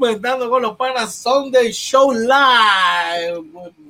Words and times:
Inventando 0.00 0.48
con 0.48 0.62
los 0.62 0.76
Panas 0.76 1.12
Sunday 1.12 1.72
Show 1.72 2.12
Live. 2.12 3.42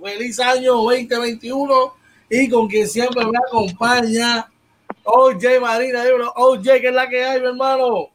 Feliz 0.02 0.40
año 0.40 0.72
2021 0.76 1.94
y 2.30 2.48
con 2.48 2.66
quien 2.66 2.88
siempre 2.88 3.26
me 3.26 3.36
acompaña 3.36 4.50
OJ 5.04 5.60
Marina. 5.60 6.04
OJ, 6.34 6.62
¿qué 6.62 6.88
es 6.88 6.94
la 6.94 7.06
que 7.10 7.22
hay, 7.22 7.40
mi 7.42 7.48
hermano? 7.48 8.08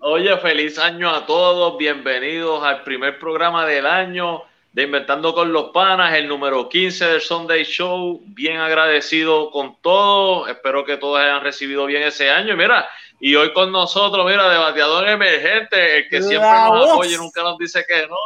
Oye, 0.00 0.36
feliz 0.42 0.78
año 0.78 1.08
a 1.08 1.24
todos. 1.24 1.78
Bienvenidos 1.78 2.62
al 2.62 2.82
primer 2.82 3.18
programa 3.18 3.64
del 3.64 3.86
año 3.86 4.42
de 4.74 4.82
Inventando 4.82 5.32
con 5.32 5.54
los 5.54 5.70
Panas, 5.70 6.14
el 6.14 6.28
número 6.28 6.68
15 6.68 7.06
del 7.06 7.20
Sunday 7.22 7.64
Show. 7.64 8.20
Bien 8.26 8.58
agradecido 8.58 9.50
con 9.50 9.80
todos. 9.80 10.50
Espero 10.50 10.84
que 10.84 10.98
todos 10.98 11.18
hayan 11.18 11.42
recibido 11.42 11.86
bien 11.86 12.02
ese 12.02 12.30
año. 12.30 12.58
Mira, 12.58 12.86
y 13.24 13.36
hoy 13.36 13.52
con 13.52 13.70
nosotros, 13.70 14.26
mira, 14.26 14.50
debateador 14.50 15.08
emergente, 15.08 15.98
el 15.98 16.08
que 16.08 16.20
siempre 16.20 16.50
nos 16.50 16.90
apoya 16.90 17.14
y 17.14 17.16
nunca 17.16 17.44
nos 17.44 17.56
dice 17.56 17.84
que 17.86 18.08
no, 18.08 18.16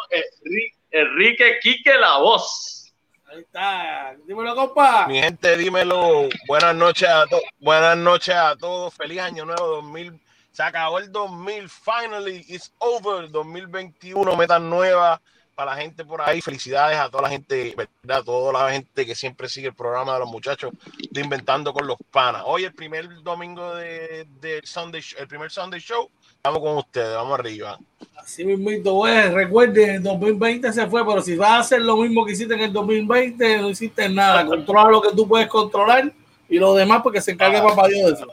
Enrique 0.90 1.58
Quique 1.60 1.98
La 1.98 2.16
Voz. 2.16 2.94
Ahí 3.26 3.40
está. 3.40 4.16
Dímelo, 4.26 4.54
compa. 4.54 5.06
Mi 5.06 5.20
gente, 5.20 5.54
dímelo. 5.58 6.30
Buenas 6.48 6.74
noches 6.74 7.10
a 7.10 7.26
todos. 7.26 7.42
Buenas 7.58 7.98
noches 7.98 8.34
a 8.34 8.56
todos. 8.56 8.94
Feliz 8.94 9.20
año 9.20 9.44
nuevo 9.44 9.66
2000. 9.66 10.18
Se 10.50 10.62
acabó 10.62 10.98
el 10.98 11.12
2000. 11.12 11.68
Finally, 11.68 12.46
it's 12.48 12.72
over. 12.78 13.30
2021, 13.30 14.34
metas 14.34 14.62
nuevas 14.62 15.20
para 15.56 15.74
la 15.74 15.80
gente 15.80 16.04
por 16.04 16.20
ahí, 16.20 16.42
felicidades 16.42 16.98
a 16.98 17.08
toda 17.08 17.22
la 17.22 17.30
gente, 17.30 17.74
¿verdad? 17.74 18.18
A 18.18 18.22
toda 18.22 18.52
la 18.52 18.70
gente 18.70 19.06
que 19.06 19.14
siempre 19.14 19.48
sigue 19.48 19.68
el 19.68 19.74
programa 19.74 20.12
de 20.12 20.20
los 20.20 20.28
muchachos 20.28 20.70
de 21.10 21.20
Inventando 21.22 21.72
con 21.72 21.86
los 21.86 21.96
Panas. 22.10 22.42
Hoy 22.44 22.64
el 22.64 22.74
primer 22.74 23.22
domingo 23.22 23.74
de, 23.74 24.26
Sunday, 24.64 25.00
el 25.18 25.26
primer 25.26 25.50
Sunday 25.50 25.80
Show, 25.80 26.10
estamos 26.28 26.60
con 26.60 26.76
ustedes, 26.76 27.14
vamos 27.14 27.38
arriba. 27.38 27.78
Así 28.18 28.44
mismo, 28.44 29.06
es, 29.08 29.32
recuerde, 29.32 29.94
el 29.94 30.02
2020 30.02 30.72
se 30.74 30.86
fue, 30.88 31.06
pero 31.06 31.22
si 31.22 31.36
vas 31.36 31.50
a 31.50 31.58
hacer 31.60 31.80
lo 31.80 31.96
mismo 31.96 32.26
que 32.26 32.32
hiciste 32.32 32.52
en 32.52 32.60
el 32.60 32.72
2020, 32.74 33.58
no 33.58 33.70
hiciste 33.70 34.10
nada. 34.10 34.44
Controla 34.44 34.90
lo 34.90 35.00
que 35.00 35.16
tú 35.16 35.26
puedes 35.26 35.48
controlar 35.48 36.12
y 36.50 36.58
lo 36.58 36.74
demás 36.74 37.00
porque 37.02 37.22
se 37.22 37.30
encargue 37.30 37.62
papá 37.62 37.88
Dios 37.88 38.10
de 38.10 38.14
eso. 38.14 38.26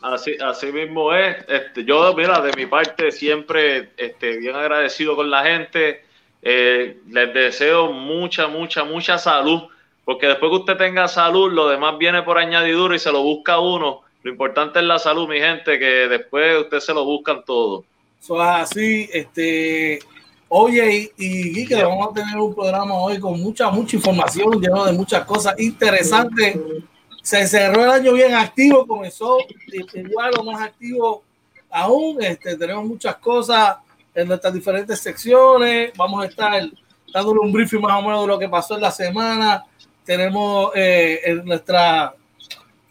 Así, 0.00 0.36
así 0.40 0.66
mismo 0.66 1.12
es. 1.12 1.38
Este, 1.48 1.84
yo, 1.84 2.14
mira, 2.14 2.40
de 2.40 2.52
mi 2.52 2.66
parte 2.66 3.10
siempre 3.10 3.90
este, 3.96 4.38
bien 4.38 4.54
agradecido 4.54 5.16
con 5.16 5.28
la 5.28 5.42
gente 5.42 6.08
eh, 6.42 7.00
les 7.08 7.34
deseo 7.34 7.92
mucha, 7.92 8.48
mucha, 8.48 8.84
mucha 8.84 9.18
salud, 9.18 9.62
porque 10.04 10.26
después 10.26 10.50
que 10.50 10.56
usted 10.56 10.76
tenga 10.76 11.08
salud, 11.08 11.52
lo 11.52 11.68
demás 11.68 11.98
viene 11.98 12.22
por 12.22 12.38
añadidura 12.38 12.96
y 12.96 12.98
se 12.98 13.12
lo 13.12 13.22
busca 13.22 13.58
uno. 13.58 14.00
Lo 14.22 14.30
importante 14.30 14.78
es 14.78 14.84
la 14.84 14.98
salud, 14.98 15.28
mi 15.28 15.38
gente, 15.38 15.78
que 15.78 16.08
después 16.08 16.62
usted 16.62 16.80
se 16.80 16.94
lo 16.94 17.04
buscan 17.04 17.44
todo. 17.44 17.84
Eso 18.20 18.42
es 18.42 18.48
así, 18.48 19.08
este, 19.12 19.98
oye, 20.48 21.10
y, 21.16 21.60
y 21.60 21.66
que 21.66 21.82
vamos 21.82 22.08
a 22.10 22.14
tener 22.14 22.36
un 22.36 22.54
programa 22.54 22.94
hoy 22.94 23.18
con 23.18 23.40
mucha, 23.40 23.70
mucha 23.70 23.96
información, 23.96 24.60
lleno 24.60 24.84
de 24.84 24.92
muchas 24.92 25.24
cosas 25.24 25.58
interesantes. 25.58 26.58
Se 27.22 27.46
cerró 27.46 27.84
el 27.84 27.90
año 27.90 28.12
bien 28.12 28.34
activo, 28.34 28.86
comenzó 28.86 29.38
igual 29.94 30.32
o 30.38 30.44
más 30.44 30.62
activo 30.62 31.22
aún. 31.70 32.22
Este, 32.22 32.56
tenemos 32.56 32.84
muchas 32.84 33.16
cosas 33.16 33.76
en 34.20 34.28
nuestras 34.28 34.52
diferentes 34.52 35.00
secciones. 35.00 35.92
Vamos 35.96 36.22
a 36.22 36.26
estar 36.26 36.62
dándole 37.12 37.40
un 37.40 37.52
briefing 37.52 37.80
más 37.80 37.98
o 37.98 38.02
menos 38.02 38.22
de 38.22 38.26
lo 38.28 38.38
que 38.38 38.48
pasó 38.48 38.74
en 38.74 38.82
la 38.82 38.90
semana. 38.90 39.64
Tenemos 40.04 40.72
eh, 40.74 41.20
en 41.24 41.44
nuestra, 41.44 42.14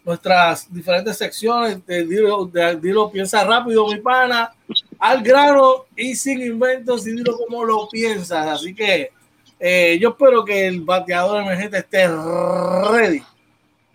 nuestras 0.04 0.72
diferentes 0.72 1.16
secciones 1.16 1.84
de 1.86 2.06
Dilo, 2.06 3.10
Piensa 3.10 3.44
Rápido, 3.44 3.86
mi 3.86 3.98
pana, 3.98 4.52
al 4.98 5.22
grano 5.22 5.86
y 5.96 6.14
sin 6.14 6.42
inventos 6.42 7.06
y 7.06 7.12
dilo 7.12 7.36
como 7.36 7.64
lo 7.64 7.88
piensas. 7.88 8.46
Así 8.46 8.74
que 8.74 9.10
eh, 9.58 9.98
yo 10.00 10.10
espero 10.10 10.44
que 10.44 10.66
el 10.66 10.80
bateador 10.80 11.42
emergente 11.42 11.78
esté 11.78 12.08
ready. 12.08 13.22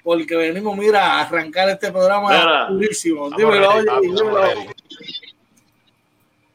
Porque 0.03 0.35
venimos, 0.35 0.78
mira, 0.78 1.03
a 1.03 1.22
arrancar 1.22 1.67
este 1.69 1.91
programa 1.91 2.67
durísimo. 2.69 3.31
Dímelo, 3.31 3.69
oye, 3.72 3.90
dímelo. 4.03 4.40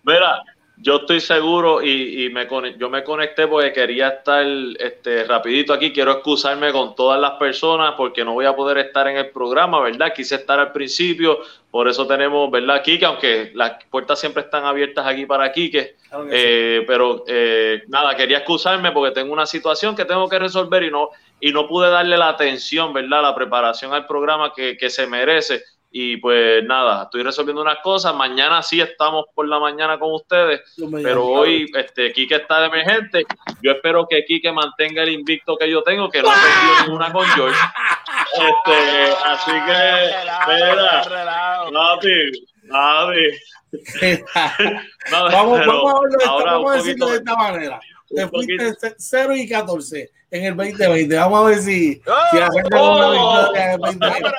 Mira, 0.04 0.42
yo 0.82 0.96
estoy 0.96 1.20
seguro 1.20 1.82
y, 1.82 2.30
me 2.30 2.48
yo 2.78 2.88
me 2.88 3.04
conecté 3.04 3.46
porque 3.46 3.72
quería 3.72 4.08
estar 4.08 4.44
este, 4.78 5.24
rapidito 5.24 5.74
aquí. 5.74 5.92
Quiero 5.92 6.12
excusarme 6.12 6.72
con 6.72 6.94
todas 6.94 7.20
las 7.20 7.32
personas 7.32 7.94
porque 7.96 8.24
no 8.24 8.32
voy 8.32 8.46
a 8.46 8.56
poder 8.56 8.78
estar 8.78 9.06
en 9.06 9.18
el 9.18 9.28
programa, 9.28 9.80
¿verdad? 9.80 10.12
Quise 10.14 10.36
estar 10.36 10.58
al 10.58 10.72
principio, 10.72 11.40
por 11.70 11.86
eso 11.86 12.06
tenemos, 12.06 12.50
¿verdad? 12.50 12.82
Kike, 12.82 13.04
aunque 13.04 13.52
las 13.54 13.84
puertas 13.90 14.18
siempre 14.18 14.42
están 14.42 14.64
abiertas 14.64 15.06
aquí 15.06 15.26
para 15.26 15.52
Kike. 15.52 15.96
Eh, 16.30 16.82
pero 16.86 17.24
eh, 17.28 17.82
nada, 17.88 18.16
quería 18.16 18.38
excusarme 18.38 18.90
porque 18.90 19.14
tengo 19.14 19.32
una 19.32 19.46
situación 19.46 19.94
que 19.94 20.06
tengo 20.06 20.28
que 20.28 20.38
resolver 20.38 20.82
y 20.82 20.90
no, 20.90 21.10
y 21.40 21.52
no 21.52 21.68
pude 21.68 21.90
darle 21.90 22.16
la 22.16 22.30
atención, 22.30 22.94
¿verdad? 22.94 23.22
La 23.22 23.34
preparación 23.34 23.92
al 23.92 24.06
programa 24.06 24.52
que, 24.54 24.78
que 24.78 24.88
se 24.88 25.06
merece. 25.06 25.62
Y 25.92 26.18
pues 26.18 26.62
nada, 26.64 27.04
estoy 27.04 27.24
resolviendo 27.24 27.62
unas 27.62 27.78
cosas. 27.78 28.14
Mañana 28.14 28.62
sí 28.62 28.80
estamos 28.80 29.26
por 29.34 29.48
la 29.48 29.58
mañana 29.58 29.98
con 29.98 30.12
ustedes, 30.12 30.60
pero 31.02 31.26
hoy 31.26 31.68
este 31.74 32.12
Quique 32.12 32.36
está 32.36 32.60
de 32.60 32.66
emergente. 32.66 33.24
Yo 33.60 33.72
espero 33.72 34.06
que 34.08 34.24
Quique 34.24 34.52
mantenga 34.52 35.02
el 35.02 35.10
invicto 35.10 35.56
que 35.56 35.68
yo 35.68 35.82
tengo, 35.82 36.08
que 36.08 36.22
no 36.22 36.28
he 36.28 36.32
perdido 36.32 36.84
ninguna 36.86 37.12
con 37.12 37.26
George. 37.26 37.58
Este, 38.32 39.14
así 39.24 39.50
que, 39.50 40.04
espera, 40.04 41.02
papi, 41.72 42.30
papi. 42.70 43.26
vamos, 45.10 45.66
vamos, 45.66 46.00
a 46.24 46.28
ahora 46.28 46.52
vamos 46.52 46.72
a 46.72 46.76
decirlo 46.76 47.06
de 47.10 47.16
esta 47.16 47.34
manera. 47.34 47.80
Te 48.14 48.28
fuiste 48.28 48.76
0 48.96 49.36
y 49.36 49.48
14 49.48 50.10
en 50.30 50.44
el 50.44 50.56
2020. 50.56 51.16
Vamos 51.16 51.40
a 51.40 51.48
ver 51.48 51.58
si, 51.58 52.02
oh, 52.06 52.12
si 52.30 52.38
hacemos 52.38 52.70
oh, 52.74 52.96
una 52.96 53.10
victoria 53.10 53.64
en 53.64 53.70
el 53.70 53.80
2020 53.80 54.30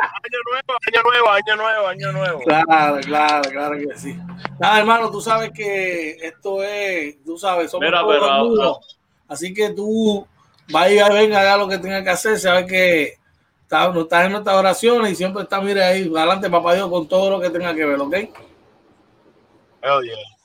año 0.00 0.38
nuevo, 0.44 0.78
año 0.82 1.02
nuevo, 1.02 1.28
año 1.28 1.56
nuevo, 1.56 1.86
año 1.86 2.12
nuevo. 2.12 2.40
Claro, 2.40 3.00
claro, 3.00 3.50
claro 3.50 3.78
que 3.78 3.98
sí. 3.98 4.16
Nada, 4.58 4.78
hermano, 4.78 5.10
tú 5.10 5.20
sabes 5.20 5.50
que 5.52 6.12
esto 6.20 6.62
es, 6.62 7.22
tú 7.24 7.36
sabes, 7.38 7.70
somos 7.70 7.86
Mira, 7.86 8.06
pero, 8.06 8.80
Así 9.28 9.54
que 9.54 9.70
tú 9.70 10.26
vaya 10.70 11.08
y 11.08 11.14
venga, 11.14 11.40
haga 11.40 11.56
lo 11.56 11.68
que 11.68 11.78
tenga 11.78 12.02
que 12.02 12.10
hacer, 12.10 12.38
sabes 12.38 12.66
que 12.66 13.14
estás, 13.62 13.96
estás 13.96 14.26
en 14.26 14.32
nuestras 14.32 14.56
oraciones 14.56 15.12
y 15.12 15.16
siempre 15.16 15.42
está, 15.42 15.60
mire 15.60 15.82
ahí, 15.82 16.10
adelante, 16.16 16.50
papá 16.50 16.74
Dios, 16.74 16.88
con 16.88 17.06
todo 17.06 17.30
lo 17.30 17.40
que 17.40 17.50
tenga 17.50 17.74
que 17.74 17.84
ver, 17.84 18.00
¿ok? 18.00 18.14
Hell 19.82 20.02
yeah. 20.02 20.39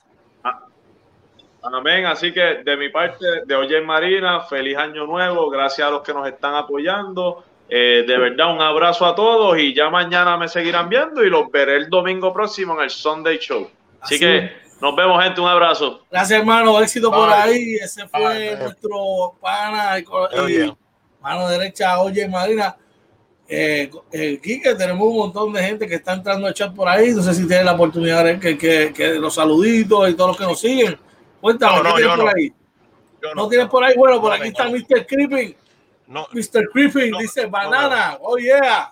Amén. 1.73 2.05
Así 2.05 2.31
que 2.31 2.61
de 2.63 2.77
mi 2.77 2.89
parte, 2.89 3.25
de 3.45 3.55
Oye 3.55 3.81
Marina, 3.81 4.41
feliz 4.41 4.77
año 4.77 5.05
nuevo. 5.05 5.49
Gracias 5.49 5.87
a 5.87 5.91
los 5.91 6.01
que 6.01 6.13
nos 6.13 6.27
están 6.27 6.55
apoyando. 6.55 7.43
Eh, 7.67 8.03
de 8.07 8.17
verdad, 8.17 8.53
un 8.53 8.61
abrazo 8.61 9.05
a 9.05 9.15
todos 9.15 9.57
y 9.57 9.73
ya 9.73 9.89
mañana 9.89 10.37
me 10.37 10.47
seguirán 10.47 10.87
viendo 10.87 11.23
y 11.23 11.29
los 11.29 11.49
veré 11.51 11.77
el 11.77 11.89
domingo 11.89 12.31
próximo 12.31 12.75
en 12.75 12.83
el 12.83 12.89
Sunday 12.89 13.39
Show. 13.39 13.69
Así, 13.99 14.19
que 14.19 14.51
nos 14.79 14.95
vemos, 14.95 15.23
gente. 15.23 15.41
Un 15.41 15.47
abrazo. 15.47 16.03
Gracias, 16.11 16.39
hermano. 16.39 16.79
Éxito 16.81 17.11
por 17.11 17.29
ahí. 17.29 17.75
Ese 17.75 18.07
fue 18.07 18.55
nuestro 18.57 19.35
pana 19.41 19.97
y, 19.99 20.71
mano 21.21 21.47
derecha, 21.47 21.99
oye, 21.99 22.27
Marina. 22.27 22.77
Eh, 23.47 23.91
eh, 24.11 24.39
tenemos 24.77 25.07
un 25.07 25.17
montón 25.17 25.53
de 25.53 25.61
gente 25.61 25.87
que 25.87 25.95
está 25.95 26.13
entrando 26.13 26.47
al 26.47 26.53
chat 26.53 26.73
por 26.73 26.87
ahí. 26.87 27.11
No 27.11 27.23
sé 27.23 27.33
si 27.33 27.47
tienen 27.47 27.65
la 27.65 27.73
oportunidad 27.73 28.23
de 28.23 28.39
que, 28.39 28.57
que, 28.57 28.93
que 28.93 29.15
los 29.15 29.33
saluditos 29.33 30.09
y 30.09 30.13
todos 30.13 30.29
los 30.29 30.37
que 30.37 30.43
nos 30.43 30.59
siguen. 30.59 30.99
Cuéntame, 31.45 31.83
no, 31.83 31.95
¿qué 31.95 32.05
por 32.05 32.35
ahí? 32.35 32.53
No. 33.35 33.47
tienes 33.47 33.69
por 33.69 33.83
ahí? 33.83 33.95
Bueno, 33.95 34.19
por 34.19 34.33
aquí 34.33 34.47
está 34.47 34.67
Mr. 34.67 35.05
Creeping. 35.05 35.55
Mr. 36.07 36.69
Griffin 36.73 37.15
dice 37.19 37.45
banana, 37.45 38.17
oh 38.19 38.35
yeah. 38.37 38.91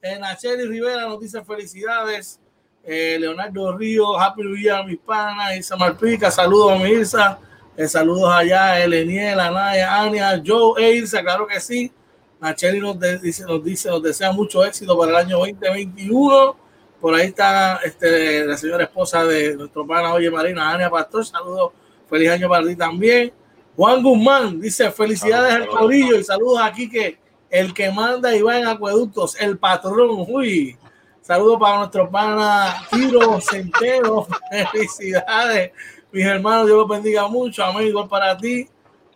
En 0.00 0.20
Nacheli 0.20 0.64
Rivera 0.64 1.08
nos 1.08 1.18
dice 1.18 1.44
felicidades. 1.44 2.38
Eh, 2.84 3.16
Leonardo 3.18 3.76
Río, 3.76 4.16
Happy 4.16 4.42
New 4.42 4.56
Year 4.56 4.76
a 4.76 4.82
mis 4.84 4.98
panas, 4.98 5.56
Isa 5.56 5.76
Marpica, 5.76 6.30
saludos 6.30 6.70
a 6.70 6.76
mi 6.76 6.90
Isa, 6.92 7.40
eh, 7.76 7.88
saludos 7.88 8.32
allá, 8.32 8.80
Eleniel, 8.80 9.40
Anaya, 9.40 10.00
Ania, 10.00 10.40
Joe 10.46 10.80
e 10.80 10.94
Ilsa, 10.94 11.20
claro 11.20 11.48
que 11.48 11.58
sí. 11.58 11.92
Nacheli 12.38 12.78
nos, 12.78 12.96
dice, 13.20 13.42
nos 13.42 13.64
dice, 13.64 13.90
nos 13.90 14.04
desea 14.04 14.30
mucho 14.30 14.64
éxito 14.64 14.96
para 14.96 15.10
el 15.10 15.16
año 15.16 15.38
2021. 15.38 16.68
Por 17.00 17.14
ahí 17.14 17.26
está 17.26 17.80
este, 17.84 18.44
la 18.44 18.56
señora 18.56 18.84
esposa 18.84 19.24
de 19.24 19.56
nuestro 19.56 19.86
pana, 19.86 20.14
oye 20.14 20.30
Marina, 20.30 20.70
Ania 20.70 20.90
Pastor, 20.90 21.24
saludos, 21.24 21.72
feliz 22.08 22.30
año 22.30 22.48
para 22.48 22.66
ti 22.66 22.76
también. 22.76 23.32
Juan 23.76 24.02
Guzmán 24.02 24.60
dice 24.60 24.90
felicidades 24.90 25.54
al 25.54 25.68
corillo 25.68 26.16
y 26.16 26.24
saludos 26.24 26.60
aquí 26.62 26.88
que 26.88 27.18
el 27.50 27.72
que 27.72 27.90
manda 27.90 28.34
y 28.34 28.42
va 28.42 28.58
en 28.58 28.66
acueductos, 28.66 29.40
el 29.40 29.56
patrón. 29.58 30.26
Uy, 30.28 30.76
saludos 31.22 31.58
para 31.60 31.78
nuestro 31.78 32.10
pana 32.10 32.82
Tiro 32.90 33.40
Centeno. 33.40 34.26
Felicidades, 34.72 35.72
mis 36.12 36.24
hermanos. 36.24 36.66
Dios 36.66 36.78
los 36.78 36.88
bendiga 36.88 37.28
mucho. 37.28 37.64
Amén. 37.64 37.86
Igual 37.86 38.08
para 38.08 38.36
ti. 38.36 38.68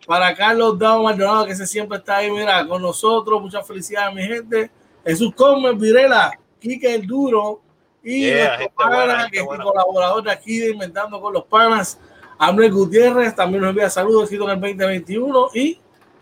Para 0.07 0.35
Carlos 0.35 0.77
Dao 0.77 1.03
Maldonado, 1.03 1.45
que 1.45 1.55
se 1.55 1.65
siempre 1.65 1.97
está 1.97 2.17
ahí, 2.17 2.29
mira, 2.29 2.67
con 2.67 2.81
nosotros. 2.81 3.41
Muchas 3.41 3.65
felicidades, 3.65 4.13
mi 4.13 4.23
gente. 4.23 4.69
Jesús 5.05 5.33
Gómez, 5.35 5.77
Virela, 5.77 6.37
Quique 6.59 6.95
el 6.95 7.05
Duro 7.05 7.61
y 8.03 8.25
Yeah, 8.25 8.57
nuestro 8.57 8.75
pana, 8.75 9.29
que 9.31 9.39
es 9.39 9.45
colaborador 9.45 10.23
de 10.23 10.31
aquí 10.31 10.59
de 10.59 10.71
Inventando 10.71 11.21
con 11.21 11.33
los 11.33 11.45
Panas, 11.45 11.99
Amel 12.47 12.71
Gutiérrez, 12.71 13.35
también 13.35 13.61
nos 13.61 13.69
envía 13.69 13.89
saludos, 13.89 14.23
éxito 14.23 14.43
en 14.43 14.51
el 14.51 14.59
2021 14.59 15.49
y 15.53 15.79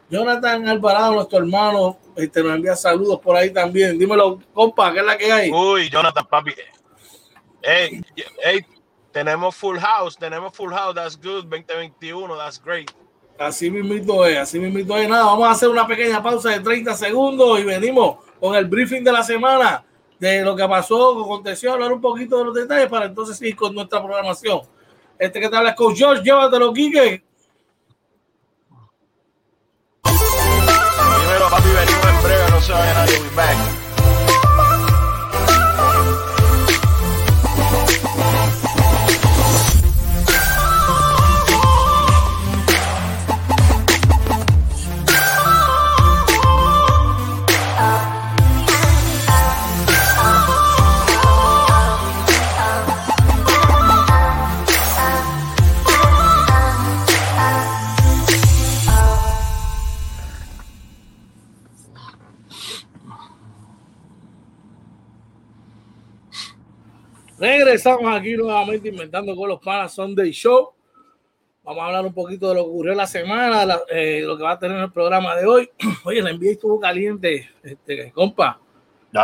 Jonathan 0.07 0.67
Alvarado, 0.67 1.15
nuestro 1.15 1.39
hermano, 1.39 1.97
este, 2.15 2.43
nos 2.43 2.55
envía 2.55 2.75
saludos 2.75 3.19
por 3.19 3.35
ahí 3.35 3.51
también. 3.51 3.97
Dímelo, 3.97 4.39
compa, 4.53 4.93
¿qué 4.93 4.99
es 4.99 5.05
la 5.05 5.17
que 5.17 5.31
hay? 5.31 5.49
Uy, 5.49 5.89
Jonathan, 5.89 6.27
papi. 6.29 6.53
Hey, 7.63 8.01
hey, 8.43 8.59
tenemos 9.11 9.55
full 9.55 9.77
house, 9.77 10.15
tenemos 10.17 10.55
full 10.55 10.71
house, 10.71 10.93
that's 10.93 11.15
good, 11.15 11.45
2021, 11.45 12.37
that's 12.37 12.61
great. 12.61 12.91
Así 13.39 13.71
mismito 13.71 14.23
es, 14.25 14.37
así 14.37 14.59
mismito 14.59 14.95
es. 14.97 15.09
Nada, 15.09 15.23
vamos 15.23 15.47
a 15.47 15.51
hacer 15.51 15.69
una 15.69 15.87
pequeña 15.87 16.21
pausa 16.21 16.49
de 16.49 16.59
30 16.59 16.93
segundos 16.93 17.59
y 17.59 17.63
venimos 17.63 18.17
con 18.39 18.53
el 18.53 18.65
briefing 18.65 19.03
de 19.03 19.11
la 19.11 19.23
semana 19.23 19.83
de 20.19 20.43
lo 20.43 20.55
que 20.55 20.67
pasó, 20.67 21.15
que 21.15 21.23
aconteció, 21.23 21.73
hablar 21.73 21.91
un 21.91 22.01
poquito 22.01 22.37
de 22.37 22.45
los 22.45 22.53
detalles 22.53 22.89
para 22.89 23.05
entonces 23.05 23.37
seguir 23.37 23.55
con 23.55 23.73
nuestra 23.73 24.03
programación. 24.03 24.61
Este 25.21 25.39
que 25.39 25.49
tal 25.49 25.67
es 25.67 25.75
Coach 25.75 25.99
George, 25.99 26.23
llévatelo, 26.23 26.73
Quique. 26.73 27.23
Primero, 30.01 31.47
papi, 31.47 31.69
venimos 31.69 32.05
en 32.07 32.23
breve, 32.23 32.49
no 32.49 32.59
se 32.59 32.71
vayan 32.71 32.97
a 32.97 33.35
back. 33.35 33.90
Regresamos 67.41 68.15
aquí 68.15 68.37
nuevamente 68.37 68.89
inventando 68.89 69.35
con 69.35 69.49
los 69.49 69.59
panas 69.59 69.95
Sunday 69.95 70.29
Show. 70.31 70.73
Vamos 71.63 71.81
a 71.81 71.87
hablar 71.87 72.05
un 72.05 72.13
poquito 72.13 72.49
de 72.49 72.55
lo 72.55 72.63
que 72.65 72.69
ocurrió 72.69 72.93
la 72.93 73.07
semana, 73.07 73.65
la- 73.65 73.81
eh, 73.89 74.21
lo 74.23 74.37
que 74.37 74.43
va 74.43 74.51
a 74.51 74.59
tener 74.59 74.77
el 74.77 74.91
programa 74.91 75.35
de 75.35 75.47
hoy. 75.47 75.67
Oye, 76.05 76.21
la 76.21 76.31
NBA 76.31 76.51
estuvo 76.51 76.79
caliente, 76.79 77.49
este, 77.63 78.11
compa. 78.11 78.59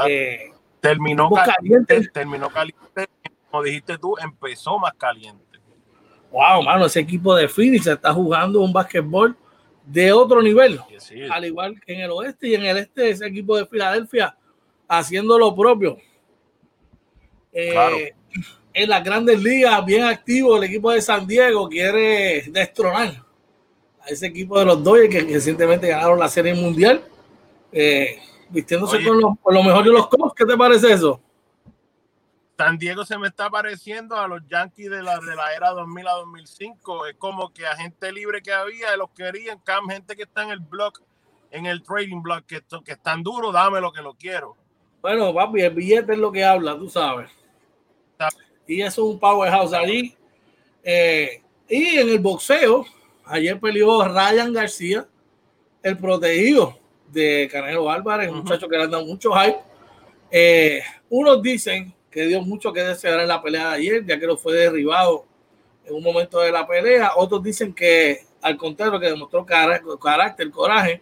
Eh, 0.10 0.52
terminó 0.80 1.30
caliente, 1.30 1.86
caliente. 1.94 2.12
terminó 2.12 2.50
caliente, 2.50 3.06
como 3.52 3.62
dijiste 3.62 4.00
tú, 4.00 4.16
empezó 4.20 4.80
más 4.80 4.94
caliente. 4.96 5.44
Wow, 6.32 6.64
mano, 6.64 6.88
ese 6.88 7.02
equipo 7.02 7.36
de 7.36 7.48
Phoenix 7.48 7.86
está 7.86 8.12
jugando 8.14 8.62
un 8.62 8.74
básquetbol 8.74 9.38
de 9.86 10.12
otro 10.12 10.42
nivel, 10.42 10.80
al 11.32 11.46
igual 11.46 11.80
que 11.80 11.94
en 11.94 12.02
el 12.02 12.10
oeste 12.12 12.48
y 12.48 12.56
en 12.56 12.66
el 12.66 12.78
este, 12.78 13.12
ese 13.12 13.28
equipo 13.28 13.56
de 13.56 13.68
Filadelfia 13.68 14.36
haciendo 14.88 15.38
lo 15.38 15.56
propio. 15.56 15.98
Eh, 17.60 17.72
Claro. 17.72 17.98
En 18.72 18.90
las 18.90 19.04
grandes 19.04 19.42
ligas, 19.42 19.84
bien 19.84 20.04
activo, 20.04 20.58
el 20.58 20.66
equipo 20.66 20.92
de 20.92 21.02
San 21.02 21.26
Diego 21.26 21.68
quiere 21.68 22.44
destronar 22.52 23.24
a 24.00 24.06
ese 24.06 24.28
equipo 24.28 24.60
de 24.60 24.66
los 24.66 24.84
Dodgers 24.84 25.10
que 25.10 25.34
recientemente 25.34 25.88
ganaron 25.88 26.20
la 26.20 26.30
Serie 26.30 26.54
Mundial, 26.54 27.04
eh, 27.72 28.20
vistiéndose 28.50 28.98
Oye. 28.98 29.08
con 29.08 29.20
lo, 29.20 29.36
con 29.42 29.56
lo 29.56 29.64
mejor 29.64 29.84
de 29.84 29.90
los 29.90 30.08
Cubs. 30.08 30.34
¿Qué 30.36 30.46
te 30.46 30.56
parece 30.56 30.94
eso? 30.94 31.20
San 32.56 32.78
Diego 32.78 33.04
se 33.04 33.18
me 33.18 33.30
está 33.30 33.50
pareciendo 33.50 34.16
a 34.16 34.28
los 34.28 34.48
Yankees 34.48 34.92
de 34.92 35.02
la, 35.02 35.20
de 35.20 35.36
la 35.36 35.56
era 35.56 35.72
2000 35.72 36.08
a 36.08 36.12
2005. 36.12 37.08
Es 37.08 37.16
como 37.16 37.52
que 37.52 37.66
a 37.66 37.76
gente 37.76 38.12
libre 38.12 38.44
que 38.44 38.54
había, 38.54 38.96
los 38.96 39.10
querían, 39.10 39.58
cam, 39.64 39.90
gente 39.90 40.16
que 40.16 40.24
está 40.24 40.44
en 40.44 40.52
el 40.52 40.60
block, 40.60 41.02
en 41.50 41.66
el 41.66 41.82
trading 41.82 42.22
block, 42.22 42.46
que, 42.46 42.62
que 42.86 42.92
están 42.92 43.24
duros, 43.24 43.52
dame 43.52 43.82
lo 43.82 43.92
que 43.92 44.04
lo 44.04 44.14
quiero. 44.14 44.56
Bueno, 45.02 45.34
papi, 45.34 45.62
el 45.62 45.74
billete 45.74 46.14
es 46.14 46.20
lo 46.20 46.32
que 46.32 46.46
habla, 46.46 46.78
tú 46.78 46.88
sabes. 46.88 47.32
Y 48.68 48.82
eso 48.82 49.08
es 49.08 49.14
un 49.14 49.20
powerhouse 49.20 49.74
allí. 49.74 50.16
Eh, 50.84 51.42
y 51.70 51.98
en 51.98 52.10
el 52.10 52.20
boxeo, 52.20 52.86
ayer 53.26 53.60
peleó 53.60 54.04
Ryan 54.06 54.54
García, 54.54 55.08
el 55.84 55.98
protegido 55.98 56.78
de 57.12 57.48
Canelo 57.52 57.90
Álvarez, 57.90 58.30
un 58.30 58.40
muchacho 58.40 58.68
que 58.68 58.78
le 58.78 58.84
han 58.84 58.92
dado 58.92 59.06
mucho 59.06 59.32
hype. 59.32 59.58
Eh, 60.30 60.82
unos 61.10 61.42
dicen 61.42 61.94
que 62.12 62.26
dio 62.26 62.42
mucho 62.42 62.74
que 62.74 62.82
desear 62.84 63.20
en 63.22 63.28
la 63.28 63.42
pelea 63.42 63.70
de 63.70 63.76
ayer, 63.76 64.06
ya 64.06 64.20
que 64.20 64.26
lo 64.26 64.38
fue 64.38 64.54
derribado 64.54 65.26
en 65.86 65.96
un 65.96 66.04
momento 66.04 66.40
de 66.40 66.52
la 66.52 66.68
pelea. 66.68 67.12
Otros 67.16 67.42
dicen 67.44 67.74
que, 67.74 68.22
al 68.42 68.58
contrario, 68.58 69.00
que 69.00 69.08
demostró 69.08 69.46
cara- 69.46 69.82
carácter, 70.02 70.50
coraje 70.52 71.02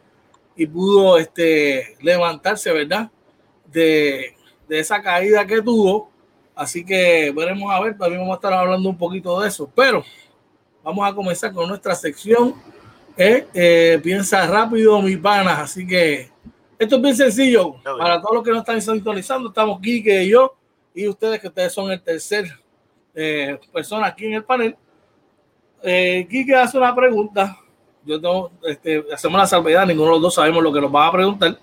y 0.55 0.67
pudo 0.67 1.17
este, 1.17 1.95
levantarse, 2.01 2.71
¿verdad? 2.71 3.09
De, 3.65 4.35
de 4.67 4.79
esa 4.79 5.01
caída 5.01 5.45
que 5.45 5.61
tuvo. 5.61 6.11
Así 6.55 6.85
que 6.85 7.33
veremos 7.35 7.71
a 7.71 7.79
ver, 7.81 7.97
también 7.97 8.21
vamos 8.21 8.33
a 8.33 8.37
estar 8.37 8.53
hablando 8.53 8.87
un 8.89 8.97
poquito 8.97 9.39
de 9.41 9.47
eso. 9.47 9.69
Pero 9.75 10.03
vamos 10.83 11.07
a 11.07 11.13
comenzar 11.13 11.53
con 11.53 11.67
nuestra 11.67 11.95
sección. 11.95 12.55
eh, 13.17 13.47
eh, 13.53 13.99
piensa 14.01 14.45
rápido, 14.47 15.01
mi 15.01 15.17
panas. 15.17 15.59
Así 15.59 15.85
que 15.85 16.29
esto 16.77 16.97
es 16.97 17.01
bien 17.01 17.15
sencillo. 17.15 17.75
Para 17.83 18.21
todos 18.21 18.35
los 18.35 18.43
que 18.43 18.51
no 18.51 18.59
están 18.59 18.81
sintonizando, 18.81 19.49
estamos 19.49 19.79
Quique 19.79 20.23
y 20.23 20.29
yo, 20.29 20.55
y 20.93 21.07
ustedes 21.07 21.39
que 21.39 21.47
ustedes 21.47 21.73
son 21.73 21.91
el 21.91 22.01
tercer 22.01 22.45
eh, 23.13 23.59
persona 23.71 24.07
aquí 24.07 24.25
en 24.25 24.33
el 24.33 24.43
panel. 24.43 24.75
Eh, 25.81 26.27
Quique 26.29 26.53
hace 26.55 26.77
una 26.77 26.93
pregunta. 26.93 27.57
Yo 28.03 28.19
tengo, 28.19 28.51
este, 28.63 29.03
hacemos 29.11 29.39
la 29.39 29.47
salvedad, 29.47 29.85
ninguno 29.85 30.07
de 30.07 30.11
los 30.13 30.21
dos 30.21 30.35
sabemos 30.35 30.61
lo 30.61 30.71
que 30.71 30.81
nos 30.81 30.93
va 30.93 31.07
a 31.07 31.11
preguntar. 31.11 31.57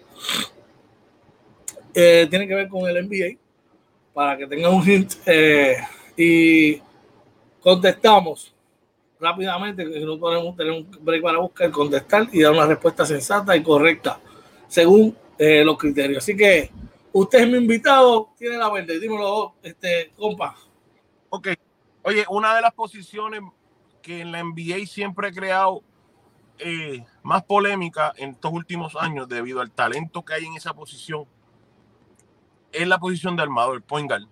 Eh, 1.95 2.27
tiene 2.31 2.49
que 2.49 2.55
ver 2.55 2.69
con 2.69 2.89
el 2.89 3.07
NBA, 3.07 3.39
para 4.15 4.37
que 4.37 4.47
tengan 4.47 4.75
un 4.75 4.89
hint. 4.89 5.15
eh, 5.27 5.77
y 6.17 6.81
contestamos 7.61 8.55
rápidamente, 9.19 9.89
que 9.89 10.01
no 10.01 10.19
podemos 10.19 10.57
tener 10.57 10.73
un 10.73 10.91
break 11.01 11.23
para 11.23 11.39
buscar, 11.39 11.71
contestar 11.71 12.29
y 12.33 12.43
dar 12.43 12.53
una 12.53 12.67
respuesta 12.67 13.07
sensata 13.07 13.57
y 13.57 13.63
correcta, 13.63 14.21
según 14.67 15.17
eh, 15.39 15.65
los 15.65 15.79
criterios. 15.79 16.19
Así 16.19 16.37
que 16.37 16.71
usted 17.13 17.41
es 17.41 17.49
mi 17.49 17.57
invitado, 17.57 18.31
tiene 18.37 18.57
la 18.59 18.69
verde, 18.69 18.99
dímelo, 18.99 19.55
este, 19.63 20.11
compa. 20.17 20.57
Ok. 21.31 21.49
Oye, 22.03 22.25
una 22.29 22.55
de 22.57 22.63
las 22.63 22.75
posiciones 22.75 23.41
que 24.03 24.21
en 24.21 24.33
la 24.33 24.43
NBA 24.43 24.87
siempre 24.87 25.29
ha 25.29 25.33
creado 25.33 25.83
eh, 26.59 27.05
más 27.23 27.45
polémica 27.45 28.13
en 28.17 28.31
estos 28.31 28.53
últimos 28.53 28.97
años 28.97 29.29
debido 29.29 29.61
al 29.61 29.71
talento 29.71 30.25
que 30.25 30.35
hay 30.35 30.45
en 30.45 30.55
esa 30.55 30.75
posición 30.75 31.27
es 32.73 32.89
la 32.89 32.99
posición 32.99 33.37
de 33.37 33.43
armador, 33.43 33.83
point 33.83 34.09
guard. 34.09 34.25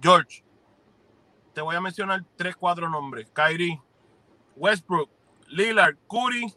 George, 0.00 0.42
te 1.52 1.60
voy 1.60 1.76
a 1.76 1.80
mencionar 1.80 2.24
tres, 2.36 2.56
cuatro 2.56 2.88
nombres. 2.88 3.28
Kyrie, 3.32 3.80
Westbrook, 4.56 5.10
Lillard, 5.48 5.96
Curry, 6.08 6.52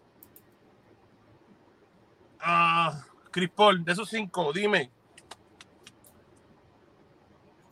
ah, 2.40 3.04
Chris 3.32 3.50
Paul. 3.50 3.84
De 3.84 3.92
esos 3.92 4.10
cinco, 4.10 4.52
dime, 4.54 4.92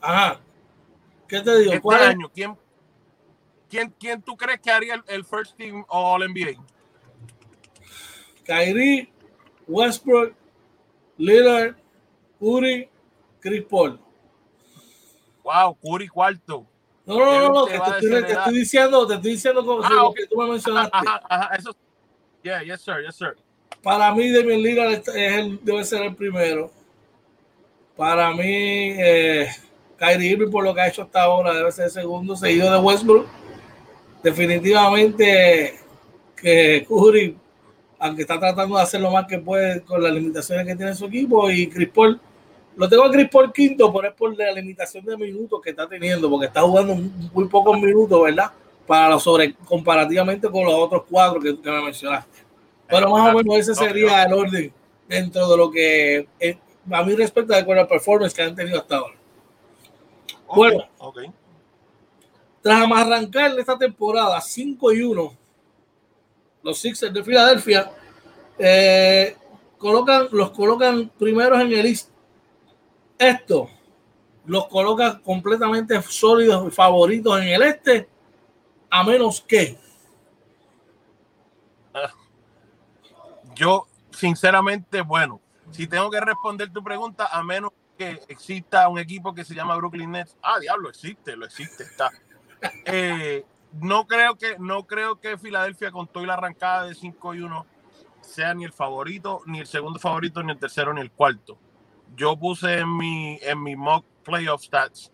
Ajá. 0.02 0.40
¿Qué 1.28 1.42
te 1.42 1.58
digo? 1.60 1.72
este 1.72 1.82
¿Cuál 1.82 2.02
es? 2.02 2.08
año, 2.08 2.32
¿quién, 2.34 2.58
quién, 3.70 3.94
quién 4.00 4.22
tú 4.22 4.36
crees 4.36 4.60
que 4.62 4.72
haría 4.72 4.96
el, 4.96 5.04
el 5.08 5.26
First 5.26 5.58
Team 5.58 5.86
All 5.90 6.28
NBA? 6.28 6.64
Kyrie, 8.46 9.12
Westbrook, 9.68 10.34
Lillard, 11.18 11.76
Curry, 12.40 12.90
Chris 13.40 13.64
Paul. 13.70 14.00
Wow, 15.44 15.78
Curry 15.82 16.08
cuarto. 16.08 16.66
No, 17.06 17.18
no, 17.18 17.26
no, 17.26 17.50
no, 17.54 17.66
Te 17.66 17.76
estoy, 17.76 18.22
te 18.24 18.32
estoy 18.34 18.54
diciendo, 18.54 19.08
te 19.08 19.16
estoy 19.16 19.32
diciendo 19.32 19.66
como 19.66 19.84
Ah, 19.84 19.90
lo 19.90 20.08
ok. 20.10 20.16
que 20.16 20.28
tú 20.28 20.38
me 20.38 20.48
mencionaste. 20.50 20.92
Ajá, 20.98 21.22
ajá, 21.28 21.56
eso. 21.56 21.76
Yeah, 22.44 22.62
yes, 22.64 22.82
sir, 22.82 22.96
yes, 23.06 23.16
sir. 23.16 23.36
Para 23.82 24.14
mí, 24.14 24.30
Damian 24.32 24.62
Lillard 24.62 24.92
es 24.92 25.08
el- 25.08 25.60
debe 25.64 25.84
ser 25.84 26.04
el 26.04 26.16
primero. 26.16 26.70
Para 27.98 28.32
mí, 28.32 28.44
eh, 28.98 29.48
Kyrie 29.98 30.32
Irving, 30.32 30.52
por 30.52 30.64
lo 30.64 30.74
que 30.74 30.82
ha 30.82 30.88
hecho 30.88 31.02
hasta 31.02 31.24
ahora, 31.24 31.54
debe 31.54 31.72
ser 31.72 31.86
el 31.86 31.92
segundo, 31.92 32.36
seguido 32.36 32.72
de 32.72 32.78
Westbrook. 32.80 33.26
Definitivamente 34.22 35.80
que 36.36 36.86
Curry, 36.88 37.38
aunque 37.98 38.22
está 38.22 38.40
tratando 38.40 38.76
de 38.78 38.84
hacer 38.84 39.02
lo 39.02 39.12
más 39.12 39.26
que 39.26 39.40
puede 39.40 39.82
con 39.82 40.02
las 40.04 40.14
limitaciones 40.14 40.66
que 40.66 40.76
tiene 40.76 40.94
su 40.96 41.06
equipo, 41.06 41.50
y 41.50 41.68
Chris 41.70 41.90
Paul, 41.90 42.20
lo 42.80 42.88
tengo 42.88 43.04
a 43.04 43.12
Chris 43.12 43.28
Paul 43.30 43.52
quinto, 43.52 43.92
pero 43.92 44.08
es 44.08 44.14
por 44.14 44.38
la 44.38 44.54
limitación 44.54 45.04
de 45.04 45.18
minutos 45.18 45.60
que 45.62 45.72
está 45.72 45.86
teniendo, 45.86 46.30
porque 46.30 46.46
está 46.46 46.62
jugando 46.62 46.96
muy 46.96 47.46
pocos 47.50 47.78
minutos, 47.78 48.24
¿verdad? 48.24 48.54
Para 48.88 49.10
lo 49.10 49.20
sobre 49.20 49.54
comparativamente 49.54 50.50
con 50.50 50.64
los 50.64 50.74
otros 50.76 51.04
cuatro 51.10 51.42
que, 51.42 51.60
que 51.60 51.70
me 51.70 51.84
mencionaste. 51.84 52.40
Pero 52.88 53.10
más 53.10 53.36
o 53.36 53.38
menos 53.38 53.58
ese 53.58 53.76
sería 53.76 54.24
el 54.24 54.32
orden 54.32 54.74
dentro 55.10 55.50
de 55.50 55.58
lo 55.58 55.70
que 55.70 56.30
eh, 56.40 56.58
a 56.90 57.04
mí 57.04 57.16
respecta 57.16 57.62
de 57.62 57.80
al 57.80 57.88
performance 57.88 58.34
que 58.34 58.44
han 58.44 58.56
tenido 58.56 58.80
hasta 58.80 58.96
ahora. 58.96 59.16
Bueno, 60.48 60.88
tras 62.62 62.90
arrancar 62.90 63.60
esta 63.60 63.78
temporada 63.78 64.40
5 64.40 64.94
y 64.94 65.02
1, 65.02 65.34
los 66.64 66.80
Sixers 66.80 67.14
de 67.14 67.24
Filadelfia 67.26 67.92
eh, 68.58 69.36
colocan, 69.78 70.30
los 70.32 70.52
colocan 70.52 71.12
primeros 71.20 71.60
en 71.60 71.74
el 71.74 71.86
East. 71.86 72.10
Esto 73.20 73.70
los 74.46 74.68
coloca 74.68 75.20
completamente 75.20 76.02
sólidos 76.02 76.68
y 76.68 76.72
favoritos 76.72 77.40
en 77.40 77.50
el 77.50 77.62
este, 77.62 78.10
a 78.90 79.04
menos 79.04 79.42
que. 79.42 79.78
Yo, 83.54 83.88
sinceramente, 84.10 85.02
bueno, 85.02 85.42
si 85.72 85.86
tengo 85.86 86.10
que 86.10 86.22
responder 86.22 86.72
tu 86.72 86.84
pregunta, 86.84 87.28
a 87.32 87.44
menos 87.44 87.72
que 87.98 88.22
exista 88.30 88.88
un 88.88 88.98
equipo 88.98 89.36
que 89.36 89.44
se 89.44 89.54
llama 89.54 89.76
Brooklyn 89.76 90.12
Nets. 90.12 90.38
Ah, 90.42 90.58
diablo, 90.60 90.90
existe, 90.90 91.36
lo 91.36 91.46
existe, 91.46 91.84
está. 91.84 92.10
Eh, 92.86 93.46
no 93.80 94.06
creo 94.06 94.36
que 94.36 94.58
no 94.60 94.86
creo 94.86 95.18
que 95.22 95.38
Filadelfia 95.38 95.92
con 95.92 96.08
toda 96.08 96.26
la 96.26 96.34
arrancada 96.34 96.88
de 96.88 96.94
5 96.94 97.36
y 97.36 97.40
1 97.40 97.66
sea 98.20 98.54
ni 98.54 98.66
el 98.66 98.74
favorito, 98.74 99.42
ni 99.46 99.60
el 99.60 99.68
segundo 99.68 99.98
favorito, 99.98 100.44
ni 100.44 100.52
el 100.52 100.60
tercero, 100.60 100.94
ni 100.94 101.00
el 101.00 101.12
cuarto. 101.12 101.58
Yo 102.16 102.38
puse 102.38 102.80
en 102.80 102.98
mi 102.98 103.40
en 103.42 103.64
mi 103.64 103.76
mock 103.76 104.06
playoff 104.24 104.64
stats 104.64 105.12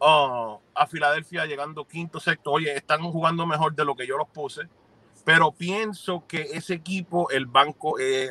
uh, 0.00 0.58
a 0.74 0.86
Filadelfia 0.86 1.46
llegando 1.46 1.86
quinto, 1.86 2.20
sexto. 2.20 2.52
Oye, 2.52 2.74
están 2.74 3.02
jugando 3.02 3.46
mejor 3.46 3.74
de 3.74 3.84
lo 3.84 3.94
que 3.94 4.06
yo 4.06 4.16
los 4.16 4.28
puse, 4.28 4.62
pero 5.24 5.52
pienso 5.52 6.24
que 6.26 6.42
ese 6.52 6.74
equipo, 6.74 7.30
el 7.30 7.46
banco 7.46 7.98
es, 7.98 8.30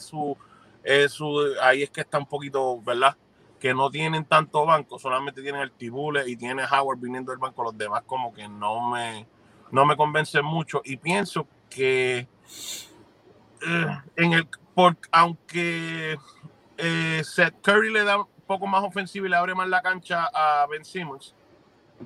su, 0.00 0.36
es 0.84 1.12
su, 1.12 1.54
ahí 1.62 1.82
es 1.82 1.90
que 1.90 2.02
está 2.02 2.18
un 2.18 2.26
poquito, 2.26 2.80
¿verdad? 2.82 3.16
Que 3.58 3.74
no 3.74 3.90
tienen 3.90 4.24
tanto 4.24 4.64
banco, 4.64 4.98
solamente 4.98 5.42
tienen 5.42 5.62
el 5.62 5.72
Tibule 5.72 6.28
y 6.28 6.36
tiene 6.36 6.64
Howard 6.64 6.98
viniendo 6.98 7.32
del 7.32 7.38
banco. 7.38 7.64
Los 7.64 7.76
demás 7.76 8.02
como 8.06 8.32
que 8.32 8.48
no 8.48 8.90
me, 8.90 9.26
no 9.70 9.84
me 9.84 9.96
convencen 9.96 10.44
mucho 10.44 10.82
y 10.84 10.98
pienso 10.98 11.48
que 11.68 12.28
eh, 13.66 13.98
en 14.16 14.32
el, 14.34 14.48
por, 14.74 14.96
aunque 15.10 16.18
eh, 16.78 17.22
Seth 17.24 17.60
Curry 17.62 17.92
le 17.92 18.04
da 18.04 18.24
poco 18.46 18.66
más 18.66 18.82
ofensivo 18.84 19.26
y 19.26 19.28
le 19.28 19.36
abre 19.36 19.54
más 19.54 19.68
la 19.68 19.82
cancha 19.82 20.28
a 20.32 20.66
Ben 20.66 20.84
Simmons. 20.84 21.34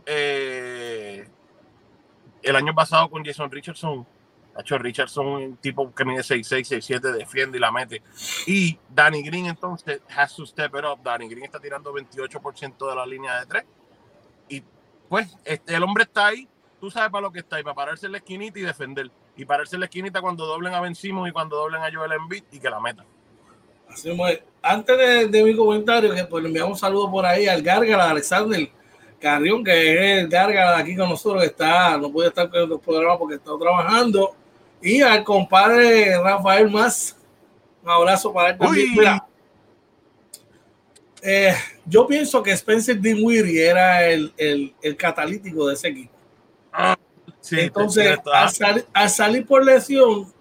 Eh, 0.07 1.29
el 2.43 2.57
año 2.57 2.75
pasado 2.75 3.11
con 3.11 3.25
Jason 3.25 3.51
Richardson, 3.51 4.07
hecho 4.59 4.79
Richardson, 4.79 5.27
un 5.27 5.57
tipo 5.57 5.95
que 5.95 6.05
mide 6.05 6.21
6'6, 6.21 7.01
6'7, 7.01 7.01
defiende 7.13 7.59
y 7.59 7.61
la 7.61 7.71
mete. 7.71 8.03
Y 8.47 8.79
Danny 8.89 9.23
Green 9.23 9.47
entonces 9.47 10.01
has 10.17 10.35
to 10.35 10.47
step 10.47 10.75
it 10.75 10.85
up. 10.85 11.03
Danny 11.03 11.29
Green 11.29 11.45
está 11.45 11.61
tirando 11.61 11.93
28% 11.93 12.89
de 12.89 12.95
la 12.95 13.07
línea 13.07 13.41
de 13.41 13.47
3. 13.47 13.65
Y 14.49 14.65
pues 15.09 15.37
este, 15.45 15.75
el 15.75 15.83
hombre 15.83 16.05
está 16.05 16.29
ahí, 16.29 16.49
tú 16.81 16.91
sabes 16.91 17.11
para 17.11 17.23
lo 17.23 17.33
que 17.33 17.41
está 17.41 17.57
ahí, 17.57 17.63
para 17.63 17.75
pararse 17.75 18.07
en 18.07 18.13
la 18.13 18.19
esquinita 18.19 18.59
y 18.59 18.63
defender. 18.63 19.11
Y 19.37 19.45
pararse 19.45 19.77
en 19.77 19.81
la 19.81 19.87
esquinita 19.87 20.21
cuando 20.21 20.47
doblen 20.47 20.75
a 20.75 20.81
Ben 20.81 20.95
Simmons 20.95 21.29
y 21.29 21.33
cuando 21.33 21.57
doblen 21.57 21.83
a 21.83 21.91
Joel 21.93 22.13
Embiid 22.13 22.45
y 22.53 22.59
que 22.59 22.71
la 22.71 22.81
metan. 22.81 23.07
Antes 24.63 25.31
de, 25.31 25.43
mi 25.43 25.57
comentario, 25.57 26.15
que 26.15 26.25
pues 26.25 26.43
le 26.43 26.49
enviamos 26.49 26.73
un 26.73 26.79
saludo 26.79 27.11
por 27.11 27.25
ahí 27.25 27.47
al 27.47 27.63
Gárgara, 27.63 28.11
Alexander 28.11 28.69
Carrión, 29.19 29.65
que 29.65 29.95
es 29.95 30.23
el 30.23 30.29
Gárgara 30.29 30.77
aquí 30.79 30.95
con 30.97 31.09
nosotros, 31.09 31.43
que 31.43 31.49
está, 31.49 31.97
no 31.97 32.13
puede 32.13 32.29
estar 32.29 32.51
con 32.51 32.61
el 32.61 32.79
programa 32.79 33.19
porque 33.19 33.37
está 33.37 33.53
trabajando. 33.59 34.35
Y 34.83 35.01
al 35.01 35.25
compadre 35.25 36.19
Rafael 36.19 36.71
Más, 36.71 37.17
un 37.83 37.91
abrazo 37.91 38.33
para 38.33 38.51
él 38.51 38.59
también. 38.59 39.21
Eh, 41.23 41.55
yo 41.85 42.07
pienso 42.07 42.43
que 42.43 42.51
Spencer 42.53 42.99
Dinwiddie 42.99 43.67
era 43.67 44.07
el, 44.07 44.33
el, 44.39 44.75
el, 44.81 44.97
catalítico 44.97 45.67
de 45.67 45.75
ese 45.75 45.89
equipo. 45.89 46.13
Ah, 46.73 46.97
Entonces, 47.51 48.19
al 48.93 49.11
salir 49.11 49.47
por 49.47 49.65
lesión, 49.65 50.33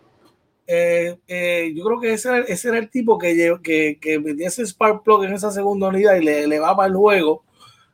eh, 0.71 1.17
eh, 1.27 1.73
yo 1.75 1.83
creo 1.83 1.99
que 1.99 2.13
ese, 2.13 2.43
ese, 2.47 2.67
era 2.67 2.77
el 2.77 2.91
tipo 2.91 3.17
que, 3.17 3.57
que, 3.63 3.97
que 3.99 4.19
metía 4.19 4.49
ese 4.49 4.63
spark 4.67 5.03
plug 5.03 5.23
en 5.23 5.33
esa 5.33 5.49
segunda 5.49 5.87
unidad 5.87 6.15
y 6.15 6.23
le 6.23 6.43
elevaba 6.43 6.85
el 6.85 6.93
juego 6.93 7.43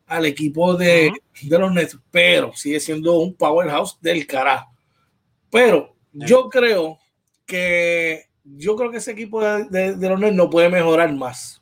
al 0.07 0.25
equipo 0.25 0.75
de, 0.75 1.13
de, 1.41 1.57
los 1.57 1.71
Nets, 1.73 1.97
pero 2.11 2.53
sigue 2.53 2.81
siendo 2.81 3.17
un 3.19 3.33
powerhouse 3.33 3.97
del 4.01 4.27
carajo. 4.27 4.67
Pero 5.49 5.95
yo 6.11 6.49
creo 6.49 6.99
que 7.45 8.25
yo 8.43 8.75
creo 8.75 8.91
que 8.91 8.97
ese 8.97 9.11
equipo 9.11 9.41
de, 9.41 9.95
de, 9.95 10.09
los 10.09 10.19
Nets 10.19 10.35
no 10.35 10.49
puede 10.49 10.67
mejorar 10.67 11.13
más. 11.13 11.61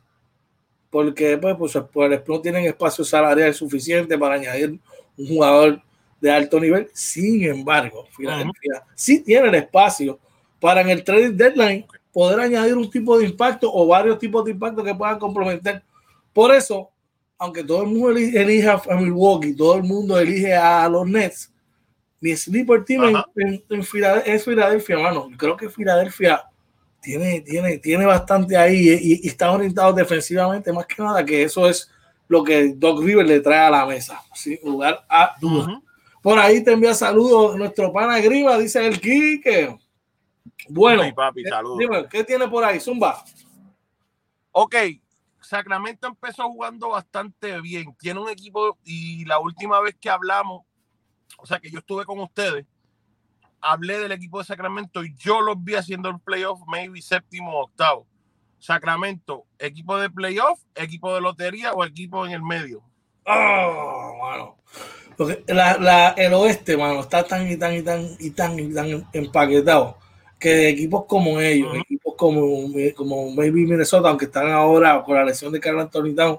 Porque 0.90 1.38
pues, 1.38 1.54
pues, 1.56 1.78
pues, 1.92 2.22
no 2.26 2.40
tienen 2.40 2.64
espacio 2.64 3.04
salarial 3.04 3.54
suficiente 3.54 4.18
para 4.18 4.34
añadir 4.34 4.80
un 5.16 5.28
jugador 5.28 5.80
de 6.20 6.32
alto 6.32 6.58
nivel. 6.58 6.90
Sin 6.92 7.44
embargo, 7.44 8.04
Filadelfia 8.16 8.82
sí 8.96 9.22
tiene 9.22 9.46
el 9.46 9.54
espacio 9.54 10.18
para 10.64 10.80
en 10.80 10.88
el 10.88 11.04
trading 11.04 11.36
deadline 11.36 11.86
poder 12.10 12.40
añadir 12.40 12.74
un 12.74 12.88
tipo 12.88 13.18
de 13.18 13.26
impacto 13.26 13.70
o 13.70 13.86
varios 13.86 14.18
tipos 14.18 14.42
de 14.46 14.52
impacto 14.52 14.82
que 14.82 14.94
puedan 14.94 15.18
complementar. 15.18 15.82
Por 16.32 16.54
eso, 16.54 16.88
aunque 17.36 17.62
todo 17.62 17.82
el 17.82 17.88
mundo 17.88 18.08
elige, 18.12 18.66
a 18.70 18.80
Milwaukee, 18.96 19.54
todo 19.54 19.76
el 19.76 19.82
mundo 19.82 20.18
elige 20.18 20.54
a 20.54 20.88
los 20.88 21.06
Nets, 21.06 21.52
mi 22.18 22.34
sleeper 22.34 22.82
team 22.82 23.22
en, 23.36 23.62
es 24.24 24.42
Filadelfia, 24.42 24.98
mano. 24.98 25.28
creo 25.36 25.54
que 25.54 25.68
Filadelfia 25.68 26.42
tiene, 27.02 27.42
tiene, 27.42 27.76
tiene 27.76 28.06
bastante 28.06 28.56
ahí 28.56 29.20
y, 29.22 29.28
está 29.28 29.52
orientado 29.52 29.92
defensivamente, 29.92 30.72
más 30.72 30.86
que 30.86 31.02
nada, 31.02 31.22
que 31.22 31.42
eso 31.42 31.68
es 31.68 31.90
lo 32.26 32.42
que 32.42 32.72
Doc 32.74 33.02
River 33.02 33.26
le 33.26 33.40
trae 33.40 33.66
a 33.66 33.70
la 33.70 33.84
mesa, 33.84 34.18
sin 34.32 34.58
lugar 34.64 35.04
a 35.10 35.34
duda. 35.38 35.82
Por 36.22 36.38
ahí 36.38 36.64
te 36.64 36.72
envía 36.72 36.94
saludos 36.94 37.54
nuestro 37.54 37.92
pana 37.92 38.18
Griba, 38.20 38.56
dice 38.56 38.86
el 38.86 38.98
Quique. 38.98 39.83
Bueno, 40.68 41.02
papi, 41.14 41.44
dime, 41.78 42.06
¿qué 42.08 42.24
tiene 42.24 42.48
por 42.48 42.64
ahí? 42.64 42.80
Zumba. 42.80 43.22
Ok, 44.52 44.74
Sacramento 45.40 46.06
empezó 46.06 46.44
jugando 46.44 46.90
bastante 46.90 47.60
bien. 47.60 47.94
Tiene 47.98 48.20
un 48.20 48.30
equipo 48.30 48.78
y 48.84 49.24
la 49.26 49.38
última 49.38 49.80
vez 49.80 49.96
que 50.00 50.08
hablamos, 50.08 50.62
o 51.38 51.46
sea 51.46 51.58
que 51.58 51.70
yo 51.70 51.80
estuve 51.80 52.04
con 52.04 52.18
ustedes, 52.20 52.64
hablé 53.60 53.98
del 53.98 54.12
equipo 54.12 54.38
de 54.38 54.44
Sacramento 54.44 55.04
y 55.04 55.14
yo 55.16 55.40
los 55.40 55.62
vi 55.62 55.74
haciendo 55.74 56.08
el 56.08 56.20
playoff, 56.20 56.60
maybe 56.66 57.02
séptimo 57.02 57.52
o 57.52 57.64
octavo. 57.64 58.06
Sacramento, 58.58 59.44
equipo 59.58 59.98
de 59.98 60.08
playoff, 60.08 60.58
equipo 60.74 61.14
de 61.14 61.20
lotería 61.20 61.72
o 61.72 61.84
equipo 61.84 62.24
en 62.24 62.32
el 62.32 62.42
medio. 62.42 62.82
Oh, 63.26 64.56
la, 65.48 65.76
la, 65.78 66.08
el 66.10 66.32
oeste, 66.32 66.76
mano, 66.76 67.00
está 67.00 67.24
tan 67.24 67.50
y 67.50 67.56
tan 67.56 67.74
y 67.74 67.82
tan 67.82 68.16
y 68.18 68.30
tan 68.30 68.58
y 68.58 68.72
tan 68.72 69.08
empaquetado 69.12 69.98
que 70.44 70.68
equipos 70.68 71.06
como 71.06 71.40
ellos, 71.40 71.74
equipos 71.74 72.14
como, 72.18 72.70
como 72.94 73.30
maybe 73.30 73.62
Minnesota, 73.62 74.10
aunque 74.10 74.26
están 74.26 74.50
ahora 74.50 75.02
con 75.02 75.14
la 75.14 75.24
lesión 75.24 75.50
de 75.50 75.58
Carl 75.58 75.80
Anthony 75.80 76.14
Town, 76.14 76.38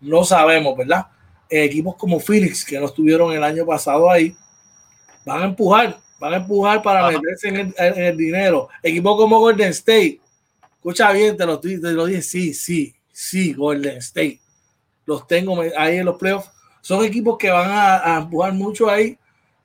no 0.00 0.24
sabemos, 0.24 0.74
¿verdad? 0.74 1.06
equipos 1.50 1.96
como 1.96 2.18
Phoenix, 2.18 2.64
que 2.64 2.80
no 2.80 2.86
estuvieron 2.86 3.30
el 3.30 3.44
año 3.44 3.66
pasado 3.66 4.10
ahí, 4.10 4.34
van 5.26 5.42
a 5.42 5.44
empujar, 5.44 5.98
van 6.18 6.32
a 6.32 6.36
empujar 6.36 6.82
para 6.82 7.10
meterse 7.10 7.48
en 7.48 7.74
el, 7.76 8.16
dinero. 8.16 8.70
Equipos 8.82 9.18
como 9.18 9.38
Golden 9.38 9.68
State, 9.68 10.18
escucha 10.76 11.12
bien, 11.12 11.36
te 11.36 11.44
lo, 11.44 11.60
te 11.60 11.76
lo 11.76 12.06
dije, 12.06 12.22
sí, 12.22 12.54
sí, 12.54 12.94
sí, 13.12 13.52
Golden 13.52 13.98
State. 13.98 14.40
Los 15.04 15.26
tengo 15.26 15.60
ahí 15.76 15.98
en 15.98 16.06
los 16.06 16.16
playoffs. 16.16 16.50
Son 16.80 17.04
equipos 17.04 17.36
que 17.36 17.50
van 17.50 17.70
a, 17.70 18.16
a 18.16 18.20
empujar 18.22 18.54
mucho 18.54 18.88
ahí. 18.88 19.18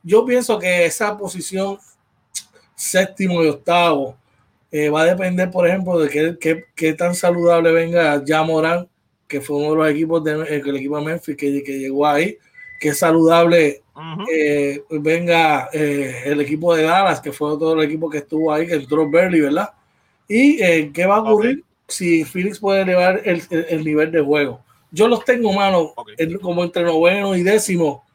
Yo 0.03 0.25
pienso 0.25 0.59
que 0.59 0.85
esa 0.85 1.17
posición 1.17 1.77
séptimo 2.77 3.43
y 3.43 3.47
octavo. 3.47 4.15
Eh, 4.71 4.89
va 4.89 5.01
a 5.01 5.05
depender, 5.05 5.49
por 5.49 5.67
ejemplo, 5.67 5.99
de 5.99 6.09
qué, 6.09 6.37
qué, 6.39 6.65
qué, 6.75 6.93
tan 6.93 7.15
saludable 7.15 7.71
venga 7.71 8.23
ya 8.23 8.43
Morán, 8.43 8.87
que 9.27 9.41
fue 9.41 9.57
uno 9.57 9.71
de 9.71 9.77
los 9.77 9.89
equipos 9.89 10.23
del 10.23 10.43
de, 10.43 10.57
el 10.57 10.75
equipo 10.75 10.99
de 10.99 11.05
Memphis 11.05 11.35
que, 11.35 11.63
que 11.63 11.79
llegó 11.79 12.05
ahí, 12.05 12.37
qué 12.79 12.93
saludable 12.93 13.81
eh, 14.31 14.83
venga 14.89 15.69
eh, 15.73 16.23
el 16.25 16.41
equipo 16.41 16.75
de 16.75 16.83
Dallas, 16.83 17.19
que 17.19 17.31
fue 17.31 17.49
todo 17.57 17.73
el 17.73 17.85
equipo 17.87 18.09
que 18.09 18.19
estuvo 18.19 18.53
ahí, 18.53 18.67
que 18.67 18.75
entró 18.75 19.09
Berly, 19.09 19.41
¿verdad? 19.41 19.69
Y 20.27 20.57
qué 20.91 21.05
va 21.05 21.15
a 21.15 21.21
ocurrir 21.21 21.63
si 21.87 22.25
Phoenix 22.25 22.59
puede 22.59 22.81
elevar 22.81 23.21
el, 23.23 23.41
el, 23.49 23.83
nivel 23.85 24.11
de 24.11 24.21
juego. 24.21 24.59
Yo 24.91 25.07
los 25.07 25.23
tengo, 25.23 25.53
mano, 25.53 25.93
como 26.41 26.63
entre 26.63 26.83
noveno 26.83 27.33
y 27.35 27.43
décimo, 27.43 28.05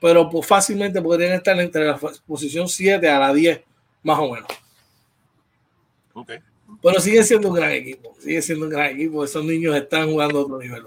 pero 0.00 0.30
pues, 0.30 0.46
fácilmente 0.46 1.02
podrían 1.02 1.32
estar 1.32 1.58
entre 1.58 1.84
la 1.84 1.98
posición 2.26 2.68
7 2.68 3.08
a 3.08 3.18
la 3.18 3.34
10 3.34 3.60
más 4.06 4.18
o 4.20 4.32
menos. 4.32 4.48
Okay. 6.14 6.38
Pero 6.80 7.00
sigue 7.00 7.24
siendo 7.24 7.48
un 7.48 7.56
gran 7.56 7.72
equipo, 7.72 8.14
sigue 8.20 8.40
siendo 8.40 8.66
un 8.66 8.70
gran 8.70 8.86
equipo. 8.86 9.24
Esos 9.24 9.44
niños 9.44 9.74
están 9.74 10.10
jugando 10.10 10.38
a 10.38 10.42
otro 10.42 10.58
nivel. 10.58 10.84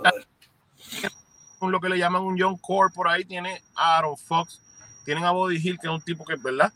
Con 1.60 1.72
lo 1.72 1.82
que 1.82 1.90
le 1.90 1.98
llaman 1.98 2.24
un 2.24 2.38
young 2.38 2.58
core 2.62 2.94
por 2.96 3.10
ahí, 3.10 3.26
tiene 3.26 3.62
a 3.76 3.98
Aaron 3.98 4.18
Fox, 4.18 4.62
tienen 5.04 5.26
a 5.26 5.32
Body 5.32 5.58
Hill, 5.58 5.78
que 5.80 5.88
es 5.88 5.94
un 5.94 6.02
tipo 6.02 6.24
que 6.24 6.36
es 6.36 6.42
verdad. 6.42 6.72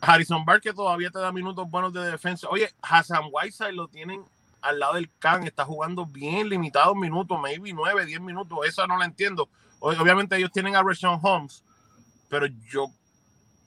Harrison 0.00 0.44
que 0.60 0.72
todavía 0.72 1.10
te 1.10 1.20
da 1.20 1.30
minutos 1.30 1.70
buenos 1.70 1.92
de 1.92 2.00
defensa. 2.10 2.48
Oye, 2.48 2.72
Hassan 2.82 3.24
Whiteside 3.30 3.72
lo 3.72 3.86
tienen 3.86 4.24
al 4.62 4.80
lado 4.80 4.94
del 4.94 5.08
can, 5.18 5.44
está 5.44 5.64
jugando 5.64 6.04
bien 6.04 6.48
limitados 6.48 6.96
minutos, 6.96 7.38
maybe 7.40 7.72
9, 7.72 8.06
10 8.06 8.20
minutos, 8.20 8.58
esa 8.66 8.86
no 8.86 8.98
la 8.98 9.04
entiendo. 9.04 9.48
Obviamente 9.78 10.36
ellos 10.36 10.50
tienen 10.52 10.74
a 10.74 10.82
Rashawn 10.82 11.20
Holmes, 11.22 11.62
pero 12.28 12.46
yo 12.70 12.90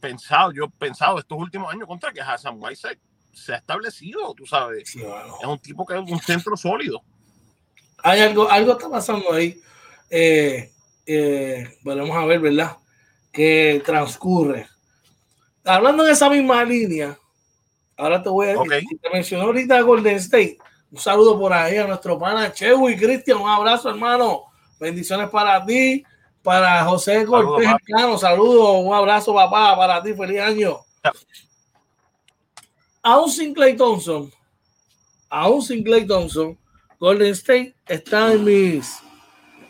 pensado, 0.03 0.51
yo 0.51 0.65
he 0.65 0.69
pensado 0.69 1.17
estos 1.17 1.37
últimos 1.37 1.73
años 1.73 1.87
contra 1.87 2.11
que 2.11 2.19
Hassan 2.19 2.57
Whiteside 2.59 2.99
se 3.31 3.53
ha 3.53 3.57
establecido, 3.57 4.33
tú 4.33 4.45
sabes. 4.45 4.93
Es 4.95 5.47
un 5.47 5.59
tipo 5.59 5.85
que 5.85 5.93
es 5.93 6.01
un 6.01 6.19
centro 6.19 6.57
sólido. 6.57 7.01
Hay 8.03 8.19
algo, 8.19 8.49
algo 8.51 8.73
está 8.73 8.89
pasando 8.89 9.31
ahí. 9.31 9.61
Eh, 10.09 10.69
eh, 11.05 11.79
vamos 11.83 12.17
a 12.17 12.25
ver, 12.25 12.41
¿verdad? 12.41 12.77
Que 13.31 13.81
transcurre. 13.85 14.67
Hablando 15.63 16.03
de 16.03 16.11
esa 16.11 16.29
misma 16.29 16.65
línea, 16.65 17.17
ahora 17.95 18.21
te 18.21 18.27
voy 18.27 18.47
a 18.47 18.55
decir, 18.55 18.99
te 19.01 19.09
mencionó 19.09 19.45
ahorita 19.45 19.79
Golden 19.81 20.17
State. 20.17 20.57
Un 20.91 20.99
saludo 20.99 21.39
por 21.39 21.53
ahí 21.53 21.77
a 21.77 21.87
nuestro 21.87 22.19
pana 22.19 22.51
Chewy 22.51 22.97
Cristian, 22.97 23.37
un 23.37 23.49
abrazo, 23.49 23.89
hermano. 23.89 24.43
Bendiciones 24.77 25.29
para 25.29 25.65
ti, 25.65 26.03
para 26.43 26.83
José 26.83 27.25
Cortés 27.25 27.69
Saludos, 27.87 28.21
saludos, 28.21 28.75
un 28.83 28.93
abrazo, 28.93 29.33
papá, 29.33 29.75
para 29.75 30.03
ti, 30.03 30.13
feliz 30.13 30.41
año. 30.41 30.77
Aún 33.01 33.29
sin 33.29 33.53
Clay 33.53 33.75
Thompson, 33.75 34.31
aún 35.29 35.61
sin 35.61 35.83
Clay 35.83 36.05
Thompson, 36.05 36.57
Golden 36.99 37.31
State 37.31 37.75
está 37.87 38.33
en 38.33 38.43
mis 38.43 39.01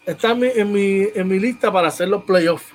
está 0.05 0.31
en 0.31 0.71
mi, 0.71 1.07
en 1.15 1.27
mi, 1.27 1.39
lista 1.39 1.71
para 1.71 1.87
hacer 1.87 2.09
los 2.09 2.23
playoffs. 2.23 2.65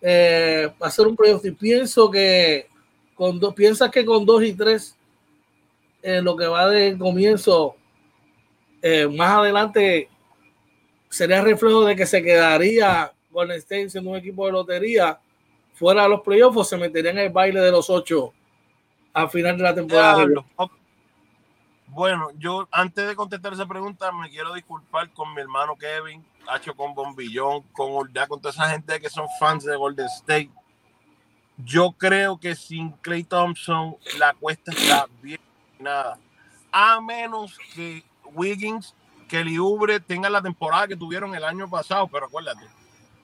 Eh, 0.00 0.70
para 0.78 0.88
hacer 0.88 1.06
un 1.06 1.16
playoff 1.16 1.44
y 1.44 1.52
pienso 1.52 2.10
que 2.10 2.68
con 3.14 3.38
dos, 3.38 3.54
piensas 3.54 3.90
que 3.90 4.04
con 4.04 4.26
dos 4.26 4.42
y 4.42 4.52
tres 4.52 4.98
eh, 6.02 6.20
lo 6.20 6.36
que 6.36 6.46
va 6.46 6.68
de 6.68 6.98
comienzo 6.98 7.76
eh, 8.82 9.06
más 9.06 9.38
adelante 9.38 10.10
sería 11.14 11.40
reflejo 11.40 11.84
de 11.84 11.94
que 11.94 12.06
se 12.06 12.22
quedaría 12.22 13.12
Golden 13.30 13.58
State 13.58 13.90
siendo 13.90 14.10
un 14.10 14.16
equipo 14.16 14.46
de 14.46 14.52
lotería 14.52 15.18
fuera 15.74 16.04
de 16.04 16.08
los 16.08 16.22
playoffs 16.22 16.68
se 16.68 16.76
metería 16.76 17.10
en 17.10 17.18
el 17.18 17.30
baile 17.30 17.60
de 17.60 17.70
los 17.70 17.90
ocho 17.90 18.32
al 19.12 19.30
final 19.30 19.56
de 19.56 19.62
la 19.62 19.74
temporada. 19.74 20.26
Bueno, 21.86 22.30
yo 22.38 22.66
antes 22.72 23.06
de 23.06 23.14
contestar 23.14 23.52
esa 23.52 23.66
pregunta 23.66 24.10
me 24.10 24.28
quiero 24.28 24.54
disculpar 24.54 25.12
con 25.12 25.32
mi 25.32 25.40
hermano 25.40 25.76
Kevin, 25.76 26.24
Hacho 26.48 26.74
con 26.74 26.94
Bombillón, 26.94 27.62
con 27.72 28.12
ya 28.12 28.26
con 28.26 28.40
toda 28.40 28.52
esa 28.52 28.68
gente 28.70 29.00
que 29.00 29.08
son 29.08 29.28
fans 29.38 29.64
de 29.64 29.76
Golden 29.76 30.06
State. 30.06 30.50
Yo 31.58 31.92
creo 31.92 32.38
que 32.40 32.56
sin 32.56 32.90
Clay 32.90 33.22
Thompson 33.22 33.96
la 34.18 34.34
cuesta 34.34 34.72
está 34.72 35.06
bien 35.22 35.40
nada. 35.78 36.18
A 36.72 37.00
menos 37.00 37.56
que 37.74 38.02
Wiggins, 38.32 38.92
que 39.24 39.44
Liubre 39.44 40.00
tenga 40.00 40.30
la 40.30 40.42
temporada 40.42 40.88
que 40.88 40.96
tuvieron 40.96 41.34
el 41.34 41.44
año 41.44 41.68
pasado, 41.68 42.08
pero 42.08 42.26
acuérdate, 42.26 42.66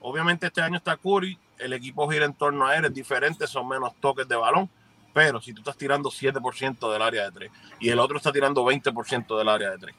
obviamente 0.01 0.47
este 0.47 0.61
año 0.61 0.77
está 0.77 0.97
Curry, 0.97 1.37
el 1.57 1.73
equipo 1.73 2.09
gira 2.09 2.25
en 2.25 2.33
torno 2.33 2.65
a 2.67 2.75
él, 2.75 2.85
es 2.85 2.93
diferente, 2.93 3.47
son 3.47 3.67
menos 3.67 3.93
toques 3.99 4.27
de 4.27 4.35
balón 4.35 4.69
pero 5.13 5.41
si 5.41 5.53
tú 5.53 5.61
estás 5.61 5.77
tirando 5.77 6.09
7% 6.09 6.91
del 6.91 7.01
área 7.01 7.25
de 7.25 7.31
3 7.31 7.51
y 7.79 7.89
el 7.89 7.99
otro 7.99 8.17
está 8.17 8.31
tirando 8.31 8.63
20% 8.63 9.37
del 9.37 9.49
área 9.49 9.71
de 9.71 9.77
3. 9.77 9.95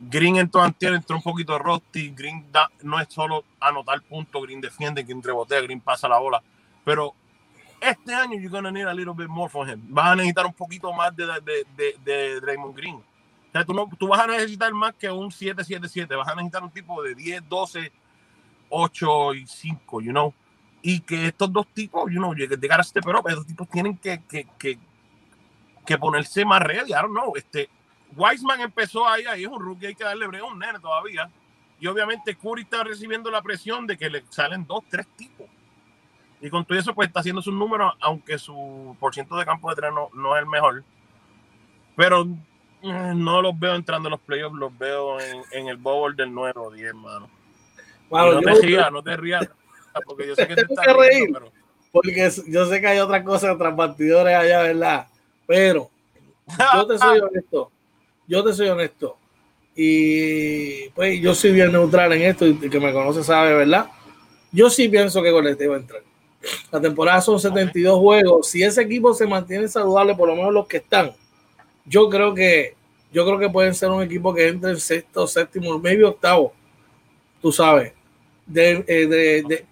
Green 0.00 0.36
entonces 0.36 0.90
entró 0.90 1.16
un 1.16 1.22
poquito 1.22 1.58
rusty. 1.58 2.10
Green 2.10 2.46
no 2.82 2.98
es 2.98 3.08
solo 3.08 3.44
anotar 3.60 4.00
puntos. 4.02 4.42
Green 4.42 4.60
defiende, 4.60 5.04
Green 5.04 5.22
rebotea, 5.22 5.60
Green 5.60 5.80
pasa 5.80 6.08
la 6.08 6.18
bola. 6.18 6.42
Pero 6.84 7.14
este 7.80 8.12
año 8.12 8.34
you're 8.34 8.48
gonna 8.48 8.72
need 8.72 8.86
a 8.86 8.94
little 8.94 9.14
bit 9.14 9.28
more 9.28 9.48
from 9.48 9.68
him. 9.68 9.80
Vas 9.88 10.06
a 10.06 10.16
necesitar 10.16 10.46
un 10.46 10.54
poquito 10.54 10.92
más 10.92 11.14
de, 11.14 11.26
de, 11.26 11.66
de, 11.76 11.96
de 12.04 12.40
Draymond 12.40 12.74
Green. 12.74 13.02
O 13.52 13.52
sea, 13.52 13.64
tú, 13.64 13.74
no, 13.74 13.88
tú 13.98 14.08
vas 14.08 14.20
a 14.20 14.26
necesitar 14.26 14.72
más 14.72 14.94
que 14.94 15.10
un 15.10 15.30
7-7-7. 15.30 16.16
Vas 16.16 16.28
a 16.28 16.34
necesitar 16.34 16.62
un 16.62 16.70
tipo 16.70 17.02
de 17.02 17.14
10, 17.14 17.48
12, 17.48 17.92
8 18.70 19.34
y 19.34 19.46
5, 19.46 20.00
you 20.00 20.10
know 20.10 20.34
y 20.82 21.00
que 21.00 21.28
estos 21.28 21.52
dos 21.52 21.66
tipos, 21.68 22.10
you 22.10 22.18
know, 22.18 22.34
llegar 22.34 22.80
a 22.80 22.82
este 22.82 23.00
pero 23.00 23.22
estos 23.26 23.46
tipos 23.46 23.68
tienen 23.68 23.96
que, 23.96 24.20
que, 24.24 24.46
que, 24.58 24.78
que, 25.86 25.98
ponerse 25.98 26.44
más 26.44 26.60
ready. 26.60 26.90
I 26.90 26.94
don't 26.94 27.12
know. 27.12 27.32
Este, 27.36 27.70
Wiseman 28.16 28.60
empezó 28.60 29.08
ahí, 29.08 29.24
ahí 29.24 29.44
es 29.44 29.48
un 29.48 29.60
rookie, 29.60 29.86
hay 29.86 29.94
que 29.94 30.04
darle 30.04 30.26
breve 30.26 30.42
un 30.42 30.58
nene 30.58 30.80
todavía. 30.80 31.30
Y 31.80 31.86
obviamente 31.86 32.36
Curry 32.36 32.62
está 32.62 32.82
recibiendo 32.82 33.30
la 33.30 33.42
presión 33.42 33.86
de 33.86 33.96
que 33.96 34.10
le 34.10 34.24
salen 34.28 34.66
dos, 34.66 34.82
tres 34.90 35.06
tipos. 35.16 35.46
Y 36.40 36.50
con 36.50 36.64
todo 36.64 36.76
eso, 36.76 36.94
pues 36.94 37.08
está 37.08 37.20
haciendo 37.20 37.40
sus 37.40 37.54
números, 37.54 37.94
aunque 38.00 38.36
su 38.36 38.96
porciento 38.98 39.36
de 39.36 39.44
campo 39.44 39.70
de 39.70 39.76
tres 39.76 39.92
no, 39.94 40.08
no 40.14 40.36
es 40.36 40.42
el 40.42 40.48
mejor. 40.48 40.84
Pero 41.94 42.26
no 42.82 43.42
los 43.42 43.58
veo 43.58 43.74
entrando 43.74 44.08
en 44.08 44.12
los 44.12 44.20
playoffs, 44.20 44.56
los 44.56 44.76
veo 44.76 45.20
en, 45.20 45.42
en 45.52 45.68
el 45.68 45.76
bowl 45.76 46.14
del 46.16 46.32
9 46.32 46.52
o 46.56 46.70
10, 46.70 46.94
mano. 46.94 47.30
no, 48.10 48.40
te 48.40 48.54
rías, 48.60 48.92
no 48.92 49.02
te 49.02 49.16
rías, 49.16 49.48
porque 50.04 50.26
yo 50.26 50.34
sé 50.34 50.46
que 50.48 50.54
te 50.54 50.62
está 50.68 50.92
reír, 50.92 51.30
Porque 51.90 52.30
yo 52.48 52.66
sé 52.66 52.80
que 52.80 52.86
hay 52.86 52.98
otras 52.98 53.22
cosas 53.24 53.56
tras 53.56 53.74
partidores 53.74 54.36
allá, 54.36 54.62
¿verdad? 54.62 55.06
Pero 55.46 55.90
yo 56.74 56.86
te 56.86 56.98
soy 56.98 57.18
honesto. 57.30 57.70
Yo 58.26 58.44
te 58.44 58.52
soy 58.52 58.68
honesto. 58.68 59.16
Y 59.74 60.88
pues 60.90 61.20
yo 61.20 61.34
soy 61.34 61.52
bien 61.52 61.72
neutral 61.72 62.12
en 62.12 62.22
esto 62.22 62.46
y 62.46 62.54
que 62.56 62.80
me 62.80 62.92
conoce 62.92 63.24
sabe, 63.24 63.54
¿verdad? 63.54 63.90
Yo 64.50 64.68
sí 64.68 64.88
pienso 64.88 65.22
que 65.22 65.30
Golete 65.30 65.66
va 65.66 65.76
a 65.76 65.80
entrar. 65.80 66.02
La 66.70 66.80
temporada 66.80 67.20
son 67.20 67.40
72 67.40 67.98
juegos. 67.98 68.48
Si 68.48 68.62
ese 68.62 68.82
equipo 68.82 69.14
se 69.14 69.26
mantiene 69.26 69.68
saludable, 69.68 70.14
por 70.14 70.28
lo 70.28 70.36
menos 70.36 70.52
los 70.52 70.66
que 70.66 70.78
están, 70.78 71.12
yo 71.84 72.08
creo 72.08 72.34
que 72.34 72.74
yo 73.12 73.26
creo 73.26 73.38
que 73.38 73.50
pueden 73.50 73.74
ser 73.74 73.90
un 73.90 74.02
equipo 74.02 74.32
que 74.32 74.48
entre 74.48 74.70
en 74.70 74.80
sexto, 74.80 75.26
séptimo, 75.26 75.78
medio 75.78 76.08
octavo. 76.08 76.52
Tú 77.42 77.52
sabes. 77.52 77.92
De, 78.46 78.84
eh, 78.86 79.06
de, 79.06 79.42
de, 79.42 79.64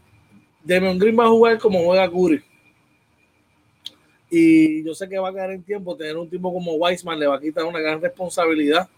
Demian 0.63 0.99
Green 0.99 1.19
va 1.19 1.25
a 1.25 1.29
jugar 1.29 1.59
como 1.59 1.83
juega 1.83 2.11
Curry. 2.11 2.43
Y 4.31 4.85
yo 4.85 4.95
sé 4.95 5.09
que 5.09 5.19
va 5.19 5.31
a 5.31 5.35
caer 5.35 5.53
en 5.53 5.63
tiempo. 5.63 5.97
Tener 5.97 6.17
un 6.19 6.29
tipo 6.29 6.53
como 6.53 6.75
Weisman 6.75 7.19
le 7.19 7.27
va 7.27 7.37
a 7.37 7.41
quitar 7.41 7.65
una 7.65 7.81
gran 7.81 8.01
responsabilidad 8.01 8.89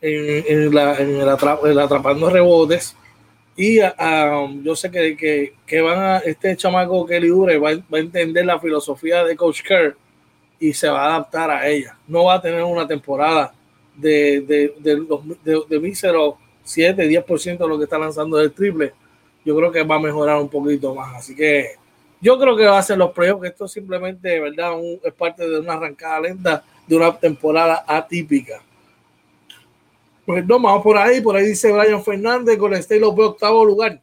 en, 0.00 0.74
la, 0.74 0.96
en 0.96 1.20
el, 1.20 1.78
atrapando 1.78 2.30
rebotes. 2.30 2.96
Y 3.54 3.78
yo 4.62 4.74
sé 4.74 4.90
que, 4.90 5.54
que, 5.66 5.80
van 5.82 5.98
a, 5.98 6.18
este 6.18 6.56
chamaco 6.56 7.04
Kelly 7.04 7.28
Dure 7.28 7.58
va, 7.58 7.74
va, 7.74 7.98
a 7.98 8.00
entender 8.00 8.46
la 8.46 8.58
filosofía 8.58 9.22
de 9.24 9.36
Coach 9.36 9.60
Kerr 9.62 9.94
y 10.68 10.72
se 10.72 10.88
va 10.88 11.04
a 11.04 11.08
adaptar 11.16 11.50
a 11.50 11.68
ella. 11.68 11.96
No 12.06 12.24
va 12.24 12.34
a 12.34 12.42
tener 12.42 12.62
una 12.62 12.86
temporada 12.86 13.52
de, 13.96 14.40
de, 14.40 14.74
de, 14.78 15.26
de, 15.44 15.62
de 15.68 15.80
mísero 15.80 16.38
7, 16.64 17.08
10% 17.08 17.58
de 17.58 17.68
lo 17.68 17.78
que 17.78 17.84
está 17.84 17.98
lanzando 17.98 18.36
del 18.36 18.52
triple 18.52 18.94
yo 19.44 19.56
creo 19.56 19.72
que 19.72 19.82
va 19.82 19.96
a 19.96 20.00
mejorar 20.00 20.40
un 20.40 20.48
poquito 20.48 20.94
más. 20.94 21.16
Así 21.16 21.34
que 21.34 21.76
yo 22.20 22.38
creo 22.38 22.56
que 22.56 22.66
va 22.66 22.78
a 22.78 22.82
ser 22.82 22.98
los 22.98 23.12
playoffs, 23.12 23.44
esto 23.44 23.66
simplemente, 23.66 24.38
¿verdad? 24.40 24.74
es 25.02 25.12
parte 25.12 25.48
de 25.48 25.60
una 25.60 25.74
arrancada 25.74 26.20
lenta 26.20 26.64
de 26.86 26.96
una 26.96 27.16
temporada 27.18 27.84
atípica. 27.86 28.62
Pues 30.24 30.46
no, 30.46 30.60
vamos 30.60 30.82
por 30.82 30.96
ahí, 30.96 31.20
por 31.20 31.34
ahí 31.34 31.46
dice 31.46 31.72
Brian 31.72 32.02
Fernández, 32.02 32.56
con 32.56 32.72
este 32.74 33.00
los 33.00 33.14
veo 33.14 33.30
octavo 33.30 33.64
lugar 33.64 34.00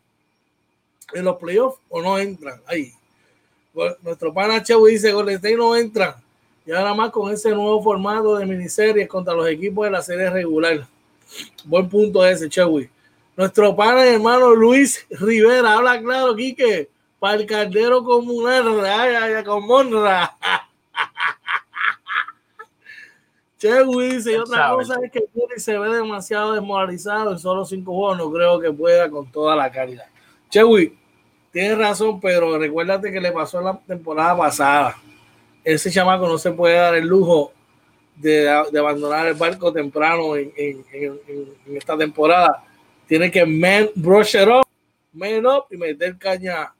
en 1.13 1.25
los 1.25 1.37
playoffs 1.37 1.79
o 1.89 2.01
no 2.01 2.17
entran. 2.19 2.61
Ahí. 2.67 2.91
Nuestro 4.01 4.33
pana 4.33 4.61
Chewy 4.61 4.93
dice, 4.93 5.13
Golden 5.13 5.35
State 5.35 5.55
no 5.55 5.75
entran. 5.75 6.15
Y 6.69 6.71
ahora 6.71 6.93
más 6.93 7.09
con 7.09 7.33
ese 7.33 7.49
nuevo 7.49 7.81
formato 7.81 8.37
de 8.37 8.45
miniseries 8.45 9.07
contra 9.07 9.33
los 9.33 9.47
equipos 9.47 9.85
de 9.85 9.89
la 9.89 10.03
serie 10.03 10.29
regular. 10.29 10.85
Buen 11.65 11.89
punto 11.89 12.23
ese, 12.23 12.47
Chewy. 12.47 12.87
Nuestro 13.35 13.75
pana 13.75 14.05
hermano 14.05 14.53
Luis 14.53 15.03
Rivera, 15.09 15.73
habla 15.73 15.99
claro, 15.99 16.35
Quique, 16.35 16.87
para 17.17 17.37
el 17.37 17.47
caldero 17.47 18.03
comunal, 18.03 18.85
ay, 18.85 19.15
ay, 19.15 19.43
con 19.43 19.65
Monra. 19.65 20.37
Che 23.57 23.83
dice, 23.83 24.33
y 24.33 24.35
otra 24.35 24.69
cosa 24.69 24.99
es 25.03 25.11
que 25.11 25.25
Curry 25.33 25.59
se 25.59 25.75
ve 25.75 25.89
demasiado 25.89 26.53
desmoralizado 26.53 27.31
en 27.31 27.39
solo 27.39 27.65
cinco 27.65 27.95
juegos, 27.95 28.19
no 28.19 28.31
creo 28.31 28.59
que 28.59 28.71
pueda 28.71 29.09
con 29.09 29.31
toda 29.31 29.55
la 29.55 29.71
calidad. 29.71 30.05
Chewy, 30.51 30.95
tienes 31.51 31.79
razón, 31.79 32.21
pero 32.21 32.59
recuérdate 32.59 33.11
que 33.11 33.19
le 33.19 33.31
pasó 33.31 33.59
la 33.59 33.75
temporada 33.87 34.37
pasada. 34.37 34.95
Ese 35.63 35.91
chamaco 35.91 36.27
no 36.27 36.37
se 36.37 36.51
puede 36.51 36.75
dar 36.75 36.95
el 36.95 37.07
lujo 37.07 37.53
de, 38.15 38.49
abandonar 38.49 39.27
el 39.27 39.33
barco 39.35 39.71
temprano 39.71 40.35
en 40.35 40.83
esta 41.75 41.97
temporada 41.97 42.65
tiene 43.09 43.31
que 43.31 43.43
man, 43.43 43.89
brush 43.95 44.35
it 44.35 44.47
up, 44.47 44.67
man 45.13 45.43
up 45.47 45.65
y 45.71 45.77
meter 45.77 46.15
caña 46.19 46.71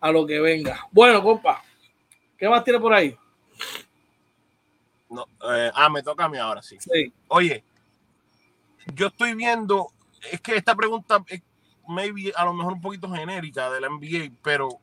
a 0.00 0.12
lo 0.12 0.24
que 0.24 0.38
venga. 0.38 0.86
Bueno, 0.92 1.20
compa, 1.20 1.60
¿qué 2.38 2.48
más 2.48 2.62
tiene 2.62 2.78
por 2.78 2.94
ahí? 2.94 3.16
No, 5.10 5.26
eh, 5.52 5.72
ah, 5.74 5.90
me 5.90 6.04
toca 6.04 6.24
a 6.24 6.28
mí 6.28 6.38
ahora 6.38 6.62
sí. 6.62 6.78
sí. 6.78 7.12
Oye, 7.26 7.64
yo 8.94 9.08
estoy 9.08 9.34
viendo, 9.34 9.88
es 10.30 10.40
que 10.40 10.54
esta 10.54 10.76
pregunta 10.76 11.20
es 11.26 11.42
maybe 11.88 12.32
a 12.36 12.44
lo 12.44 12.54
mejor 12.54 12.74
un 12.74 12.80
poquito 12.80 13.10
genérica 13.10 13.68
de 13.68 13.80
la 13.80 13.88
NBA, 13.88 14.36
pero 14.40 14.78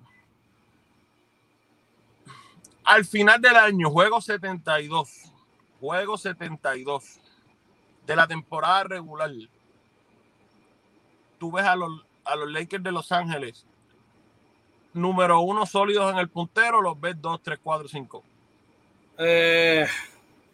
al 2.84 3.06
final 3.06 3.42
del 3.42 3.56
año, 3.56 3.90
juego 3.90 4.22
72, 4.22 5.10
juego 5.80 6.18
72 6.18 7.20
de 8.06 8.16
la 8.16 8.28
temporada 8.28 8.84
regular, 8.86 9.32
tú 11.38 11.52
ves 11.52 11.66
a 11.66 11.76
los, 11.76 12.06
a 12.26 12.36
los 12.36 12.52
Lakers 12.52 12.84
de 12.84 12.92
Los 12.92 13.12
Ángeles, 13.12 13.66
número 14.94 15.42
uno 15.42 15.66
sólidos 15.66 16.12
en 16.12 16.20
el 16.20 16.30
puntero, 16.30 16.82
los 16.82 17.00
ves 17.00 17.16
2, 17.22 17.42
3, 17.44 17.60
4, 17.62 17.88
5. 17.88 18.24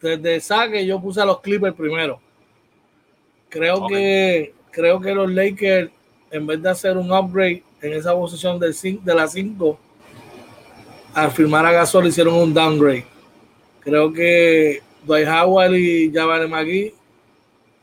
desde 0.00 0.40
saque 0.40 0.86
yo 0.86 1.00
puse 1.00 1.20
a 1.20 1.24
los 1.24 1.40
Clippers 1.40 1.74
primero. 1.74 2.20
Creo 3.48 3.86
que 3.86 4.54
creo 4.70 5.00
que 5.00 5.14
los 5.14 5.30
Lakers, 5.30 5.90
en 6.30 6.46
vez 6.46 6.60
de 6.60 6.68
hacer 6.68 6.98
un 6.98 7.10
upgrade 7.10 7.64
en 7.80 7.92
esa 7.94 8.12
posición 8.12 8.58
del 8.58 8.74
de 9.02 9.14
la 9.14 9.26
5, 9.26 9.80
al 11.16 11.30
firmar 11.30 11.64
a 11.64 11.72
Gasol 11.72 12.06
hicieron 12.08 12.34
un 12.34 12.52
downgrade. 12.52 13.06
Creo 13.80 14.12
que 14.12 14.82
Dwight 15.02 15.26
Howard 15.26 15.72
y 15.72 16.12
Javale 16.12 16.46
McGee 16.46 16.92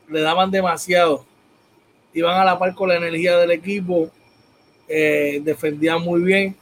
le 0.08 0.20
daban 0.20 0.52
demasiado. 0.52 1.26
Iban 2.12 2.40
a 2.40 2.44
la 2.44 2.56
par 2.56 2.72
con 2.76 2.90
la 2.90 2.96
energía 2.96 3.36
del 3.38 3.50
equipo, 3.50 4.08
eh, 4.86 5.40
defendían 5.42 6.00
muy 6.00 6.22
bien. 6.22 6.54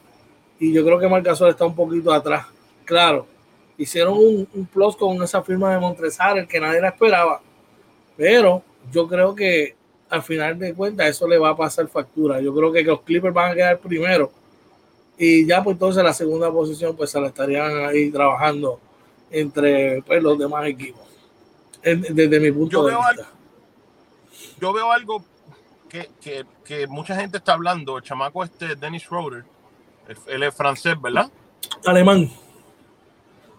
Y 0.59 0.73
yo 0.73 0.83
creo 0.83 0.99
que 0.99 1.09
Marcasol 1.09 1.51
está 1.51 1.67
un 1.67 1.75
poquito 1.75 2.11
atrás. 2.11 2.47
Claro, 2.87 3.27
hicieron 3.77 4.15
un, 4.15 4.49
un 4.55 4.65
plus 4.65 4.97
con 4.97 5.23
esa 5.23 5.43
firma 5.43 5.75
de 5.75 5.79
Montresar, 5.79 6.39
el 6.39 6.49
que 6.49 6.59
nadie 6.59 6.81
la 6.81 6.89
esperaba. 6.89 7.43
Pero 8.17 8.63
yo 8.91 9.07
creo 9.07 9.35
que 9.35 9.77
al 10.09 10.23
final 10.23 10.59
de 10.59 10.73
cuentas 10.73 11.07
eso 11.09 11.29
le 11.29 11.37
va 11.37 11.51
a 11.51 11.57
pasar 11.57 11.87
factura. 11.89 12.41
Yo 12.41 12.55
creo 12.55 12.73
que 12.73 12.83
los 12.83 13.03
Clippers 13.03 13.35
van 13.35 13.53
a 13.53 13.55
quedar 13.55 13.79
primero 13.79 14.33
y 15.25 15.47
ya 15.47 15.63
pues 15.63 15.75
entonces 15.75 16.03
la 16.03 16.13
segunda 16.13 16.51
posición 16.51 16.97
pues 16.97 17.13
se 17.13 17.21
la 17.21 17.29
estarían 17.29 17.85
ahí 17.85 18.11
trabajando 18.11 18.81
entre 19.31 20.03
pues, 20.03 20.21
los 20.21 20.37
demás 20.37 20.67
equipos. 20.67 21.03
Desde 21.81 22.41
mi 22.41 22.51
punto 22.51 22.85
de 22.85 22.97
vista. 22.97 23.29
yo 24.61 24.73
veo 24.73 24.91
algo 24.91 25.25
que, 25.89 26.11
que, 26.21 26.45
que, 26.65 26.89
mucha 26.89 27.15
gente 27.15 27.39
está 27.39 27.53
hablando, 27.53 27.99
el 27.99 28.03
chamaco 28.03 28.43
este 28.43 28.75
Dennis 28.75 29.03
Schroeder, 29.05 29.45
él 30.27 30.43
es 30.43 30.55
francés, 30.57 31.01
¿verdad? 31.01 31.31
Alemán. 31.87 32.29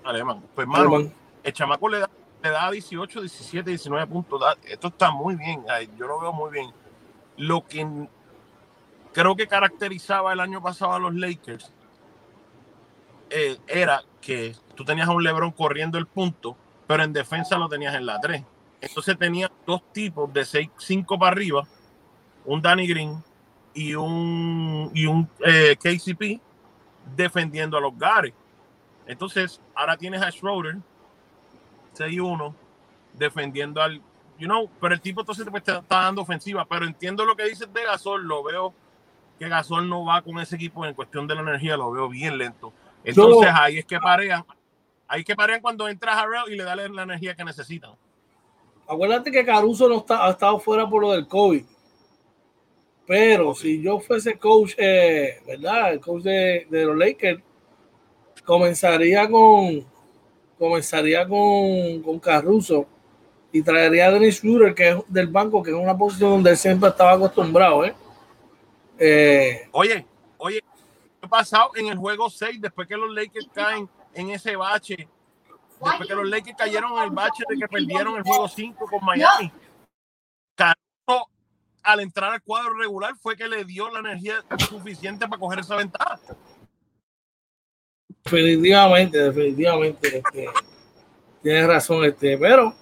Alemán. 0.04 0.44
Pues 0.54 0.68
mano, 0.68 1.10
el 1.44 1.54
chamaco 1.54 1.88
le 1.88 2.00
da, 2.00 2.10
le 2.44 2.50
da 2.50 2.72
18, 2.72 3.22
17, 3.22 3.70
19 3.70 4.08
puntos. 4.08 4.42
esto 4.66 4.90
está 4.90 5.12
muy 5.12 5.36
bien, 5.36 5.64
yo 5.98 6.08
lo 6.08 6.20
veo 6.20 6.34
muy 6.34 6.52
bien. 6.52 6.70
Lo 7.38 7.66
que 7.66 7.88
creo 9.14 9.36
que 9.36 9.48
caracterizaba 9.48 10.34
el 10.34 10.40
año 10.40 10.62
pasado 10.62 10.94
a 10.94 11.00
los 11.00 11.14
Lakers 11.14 11.72
eh, 13.30 13.58
era 13.68 14.04
que 14.22 14.56
tú 14.76 14.84
tenías 14.84 15.08
a 15.08 15.12
un 15.12 15.24
LeBron 15.24 15.52
corriendo 15.52 15.98
el 15.98 16.08
punto, 16.08 16.58
pero 16.88 17.04
en 17.04 17.14
defensa 17.14 17.58
lo 17.58 17.70
tenías 17.70 17.96
en 17.96 18.06
la 18.06 18.20
3. 18.20 18.44
Entonces 18.82 19.18
tenía 19.18 19.52
dos 19.66 19.82
tipos 19.94 20.32
de 20.34 20.44
6, 20.44 20.70
5 20.78 21.18
para 21.18 21.32
arriba, 21.32 21.68
un 22.46 22.62
Danny 22.62 22.88
Green 22.88 23.24
y 23.74 23.96
un, 23.96 24.92
y 24.94 25.06
un 25.06 25.30
eh, 25.46 25.78
KCP 25.78 26.42
defendiendo 27.16 27.78
a 27.78 27.82
los 27.82 27.98
Gary. 27.98 28.34
Entonces, 29.06 29.62
ahora 29.76 29.98
tienes 29.98 30.22
a 30.22 30.32
Schroeder, 30.32 30.78
6-1, 31.96 32.54
defendiendo 33.14 33.82
al, 33.82 34.02
you 34.38 34.48
know, 34.48 34.70
pero 34.80 34.94
el 34.94 35.02
tipo 35.02 35.22
entonces 35.22 35.46
te 35.46 35.58
está, 35.58 35.84
dando 35.88 36.22
ofensiva, 36.22 36.66
pero 36.66 36.86
entiendo 36.86 37.26
lo 37.26 37.36
que 37.36 37.46
dices 37.46 37.72
de 37.74 37.84
Gasol, 37.84 38.26
lo 38.26 38.44
veo 38.44 38.74
que 39.44 39.50
Gasol 39.50 39.90
no 39.90 40.06
va 40.06 40.22
con 40.22 40.40
ese 40.40 40.56
equipo 40.56 40.86
en 40.86 40.94
cuestión 40.94 41.28
de 41.28 41.36
la 41.36 41.42
energía, 41.42 41.76
lo 41.76 41.92
veo 41.92 42.08
bien 42.08 42.38
lento. 42.38 42.72
Entonces 43.04 43.52
ahí 43.54 43.80
es 43.80 43.86
que 43.86 44.00
parean, 44.00 44.46
ahí 45.08 45.24
que 45.24 45.36
parean 45.36 45.62
cuando 45.62 45.90
entra 45.90 46.18
Harrell 46.18 46.54
y 46.54 46.56
le 46.56 46.64
da 46.64 46.76
la 46.76 47.04
energía 47.04 47.36
que 47.36 47.44
necesitan. 47.44 47.92
Acuérdate 48.88 49.32
que 49.32 49.46
Caruso 49.46 49.90
no 49.90 49.98
está, 49.98 50.26
ha 50.26 50.32
estado 50.32 50.60
fuera 50.60 50.90
por 50.90 51.02
lo 51.02 51.12
del 51.12 51.28
COVID. 51.28 51.66
Pero 53.06 53.54
si 53.54 53.82
yo 53.82 54.00
fuese 54.00 54.38
coach, 54.38 54.74
eh, 54.78 55.42
¿verdad? 55.46 55.94
El 55.94 56.00
coach 56.00 56.24
de, 56.24 56.68
de, 56.70 56.86
los 56.86 56.98
Lakers, 56.98 57.42
comenzaría 58.46 59.30
con 59.30 59.86
comenzaría 60.58 61.28
con, 61.28 62.02
con 62.02 62.20
Caruso 62.20 62.88
y 63.52 63.62
traería 63.62 64.08
a 64.08 64.12
Dennis 64.12 64.38
Schroeder, 64.38 64.74
que 64.74 64.90
es 64.90 64.98
del 65.10 65.28
banco, 65.28 65.62
que 65.62 65.72
es 65.72 65.76
una 65.76 65.98
posición 65.98 66.32
donde 66.32 66.52
él 66.52 66.58
siempre 66.58 66.90
estaba 66.90 67.14
acostumbrado, 67.14 67.84
¿eh? 67.84 67.94
Eh, 69.06 69.68
oye, 69.74 70.08
oye, 70.38 70.62
¿qué 70.62 71.26
ha 71.26 71.28
pasado 71.28 71.72
en 71.76 71.88
el 71.88 71.98
juego 71.98 72.30
6 72.30 72.62
después 72.62 72.88
que 72.88 72.96
los 72.96 73.14
Lakers 73.14 73.50
caen 73.54 73.90
en 74.14 74.30
ese 74.30 74.56
bache? 74.56 75.10
Después 75.68 76.08
que 76.08 76.16
los 76.16 76.30
Lakers 76.30 76.56
cayeron 76.58 76.94
en 76.94 77.04
el 77.04 77.10
bache 77.10 77.44
de 77.50 77.58
que 77.58 77.68
perdieron 77.68 78.16
el 78.16 78.24
juego 78.24 78.48
5 78.48 78.86
con 78.86 79.04
Miami. 79.04 79.52
Caruso, 80.56 81.28
al 81.82 82.00
entrar 82.00 82.32
al 82.32 82.42
cuadro 82.44 82.76
regular, 82.76 83.14
fue 83.18 83.36
que 83.36 83.46
le 83.46 83.66
dio 83.66 83.92
la 83.92 84.00
energía 84.00 84.36
suficiente 84.70 85.28
para 85.28 85.38
coger 85.38 85.60
esa 85.60 85.76
ventaja. 85.76 86.18
Definitivamente, 88.24 89.18
definitivamente. 89.18 90.18
Este, 90.20 90.50
tienes 91.42 91.68
razón, 91.68 92.06
este, 92.06 92.38
pero 92.38 92.74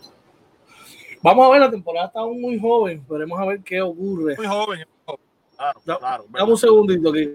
vamos 1.23 1.47
a 1.47 1.49
ver, 1.49 1.61
la 1.61 1.71
temporada 1.71 2.05
está 2.05 2.19
aún 2.19 2.39
muy 2.39 2.59
joven. 2.59 3.03
Veremos 3.09 3.39
a 3.39 3.45
ver 3.45 3.61
qué 3.61 3.81
ocurre. 3.81 4.35
Muy 4.37 4.45
joven, 4.45 4.85
claro, 5.83 6.25
Dame 6.29 6.51
un 6.51 6.57
segundito 6.57 7.09
aquí. 7.09 7.29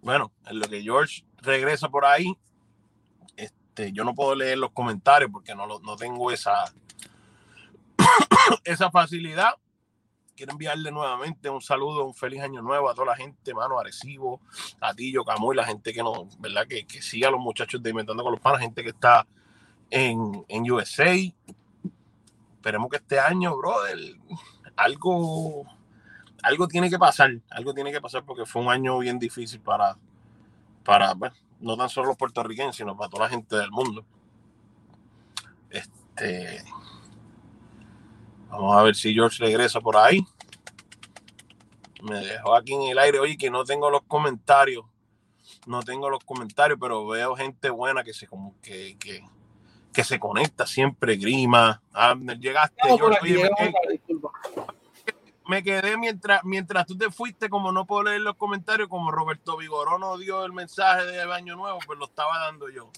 Bueno, 0.00 0.32
en 0.46 0.58
lo 0.58 0.66
que 0.68 0.82
George 0.82 1.24
regresa 1.38 1.88
por 1.88 2.04
ahí, 2.04 2.36
este, 3.36 3.92
yo 3.92 4.04
no 4.04 4.14
puedo 4.14 4.34
leer 4.34 4.58
los 4.58 4.72
comentarios 4.72 5.30
porque 5.30 5.54
no, 5.54 5.66
no 5.66 5.96
tengo 5.96 6.30
esa, 6.30 6.64
esa 8.64 8.90
facilidad. 8.90 9.52
Quiero 10.34 10.52
enviarle 10.52 10.90
nuevamente 10.90 11.48
un 11.50 11.60
saludo, 11.60 12.04
un 12.04 12.14
feliz 12.14 12.40
año 12.40 12.62
nuevo 12.62 12.90
a 12.90 12.94
toda 12.94 13.08
la 13.08 13.16
gente, 13.16 13.54
mano, 13.54 13.78
Arecibo, 13.78 14.40
a 14.80 14.92
ti, 14.92 15.14
y 15.14 15.54
la 15.54 15.64
gente 15.64 15.92
que 15.92 16.02
no, 16.02 16.28
¿verdad? 16.38 16.66
Que, 16.66 16.84
que 16.84 17.00
siga 17.00 17.28
a 17.28 17.30
los 17.30 17.40
muchachos 17.40 17.82
de 17.82 17.90
Inventando 17.90 18.24
con 18.24 18.32
los 18.32 18.40
Panas, 18.40 18.60
gente 18.60 18.82
que 18.82 18.90
está 18.90 19.26
en, 19.90 20.44
en 20.48 20.70
USA, 20.70 21.14
esperemos 22.54 22.90
que 22.90 22.96
este 22.96 23.20
año, 23.20 23.56
brother, 23.56 23.98
algo, 24.76 25.64
algo 26.42 26.68
tiene 26.68 26.90
que 26.90 26.98
pasar, 26.98 27.30
algo 27.50 27.74
tiene 27.74 27.92
que 27.92 28.00
pasar 28.00 28.24
porque 28.24 28.46
fue 28.46 28.62
un 28.62 28.70
año 28.70 28.98
bien 28.98 29.18
difícil 29.18 29.60
para, 29.60 29.96
para 30.84 31.14
no 31.60 31.76
tan 31.76 31.88
solo 31.88 32.08
los 32.08 32.16
puertorriqueños, 32.16 32.76
sino 32.76 32.96
para 32.96 33.10
toda 33.10 33.24
la 33.24 33.30
gente 33.30 33.56
del 33.56 33.70
mundo. 33.70 34.04
Este, 35.70 36.62
vamos 38.48 38.76
a 38.76 38.82
ver 38.82 38.94
si 38.94 39.14
George 39.14 39.42
regresa 39.44 39.80
por 39.80 39.96
ahí. 39.96 40.24
Me 42.02 42.16
dejó 42.16 42.56
aquí 42.56 42.74
en 42.74 42.82
el 42.82 42.98
aire, 42.98 43.20
oye, 43.20 43.36
que 43.36 43.50
no 43.50 43.64
tengo 43.64 43.90
los 43.90 44.02
comentarios. 44.02 44.84
No 45.66 45.82
tengo 45.82 46.10
los 46.10 46.24
comentarios, 46.24 46.78
pero 46.80 47.06
veo 47.06 47.36
gente 47.36 47.70
buena 47.70 48.02
que 48.02 48.12
se 48.12 48.26
como 48.26 48.56
que, 48.60 48.96
que 48.98 49.22
que 49.92 50.04
se 50.04 50.18
conecta 50.18 50.66
siempre, 50.66 51.16
Grima. 51.16 51.82
Ah, 51.92 52.16
llegaste. 52.40 52.80
Me, 55.52 55.62
quedé, 55.62 55.96
mientras, 55.98 56.42
mientras 56.44 56.86
tú 56.86 56.96
te 56.96 57.10
fuiste, 57.10 57.48
como 57.48 57.72
no 57.72 57.86
puedo 57.86 58.04
leer 58.04 58.22
los 58.22 58.36
comentarios, 58.36 58.88
como 58.88 59.10
Roberto 59.10 59.56
Vigoró 59.56 59.98
no 59.98 60.16
dio 60.16 60.44
el 60.44 60.52
mensaje 60.52 61.04
de 61.04 61.20
Año 61.22 61.56
Nuevo, 61.56 61.78
pues 61.86 61.98
lo 61.98 62.06
estaba 62.06 62.38
dando 62.38 62.70
yo. 62.70 62.90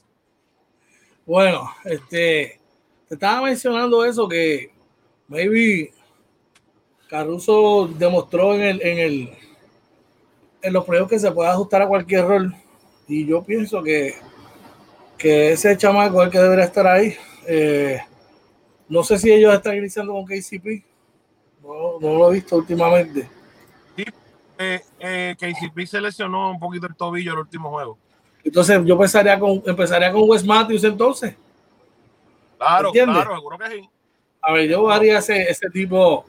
Bueno, 1.26 1.70
este, 1.84 2.60
te 3.08 3.14
estaba 3.14 3.42
mencionando 3.42 4.04
eso 4.04 4.28
que 4.28 4.72
maybe 5.26 5.92
Caruso 7.08 7.88
demostró 7.88 8.54
en 8.54 8.62
el, 8.62 8.82
en 8.82 8.98
el 8.98 9.38
en 10.62 10.72
los 10.72 10.84
proyectos 10.84 11.10
que 11.10 11.18
se 11.18 11.32
puede 11.32 11.50
ajustar 11.50 11.82
a 11.82 11.88
cualquier 11.88 12.26
rol. 12.26 12.54
Y 13.06 13.26
yo 13.26 13.42
pienso 13.42 13.82
que 13.82 14.14
que 15.18 15.52
ese 15.52 15.76
chamaco 15.76 16.20
es 16.20 16.26
el 16.26 16.32
que 16.32 16.38
debería 16.38 16.64
estar 16.64 16.86
ahí. 16.86 17.16
Eh, 17.46 17.98
no 18.88 19.02
sé 19.02 19.18
si 19.18 19.32
ellos 19.32 19.54
están 19.54 19.76
iniciando 19.76 20.12
con 20.12 20.24
KCP. 20.24 20.93
No, 21.64 21.98
no 21.98 22.18
lo 22.18 22.30
he 22.30 22.34
visto 22.34 22.56
últimamente. 22.56 23.28
Sí, 23.96 24.04
eh, 24.58 24.80
eh, 25.00 25.34
KCP 25.38 25.86
se 25.86 26.00
lesionó 26.00 26.50
un 26.50 26.60
poquito 26.60 26.86
el 26.86 26.94
tobillo 26.94 27.32
el 27.32 27.38
último 27.38 27.70
juego. 27.70 27.98
Entonces 28.44 28.80
yo 28.84 28.98
pensaría 28.98 29.38
con, 29.38 29.62
empezaría 29.64 30.12
con 30.12 30.28
Wes 30.28 30.44
Matthews 30.44 30.84
entonces. 30.84 31.34
Claro, 32.58 32.92
claro, 32.92 33.34
seguro 33.36 33.58
que 33.58 33.70
sí. 33.70 33.88
A 34.42 34.52
ver, 34.52 34.68
yo 34.68 34.90
haría 34.90 35.18
ese, 35.18 35.42
ese 35.42 35.70
tipo 35.70 36.26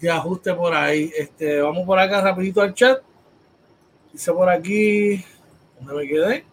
de 0.00 0.10
ajuste 0.10 0.54
por 0.54 0.74
ahí. 0.74 1.12
Este, 1.16 1.60
vamos 1.60 1.84
por 1.84 1.98
acá 1.98 2.22
rapidito 2.22 2.62
al 2.62 2.72
chat. 2.72 3.02
Dice 4.12 4.32
por 4.32 4.48
aquí, 4.48 5.22
¿dónde 5.78 5.94
me 5.94 6.08
quedé? 6.08 6.44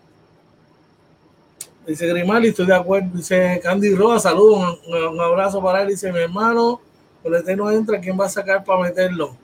Dice 1.85 2.07
Grimaldi, 2.07 2.49
estoy 2.49 2.65
de 2.65 2.75
acuerdo. 2.75 3.09
Dice 3.13 3.59
Candy 3.63 3.95
Roa, 3.95 4.19
saludos, 4.19 4.79
un, 4.87 5.19
abrazo 5.21 5.61
para 5.61 5.81
él. 5.81 5.89
Dice 5.89 6.11
mi 6.11 6.19
hermano, 6.19 6.81
el 7.23 7.57
no 7.57 7.71
entra, 7.71 7.99
¿quién 7.99 8.19
va 8.19 8.25
a 8.25 8.29
sacar 8.29 8.63
para 8.63 8.81
meterlo? 8.81 9.35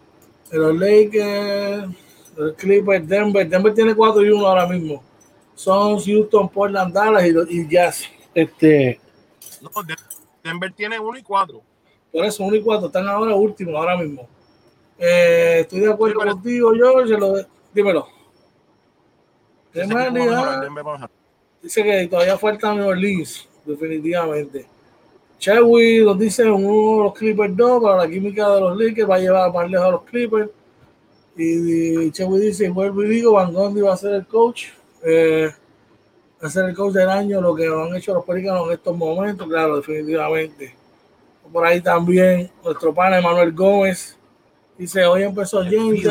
Pero 0.49 0.71
Lakers, 0.73 1.89
Clippers, 2.57 3.07
Denver. 3.07 3.47
Denver 3.47 3.73
tiene 3.73 3.95
4 3.95 4.25
y 4.25 4.29
1 4.29 4.47
ahora 4.47 4.67
mismo. 4.67 5.03
Son 5.55 5.99
Houston, 5.99 6.49
Portland, 6.49 6.93
Dallas 6.93 7.23
y, 7.25 7.59
y 7.59 7.67
Jazz. 7.67 8.03
Este. 8.33 8.99
No, 9.61 9.69
Denver 10.43 10.71
tiene 10.73 10.99
1 10.99 11.17
y 11.17 11.23
4. 11.23 11.61
Por 12.11 12.25
eso, 12.25 12.43
1 12.43 12.55
y 12.55 12.61
4. 12.61 12.87
Están 12.87 13.07
ahora 13.07 13.35
últimos, 13.35 13.75
ahora 13.75 13.97
mismo. 13.97 14.27
Eh, 14.97 15.59
estoy 15.61 15.81
de 15.81 15.91
acuerdo 15.91 16.21
sí, 16.21 16.27
contigo, 16.27 16.71
George. 16.73 17.17
Lo, 17.17 17.35
dímelo. 17.73 18.07
Dice 21.61 21.83
que 21.83 22.07
todavía 22.07 22.37
falta 22.37 22.73
New 22.73 22.87
Orleans, 22.87 23.47
definitivamente. 23.65 24.67
Chewy 25.39 26.03
nos 26.03 26.17
dice 26.17 26.49
uno 26.49 26.97
de 26.97 27.03
los 27.03 27.13
Clippers 27.13 27.55
no, 27.55 27.81
para 27.81 27.97
la 27.97 28.09
química 28.09 28.49
de 28.49 28.61
los 28.61 28.77
Lakers 28.77 29.09
va 29.09 29.15
a 29.15 29.19
llevar 29.19 29.53
más 29.53 29.69
lejos 29.69 29.87
a 29.87 29.91
los 29.91 30.03
Clippers. 30.03 30.49
Y, 31.35 32.11
Chewy 32.11 32.39
dice, 32.39 32.69
vuelvo 32.69 33.03
y 33.03 33.09
digo, 33.09 33.33
Van 33.33 33.53
Gondi 33.53 33.81
va 33.81 33.93
a 33.93 33.97
ser 33.97 34.15
el 34.15 34.25
coach. 34.25 34.69
Eh, 35.03 35.49
va 36.41 36.47
a 36.47 36.51
ser 36.51 36.65
el 36.65 36.75
coach 36.75 36.93
del 36.93 37.09
año, 37.09 37.39
lo 37.39 37.53
que 37.53 37.67
han 37.67 37.95
hecho 37.95 38.13
los 38.13 38.25
Pelícanos 38.25 38.67
en 38.67 38.73
estos 38.73 38.97
momentos, 38.97 39.47
claro, 39.47 39.77
definitivamente. 39.77 40.75
Por 41.51 41.65
ahí 41.65 41.79
también 41.79 42.51
nuestro 42.63 42.93
pana 42.93 43.21
Manuel 43.21 43.53
Gómez 43.53 44.17
dice, 44.77 45.05
hoy 45.05 45.23
empezó 45.23 45.63
James, 45.63 46.03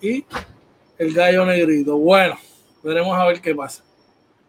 y 0.00 0.24
el 0.98 1.12
gallo 1.12 1.44
negrito. 1.44 1.96
Bueno, 1.98 2.36
veremos 2.82 3.16
a 3.18 3.26
ver 3.26 3.40
qué 3.40 3.54
pasa. 3.54 3.82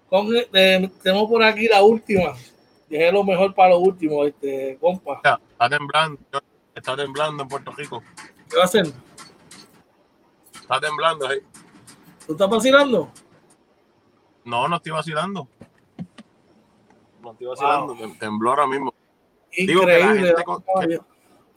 Con, 0.10 0.28
eh, 0.36 0.90
tenemos 1.02 1.30
por 1.30 1.44
aquí 1.44 1.68
la 1.68 1.84
última. 1.84 2.36
Dejé 2.98 3.12
lo 3.12 3.26
mejor 3.26 3.54
para 3.54 3.72
lo 3.72 3.80
último, 3.80 4.24
este, 4.24 4.78
compa. 4.80 5.16
Está 5.16 5.70
temblando, 5.70 6.18
está 6.74 6.96
temblando 6.96 7.44
en 7.44 7.50
Puerto 7.50 7.72
Rico. 7.72 8.02
¿Qué 8.50 8.56
va 8.56 8.62
a 8.62 8.66
hacer? 8.66 8.86
Está 10.54 10.80
temblando 10.80 11.28
ahí. 11.28 11.40
¿Tú 12.26 12.32
estás 12.32 12.50
vacilando? 12.50 13.12
No, 14.46 14.70
no 14.70 14.78
estoy 14.78 14.94
vacilando. 14.94 15.46
No 17.22 17.32
estoy 17.34 17.48
vacilando, 17.48 17.96
wow. 17.96 18.16
tembló 18.18 18.52
ahora 18.52 18.68
mismo. 18.68 18.94
Increíble. 19.52 19.74
Digo 19.74 19.86
que, 19.86 20.00
la 20.00 20.88
gente, 20.88 20.88
que, 20.88 21.00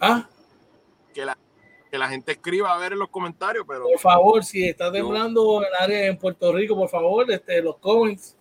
¿Ah? 0.00 0.28
que 1.14 1.24
la 1.24 1.38
que 1.88 1.98
la 1.98 2.08
gente 2.08 2.32
escriba 2.32 2.74
a 2.74 2.78
ver 2.78 2.94
en 2.94 2.98
los 2.98 3.08
comentarios, 3.08 3.64
pero... 3.66 3.84
Por 3.84 3.98
favor, 3.98 4.44
si 4.44 4.68
está 4.68 4.92
temblando 4.92 5.62
en 5.62 5.70
área 5.80 6.06
en 6.06 6.18
Puerto 6.18 6.52
Rico, 6.52 6.76
por 6.76 6.88
favor, 6.88 7.30
este, 7.30 7.62
los 7.62 7.76
comments. 7.78 8.37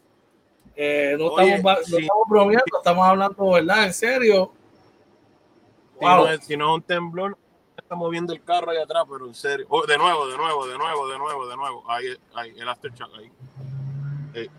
Eh, 0.79 1.15
no, 1.17 1.29
Oye, 1.29 1.55
estamos, 1.55 1.85
sí. 1.85 1.91
no, 1.91 1.97
estamos, 1.97 2.23
bromeando, 2.29 2.77
estamos 2.77 3.07
hablando, 3.07 3.49
¿verdad? 3.49 3.85
En 3.85 3.93
serio. 3.93 4.51
Si, 5.97 6.05
wow. 6.05 6.15
no, 6.17 6.27
es, 6.27 6.45
si 6.45 6.55
no 6.55 6.69
es 6.69 6.75
un 6.75 6.81
temblor, 6.83 7.37
está 7.75 7.95
moviendo 7.95 8.31
el 8.31 8.43
carro 8.43 8.69
ahí 8.69 8.77
atrás, 8.77 9.03
pero 9.09 9.25
en 9.25 9.33
serio. 9.33 9.65
Oh, 9.69 9.87
de 9.87 9.97
nuevo, 9.97 10.27
de 10.27 10.37
nuevo, 10.37 10.67
de 10.67 10.77
nuevo, 10.77 11.07
de 11.07 11.17
nuevo, 11.17 11.47
de 11.47 11.55
nuevo. 11.55 11.83
Ahí, 11.89 12.05
ahí 12.35 12.53
el 12.55 12.69
aftershock 12.69 13.09
ahí. 13.17 13.31
ahí. 14.35 14.49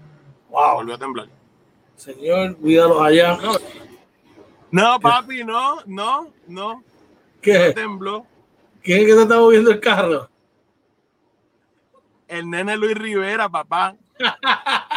Wow. 0.50 0.74
Volvió 0.74 0.94
a 0.96 0.98
temblar. 0.98 1.28
Señor, 1.94 2.56
cuídalos 2.56 3.00
allá. 3.00 3.38
No, 3.40 3.52
no 4.72 5.00
papi, 5.00 5.44
no, 5.44 5.82
no, 5.86 6.32
no. 6.48 6.82
¿Qué? 7.40 7.68
No 7.68 7.74
tembló. 7.74 8.26
¿Quién 8.82 9.02
es 9.02 9.06
que 9.06 9.14
te 9.14 9.22
está 9.22 9.36
moviendo 9.36 9.70
el 9.70 9.78
carro? 9.78 10.28
El 12.26 12.50
nene 12.50 12.76
Luis 12.76 12.96
Rivera, 12.96 13.48
papá. 13.48 13.94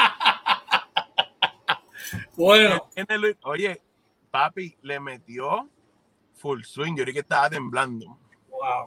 bueno. 2.36 2.90
Oye, 3.44 3.82
papi, 4.30 4.78
le 4.82 5.00
metió 5.00 5.70
full 6.36 6.64
swing. 6.64 6.96
Yo 6.96 7.04
creí 7.04 7.14
que 7.14 7.20
estaba 7.20 7.50
temblando. 7.50 8.18
Wow. 8.50 8.86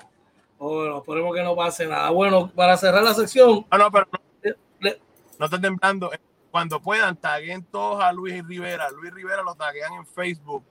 Bueno, 0.58 0.98
esperemos 0.98 1.34
que 1.34 1.42
no 1.42 1.56
pase 1.56 1.86
nada. 1.86 2.10
Bueno, 2.10 2.50
para 2.50 2.76
cerrar 2.76 3.02
la 3.02 3.14
sección. 3.14 3.66
No, 3.70 3.78
no, 3.78 3.90
pero 3.90 4.08
no, 4.12 4.50
le, 4.80 5.00
no 5.38 5.44
está 5.44 5.60
temblando. 5.60 6.10
Cuando 6.50 6.80
puedan, 6.80 7.16
taguen 7.16 7.64
todos 7.64 8.02
a 8.02 8.12
Luis 8.12 8.46
Rivera. 8.46 8.90
Luis 8.90 9.12
Rivera 9.12 9.42
lo 9.42 9.54
taguean 9.54 9.92
en 9.94 10.06
Facebook. 10.06 10.64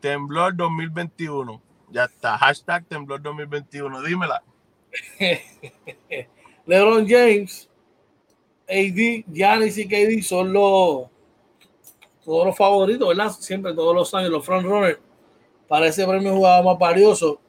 Temblor 0.00 0.56
2021. 0.56 1.62
Ya 1.90 2.04
está. 2.04 2.38
Hashtag 2.38 2.86
temblor 2.86 3.20
2021. 3.20 4.02
Dímela. 4.02 4.42
LeBron 6.66 7.06
James, 7.08 7.68
AD, 8.68 9.24
Giannis 9.32 9.78
y 9.78 9.88
KD 9.88 10.22
son 10.22 10.52
los 10.52 11.06
todos 12.24 12.46
los 12.46 12.56
favoritos, 12.56 13.08
¿verdad? 13.08 13.30
Siempre, 13.30 13.74
todos 13.74 13.94
los 13.94 14.14
años, 14.14 14.30
los 14.30 14.44
frontrunners 14.44 14.98
para 15.68 15.86
ese 15.86 16.06
premio 16.06 16.34
jugador 16.34 16.64
más 16.64 16.78
valioso. 16.78 17.40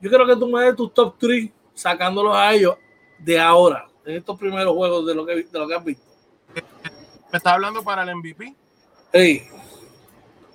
Yo 0.00 0.10
creo 0.10 0.26
que 0.26 0.36
tú 0.36 0.48
me 0.48 0.62
des 0.62 0.76
tus 0.76 0.92
top 0.94 1.16
3 1.18 1.50
sacándolos 1.74 2.36
a 2.36 2.52
ellos 2.52 2.76
de 3.18 3.40
ahora, 3.40 3.88
en 4.04 4.16
estos 4.16 4.38
primeros 4.38 4.74
juegos 4.74 5.06
de 5.06 5.14
lo 5.14 5.26
que, 5.26 5.42
de 5.42 5.58
lo 5.58 5.66
que 5.66 5.74
has 5.74 5.84
visto. 5.84 6.04
¿Me 7.32 7.38
estás 7.38 7.54
hablando 7.54 7.82
para 7.82 8.02
el 8.02 8.14
MVP? 8.14 8.54
Sí. 9.12 9.42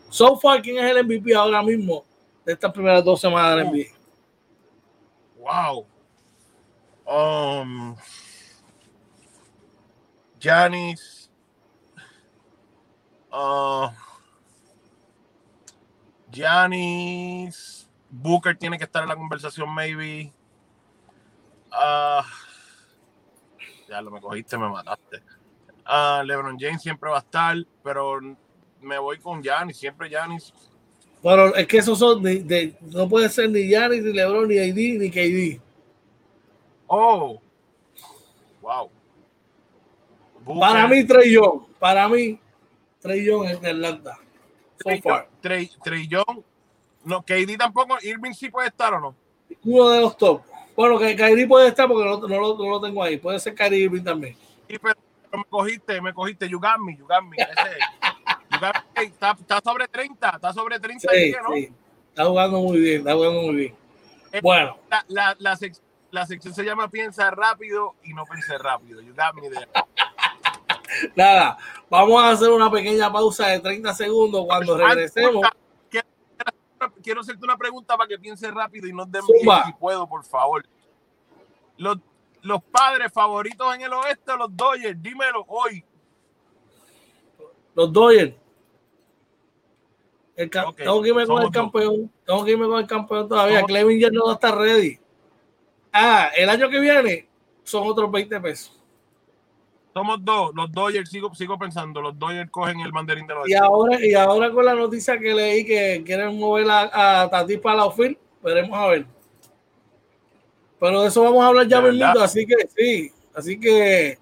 So 0.09 0.37
far, 0.37 0.61
¿quién 0.61 0.77
es 0.77 0.89
el 0.95 1.05
MVP 1.05 1.35
ahora 1.35 1.61
mismo 1.61 2.05
de 2.45 2.53
estas 2.53 2.71
primeras 2.71 3.03
dos 3.03 3.19
semanas 3.19 3.57
del 3.57 3.67
NBA? 3.67 3.99
Wow. 5.39 5.85
Um, 7.05 7.95
Giannis. 10.39 11.18
Uh, 13.31 13.89
Giannis. 16.31 17.87
Booker 18.09 18.57
tiene 18.57 18.77
que 18.77 18.85
estar 18.85 19.03
en 19.03 19.09
la 19.09 19.15
conversación, 19.15 19.73
maybe. 19.73 20.33
Uh, 21.71 22.23
ya 23.87 24.01
lo 24.01 24.11
me 24.11 24.19
cogiste, 24.19 24.57
me 24.57 24.67
mataste. 24.69 25.21
Uh, 25.85 26.23
LeBron 26.23 26.57
James 26.59 26.81
siempre 26.81 27.09
va 27.09 27.17
a 27.17 27.19
estar, 27.19 27.55
pero 27.83 28.19
me 28.81 28.97
voy 28.97 29.19
con 29.19 29.43
Giannis, 29.43 29.77
siempre 29.77 30.09
Giannis. 30.09 30.53
Bueno, 31.21 31.53
es 31.55 31.67
que 31.67 31.77
esos 31.77 31.99
son 31.99 32.23
de, 32.23 32.43
de, 32.43 32.77
no 32.81 33.07
puede 33.09 33.29
ser 33.29 33.49
ni 33.49 33.67
Giannis, 33.67 34.03
ni 34.03 34.13
LeBron, 34.13 34.47
ni 34.47 34.57
AD, 34.57 34.99
ni 34.99 35.09
KD. 35.11 35.61
Oh, 36.87 37.39
wow. 38.61 38.89
Booker. 40.43 40.59
Para 40.59 40.87
mí, 40.87 41.05
Trey 41.05 41.33
Young. 41.33 41.61
Para 41.77 42.07
mí, 42.09 42.39
Trey 43.01 43.25
Young 43.25 43.45
en 43.47 43.65
Atlanta. 43.65 44.17
So 44.83 44.89
far. 45.01 45.29
Trey, 45.41 45.69
Trey 45.83 46.07
Young. 46.07 46.43
No, 47.03 47.21
KD 47.21 47.57
tampoco. 47.57 47.97
Irving 48.01 48.33
sí 48.33 48.49
puede 48.49 48.67
estar 48.67 48.93
o 48.93 48.99
no. 48.99 49.15
Uno 49.63 49.89
de 49.89 50.01
los 50.01 50.17
top. 50.17 50.41
Bueno, 50.75 50.97
que 50.97 51.15
Kyrie 51.15 51.47
puede 51.47 51.67
estar 51.67 51.87
porque 51.87 52.05
no, 52.05 52.19
no, 52.19 52.39
lo, 52.39 52.57
no 52.57 52.69
lo 52.69 52.81
tengo 52.81 53.03
ahí. 53.03 53.17
Puede 53.17 53.39
ser 53.39 53.53
Kyrie 53.53 53.79
Irving 53.79 54.03
también. 54.03 54.35
Sí, 54.67 54.77
pero 54.79 54.95
me 55.33 55.43
cogiste, 55.49 55.99
me 56.01 56.13
cogiste. 56.13 56.47
You 56.47 56.59
got 56.59 56.79
me, 56.79 56.95
you 56.95 57.05
got 57.05 57.21
me. 57.23 57.35
Ese, 57.37 57.77
you 58.51 58.59
got 58.59 58.75
me. 58.95 59.03
Está, 59.03 59.31
está, 59.31 59.61
sobre 59.61 59.87
30, 59.87 60.29
está 60.29 60.53
sobre 60.53 60.79
30. 60.79 61.11
Sí, 61.11 61.31
¿no? 61.31 61.53
sí. 61.53 61.73
Está 62.09 62.25
jugando 62.25 62.59
muy 62.61 62.79
bien, 62.79 62.99
está 62.99 63.13
jugando 63.13 63.41
muy 63.41 63.55
bien. 63.55 63.75
Eh, 64.31 64.39
bueno. 64.41 64.77
La, 64.89 65.03
la, 65.09 65.35
la, 65.39 65.55
sec, 65.57 65.75
la, 66.11 66.25
sección 66.25 66.53
se 66.53 66.63
llama 66.63 66.89
Piensa 66.89 67.29
rápido 67.31 67.95
y 68.03 68.13
no 68.13 68.25
pensé 68.25 68.57
rápido. 68.57 69.01
You 69.01 69.13
got 69.13 69.35
me 69.35 69.49
there. 69.49 69.67
Nada, 71.15 71.57
vamos 71.89 72.21
a 72.21 72.31
hacer 72.31 72.49
una 72.49 72.69
pequeña 72.71 73.11
pausa 73.11 73.47
de 73.47 73.59
30 73.59 73.93
segundos 73.93 74.45
cuando 74.45 74.77
regresemos. 74.77 75.45
Quiero, 77.03 77.21
hacerte 77.21 77.43
una 77.43 77.57
pregunta 77.57 77.97
para 77.97 78.07
que 78.07 78.17
pienses 78.17 78.53
rápido 78.53 78.87
y 78.87 78.93
no 78.93 79.03
envíes 79.03 79.25
si 79.65 79.73
puedo, 79.73 80.07
por 80.07 80.23
favor. 80.23 80.65
Los, 81.77 81.97
los 82.41 82.63
padres 82.63 83.11
favoritos 83.11 83.75
en 83.75 83.81
el 83.81 83.93
oeste, 83.93 84.37
los 84.37 84.55
Dodgers, 84.55 85.01
dímelo 85.01 85.43
hoy. 85.47 85.83
Los 87.75 87.91
Dodgers. 87.91 88.33
El 90.35 90.47
okay, 90.47 90.85
tengo 90.85 91.01
que 91.01 91.09
irme 91.09 91.27
con 91.27 91.43
el 91.43 91.51
campeón. 91.51 92.01
Dos. 92.01 92.09
Tengo 92.25 92.45
que 92.45 92.51
irme 92.51 92.67
con 92.67 92.79
el 92.79 92.87
campeón 92.87 93.27
todavía. 93.27 93.61
Clevinger 93.63 94.13
no 94.13 94.31
está 94.31 94.53
ready. 94.53 94.97
Ah, 95.91 96.29
el 96.33 96.49
año 96.49 96.69
que 96.69 96.79
viene 96.79 97.27
son 97.63 97.85
otros 97.85 98.09
20 98.09 98.39
pesos. 98.39 98.78
Somos 99.99 100.23
dos, 100.23 100.51
los 100.55 100.71
Dodgers, 100.71 101.09
sigo, 101.09 101.35
sigo 101.35 101.59
pensando, 101.59 102.01
los 102.01 102.17
Dodgers 102.17 102.49
cogen 102.49 102.79
el 102.79 102.93
banderín 102.93 103.27
de 103.27 103.33
los 103.33 103.49
y 103.49 103.53
ahora 103.53 103.99
Y 103.99 104.13
ahora 104.13 104.49
con 104.49 104.63
la 104.63 104.73
noticia 104.73 105.19
que 105.19 105.33
leí 105.33 105.65
que 105.65 106.01
quieren 106.05 106.39
mover 106.39 106.71
a, 106.71 107.23
a 107.23 107.29
Tatis 107.29 107.59
para 107.59 107.75
la 107.75 107.83
outfield, 107.83 108.15
veremos 108.41 108.79
a 108.79 108.87
ver. 108.87 109.05
Pero 110.79 111.01
de 111.01 111.09
eso 111.09 111.21
vamos 111.21 111.43
a 111.43 111.47
hablar 111.47 111.67
ya 111.67 111.81
mismo, 111.81 112.05
así 112.21 112.45
que 112.45 112.55
sí, 112.73 113.11
así 113.33 113.59
que 113.59 114.17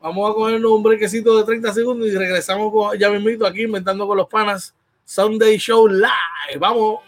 vamos 0.00 0.30
a 0.30 0.34
cogernos 0.34 0.70
un 0.70 0.84
brequecito 0.84 1.36
de 1.36 1.42
30 1.42 1.74
segundos 1.74 2.06
y 2.06 2.16
regresamos 2.16 2.72
con, 2.72 2.96
ya 2.96 3.10
mismo 3.10 3.44
aquí 3.44 3.62
inventando 3.62 4.06
con 4.06 4.18
los 4.18 4.28
panas 4.28 4.72
Sunday 5.04 5.58
Show 5.58 5.88
Live. 5.88 6.60
Vamos. 6.60 7.00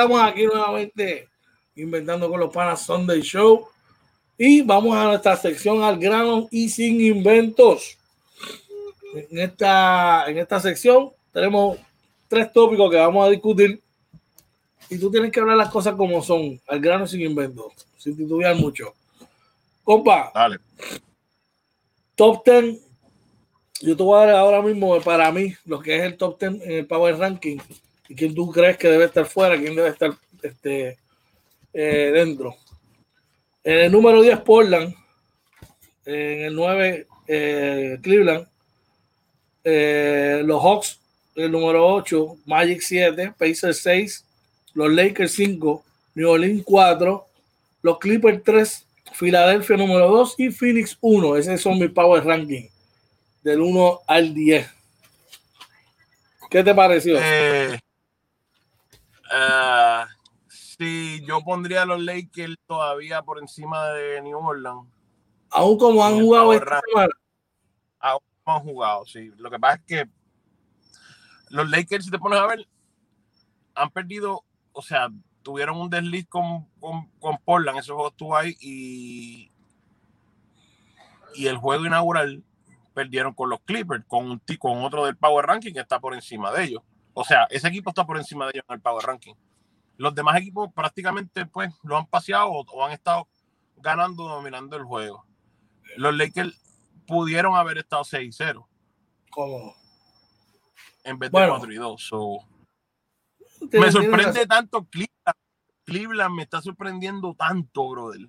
Regresamos 0.00 0.22
aquí 0.22 0.46
nuevamente 0.46 1.28
inventando 1.76 2.28
con 2.30 2.40
los 2.40 2.52
panas 2.52 2.82
Sunday 2.82 3.20
Show 3.20 3.68
y 4.38 4.62
vamos 4.62 4.96
a 4.96 5.04
nuestra 5.04 5.36
sección 5.36 5.82
al 5.82 5.98
grano 5.98 6.48
y 6.50 6.68
sin 6.68 7.00
inventos. 7.00 7.98
En 9.14 9.38
esta, 9.38 10.24
en 10.28 10.38
esta 10.38 10.60
sección 10.60 11.10
tenemos 11.32 11.78
tres 12.28 12.52
tópicos 12.52 12.90
que 12.90 12.96
vamos 12.96 13.26
a 13.26 13.30
discutir 13.30 13.82
y 14.88 14.98
tú 14.98 15.10
tienes 15.10 15.30
que 15.30 15.40
hablar 15.40 15.56
las 15.56 15.70
cosas 15.70 15.94
como 15.94 16.22
son, 16.22 16.60
al 16.66 16.80
grano 16.80 17.06
sin 17.06 17.20
inventos, 17.20 17.72
sin 17.98 18.16
titubear 18.16 18.56
mucho. 18.56 18.94
Compa, 19.84 20.30
Dale. 20.34 20.58
top 22.14 22.44
10. 22.44 22.78
Yo 23.82 23.96
te 23.96 24.02
voy 24.02 24.22
a 24.22 24.26
dar 24.26 24.36
ahora 24.36 24.62
mismo 24.62 24.98
para 25.00 25.30
mí 25.32 25.54
lo 25.64 25.80
que 25.80 25.96
es 25.96 26.02
el 26.02 26.16
top 26.16 26.38
10 26.38 26.62
en 26.62 26.72
el 26.72 26.86
Power 26.86 27.18
Ranking 27.18 27.58
quién 28.14 28.34
tú 28.34 28.50
crees 28.50 28.76
que 28.76 28.88
debe 28.88 29.04
estar 29.04 29.26
fuera, 29.26 29.56
quién 29.56 29.74
debe 29.74 29.88
estar 29.88 30.16
este, 30.42 30.98
eh, 31.72 32.10
dentro. 32.12 32.56
En 33.62 33.78
el 33.78 33.92
número 33.92 34.22
10, 34.22 34.40
Portland. 34.40 34.94
En 36.04 36.40
el 36.42 36.54
9, 36.54 37.06
eh, 37.28 37.98
Cleveland. 38.02 38.46
Eh, 39.62 40.42
los 40.44 40.62
Hawks, 40.62 40.98
el 41.36 41.52
número 41.52 41.86
8, 41.86 42.38
Magic 42.46 42.80
7, 42.80 43.34
Pacers 43.38 43.80
6, 43.82 44.24
los 44.74 44.90
Lakers 44.90 45.32
5, 45.32 45.84
New 46.14 46.30
Orleans 46.30 46.62
4, 46.64 47.26
los 47.82 47.98
Clippers 47.98 48.42
3, 48.42 48.86
Filadelfia 49.12 49.76
número 49.76 50.08
2 50.08 50.34
y 50.38 50.50
Phoenix 50.50 50.96
1. 51.00 51.36
Esos 51.36 51.60
son 51.60 51.78
mis 51.78 51.90
Power 51.90 52.24
Ranking. 52.24 52.68
Del 53.42 53.60
1 53.60 54.00
al 54.06 54.34
10. 54.34 54.66
¿Qué 56.50 56.64
te 56.64 56.74
pareció? 56.74 57.18
Eh, 57.20 57.78
uh, 59.30 60.06
sí, 60.48 61.22
yo 61.26 61.40
pondría 61.42 61.82
a 61.82 61.86
los 61.86 62.00
Lakers 62.00 62.56
todavía 62.66 63.22
por 63.22 63.38
encima 63.38 63.88
de 63.88 64.22
New 64.22 64.38
Orleans. 64.38 64.86
Aún 65.50 65.78
como 65.78 66.04
han 66.04 66.20
jugado 66.20 66.52
esta 66.52 66.80
semana. 66.88 67.12
Aún 67.98 68.22
han 68.44 68.60
jugado, 68.60 69.06
sí. 69.06 69.32
Lo 69.36 69.50
que 69.50 69.58
pasa 69.58 69.76
es 69.76 69.82
que 69.86 70.10
los 71.50 71.68
Lakers, 71.68 72.04
si 72.04 72.10
te 72.10 72.18
pones 72.18 72.38
a 72.38 72.46
ver, 72.46 72.66
han 73.74 73.90
perdido, 73.90 74.44
o 74.72 74.82
sea, 74.82 75.08
tuvieron 75.42 75.80
un 75.80 75.90
desliz 75.90 76.26
con, 76.28 76.66
con, 76.78 77.08
con 77.18 77.38
Portland, 77.38 77.78
ese 77.78 77.92
juego 77.92 78.08
estuvo 78.08 78.36
ahí 78.36 78.56
y, 78.60 79.50
y 81.34 81.46
el 81.46 81.56
juego 81.56 81.86
inaugural 81.86 82.42
perdieron 82.94 83.34
con 83.34 83.50
los 83.50 83.60
Clippers, 83.60 84.04
con, 84.06 84.30
un, 84.30 84.42
con 84.58 84.84
otro 84.84 85.06
del 85.06 85.16
Power 85.16 85.46
Ranking 85.46 85.72
que 85.72 85.80
está 85.80 85.98
por 85.98 86.14
encima 86.14 86.52
de 86.52 86.64
ellos. 86.64 86.82
O 87.14 87.24
sea, 87.24 87.44
ese 87.50 87.68
equipo 87.68 87.90
está 87.90 88.06
por 88.06 88.16
encima 88.16 88.46
de 88.46 88.52
ellos 88.54 88.64
en 88.68 88.74
el 88.74 88.80
Power 88.80 89.04
Ranking. 89.04 89.34
Los 89.96 90.14
demás 90.14 90.36
equipos 90.36 90.72
prácticamente 90.72 91.44
pues 91.46 91.72
lo 91.82 91.96
han 91.96 92.06
paseado 92.06 92.50
o, 92.50 92.64
o 92.64 92.84
han 92.84 92.92
estado 92.92 93.28
ganando, 93.76 94.28
dominando 94.28 94.76
el 94.76 94.84
juego. 94.84 95.26
Los 95.96 96.14
Lakers 96.14 96.56
pudieron 97.06 97.56
haber 97.56 97.78
estado 97.78 98.04
6-0. 98.04 98.66
¿Cómo? 99.30 99.74
En 101.04 101.18
vez 101.18 101.30
de 101.30 101.38
bueno, 101.38 101.58
4 101.58 101.72
y 101.72 101.76
2. 101.76 102.02
So, 102.02 102.38
me 103.72 103.90
sorprende 103.90 104.46
tanto 104.46 104.84
Cleveland. 104.84 105.36
Cleveland 105.84 106.34
me 106.34 106.42
está 106.42 106.62
sorprendiendo 106.62 107.34
tanto, 107.34 107.88
brother. 107.88 108.28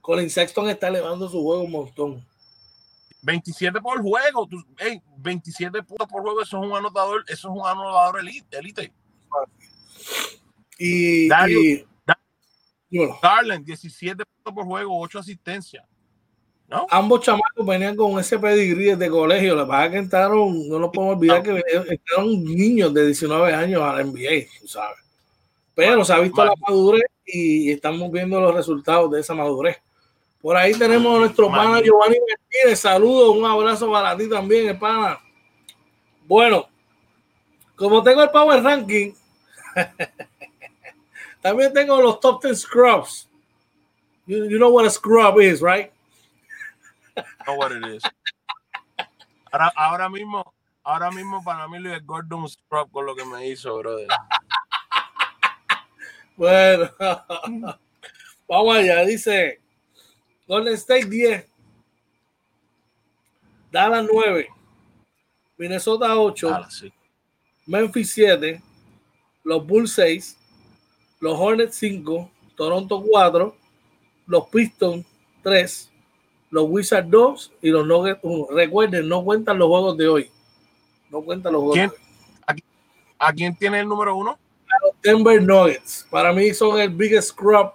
Colin 0.00 0.30
Sexton 0.30 0.68
está 0.68 0.88
elevando 0.88 1.28
su 1.28 1.42
juego 1.42 1.62
un 1.62 1.72
montón. 1.72 2.26
27 3.22 3.80
por 3.80 4.00
juego, 4.02 4.46
tú, 4.46 4.62
hey, 4.78 5.00
27 5.18 5.82
puntos 5.82 6.06
por 6.08 6.22
juego, 6.22 6.42
eso 6.42 6.58
es 6.58 6.66
un 6.70 6.76
anotador, 6.76 7.24
eso 7.28 7.48
es 7.48 7.60
un 7.60 7.66
anotador 7.66 8.20
elite. 8.20 8.58
elite. 8.58 8.92
Y, 10.78 11.28
Dario, 11.28 11.86
y 12.90 12.98
bueno. 12.98 13.18
Garland, 13.22 13.64
17 13.64 14.24
puntos 14.24 14.54
por 14.54 14.64
juego, 14.64 15.00
8 15.00 15.18
asistencias. 15.18 15.84
¿No? 16.68 16.84
Ambos 16.90 17.20
chamacos 17.20 17.64
venían 17.64 17.94
con 17.94 18.18
ese 18.18 18.40
pedigrí 18.40 18.96
de 18.96 19.08
colegio. 19.08 19.54
La 19.54 19.64
verdad 19.64 19.90
que 19.90 19.98
entraron, 19.98 20.68
no 20.68 20.80
nos 20.80 20.90
podemos 20.90 21.16
olvidar 21.16 21.40
que 21.42 21.62
entraron 21.88 22.44
niños 22.44 22.92
de 22.92 23.06
19 23.06 23.54
años 23.54 23.82
a 23.82 23.94
la 23.94 24.02
NBA, 24.02 24.46
tú 24.60 24.66
sabes. 24.66 24.98
Pero 25.76 26.04
se 26.04 26.12
ha 26.12 26.18
visto 26.18 26.44
la 26.44 26.54
madurez 26.66 27.04
y 27.24 27.70
estamos 27.70 28.10
viendo 28.10 28.40
los 28.40 28.52
resultados 28.52 29.10
de 29.12 29.20
esa 29.20 29.34
madurez. 29.34 29.80
Por 30.40 30.56
ahí 30.56 30.74
tenemos 30.74 31.16
a 31.16 31.18
nuestro 31.20 31.50
pana 31.50 31.80
Giovanni 31.80 32.16
Martínez. 32.20 32.80
Saludos, 32.80 33.36
un 33.36 33.44
abrazo 33.44 33.90
para 33.90 34.16
ti 34.16 34.28
también, 34.28 34.68
el 34.68 34.78
pana. 34.78 35.18
Bueno, 36.26 36.68
como 37.74 38.02
tengo 38.02 38.22
el 38.22 38.30
Power 38.30 38.62
Ranking, 38.62 39.12
también 41.42 41.72
tengo 41.72 42.00
los 42.00 42.20
top 42.20 42.42
10 42.42 42.60
scrubs. 42.60 43.28
You, 44.26 44.44
you 44.46 44.58
know 44.58 44.70
what 44.70 44.86
a 44.86 44.90
scrub 44.90 45.40
is, 45.40 45.60
right? 45.60 45.92
know 47.46 47.56
what 47.56 47.72
it 47.72 47.84
is. 47.84 48.02
Ahora, 49.52 49.72
ahora 49.76 50.08
mismo, 50.08 50.54
ahora 50.82 51.10
mismo 51.10 51.42
para 51.42 51.68
mí 51.68 51.78
Luis 51.78 52.04
Gordon 52.04 52.48
Scrub 52.48 52.90
con 52.90 53.06
lo 53.06 53.14
que 53.14 53.24
me 53.24 53.46
hizo, 53.48 53.78
brother. 53.78 54.08
Bueno, 56.36 56.90
vamos 58.46 58.76
allá. 58.76 59.06
Dice 59.06 59.58
Golden 60.46 60.74
State 60.74 61.06
10, 61.06 61.44
Dallas 63.72 64.06
9, 64.10 64.48
Minnesota 65.58 66.18
8, 66.18 66.48
Dallas, 66.48 66.74
sí. 66.74 66.92
Memphis 67.66 68.12
7, 68.12 68.62
los 69.42 69.66
Bulls 69.66 69.92
6, 69.92 70.38
los 71.20 71.38
Hornets 71.38 71.76
5, 71.76 72.30
Toronto 72.56 73.02
4, 73.02 73.56
los 74.26 74.48
Pistons 74.48 75.04
3, 75.42 75.90
los 76.50 76.64
Wizards 76.68 77.10
2 77.10 77.52
y 77.62 77.70
los 77.70 77.86
Nuggets 77.86 78.20
1. 78.22 78.46
Recuerden, 78.50 79.08
no 79.08 79.24
cuentan 79.24 79.58
los 79.58 79.68
juegos 79.68 79.96
de 79.96 80.08
hoy. 80.08 80.30
No 81.10 81.22
cuentan 81.22 81.52
los 81.52 81.62
juegos 81.62 81.76
¿Quién? 81.76 81.90
de 81.90 81.96
hoy. 81.96 82.62
¿A, 83.18 83.28
¿A 83.28 83.32
quién 83.32 83.56
tiene 83.56 83.80
el 83.80 83.88
número 83.88 84.16
uno? 84.16 84.32
A 84.32 84.86
los 84.86 85.00
Denver 85.02 85.42
Nuggets. 85.42 86.06
Para 86.08 86.32
mí 86.32 86.54
son 86.54 86.80
el 86.80 86.90
biggest 86.90 87.30
scrub 87.30 87.72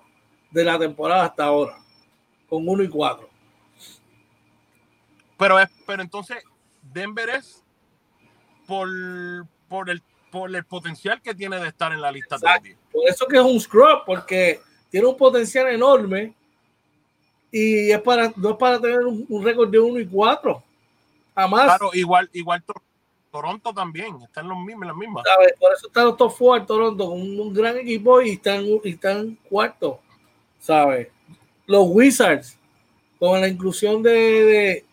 de 0.51 0.63
la 0.63 0.79
temporada 0.79 1.25
hasta 1.25 1.45
ahora. 1.45 1.80
Con 2.51 2.67
1 2.67 2.83
y 2.83 2.89
4. 2.89 3.29
Pero, 5.37 5.57
es, 5.57 5.69
pero 5.87 6.01
entonces, 6.03 6.43
Denver 6.93 7.29
es 7.29 7.63
por, 8.67 8.89
por, 9.69 9.89
el, 9.89 10.03
por 10.29 10.53
el 10.53 10.65
potencial 10.65 11.21
que 11.21 11.33
tiene 11.33 11.57
de 11.59 11.69
estar 11.69 11.93
en 11.93 12.01
la 12.01 12.11
lista 12.11 12.37
también. 12.37 12.77
Por 12.91 13.07
eso 13.07 13.25
que 13.25 13.37
es 13.37 13.41
un 13.41 13.57
scrub, 13.57 14.03
porque 14.05 14.59
tiene 14.89 15.07
un 15.07 15.15
potencial 15.15 15.69
enorme 15.69 16.35
y 17.51 17.89
es 17.89 18.01
para 18.01 18.33
no 18.35 18.49
es 18.49 18.57
para 18.57 18.81
tener 18.81 18.99
un, 18.99 19.25
un 19.29 19.43
récord 19.45 19.69
de 19.69 19.79
1 19.79 19.99
y 19.99 20.07
4 20.07 20.63
jamás 21.35 21.63
claro 21.63 21.89
igual 21.93 22.29
igual 22.33 22.63
Toronto 23.31 23.73
también 23.73 24.21
están 24.21 24.47
los 24.47 24.57
mismos 24.57 24.87
las 24.87 24.95
mismas 24.95 25.23
¿sabes? 25.25 25.53
por 25.59 25.73
eso 25.73 25.87
están 25.87 26.05
los 26.05 26.17
top 26.17 26.33
4 26.37 26.65
Toronto 26.65 27.09
con 27.09 27.21
un, 27.21 27.39
un, 27.39 27.53
gran 27.53 27.77
equipo 27.77 28.21
y 28.21 28.31
están 28.31 28.65
y 28.65 28.89
están 28.89 29.37
cuarto 29.49 29.99
sabes 30.59 31.09
los 31.71 31.85
Wizards 31.87 32.57
con 33.17 33.39
la 33.39 33.47
inclusión 33.47 34.03
de, 34.03 34.11
de, 34.11 34.85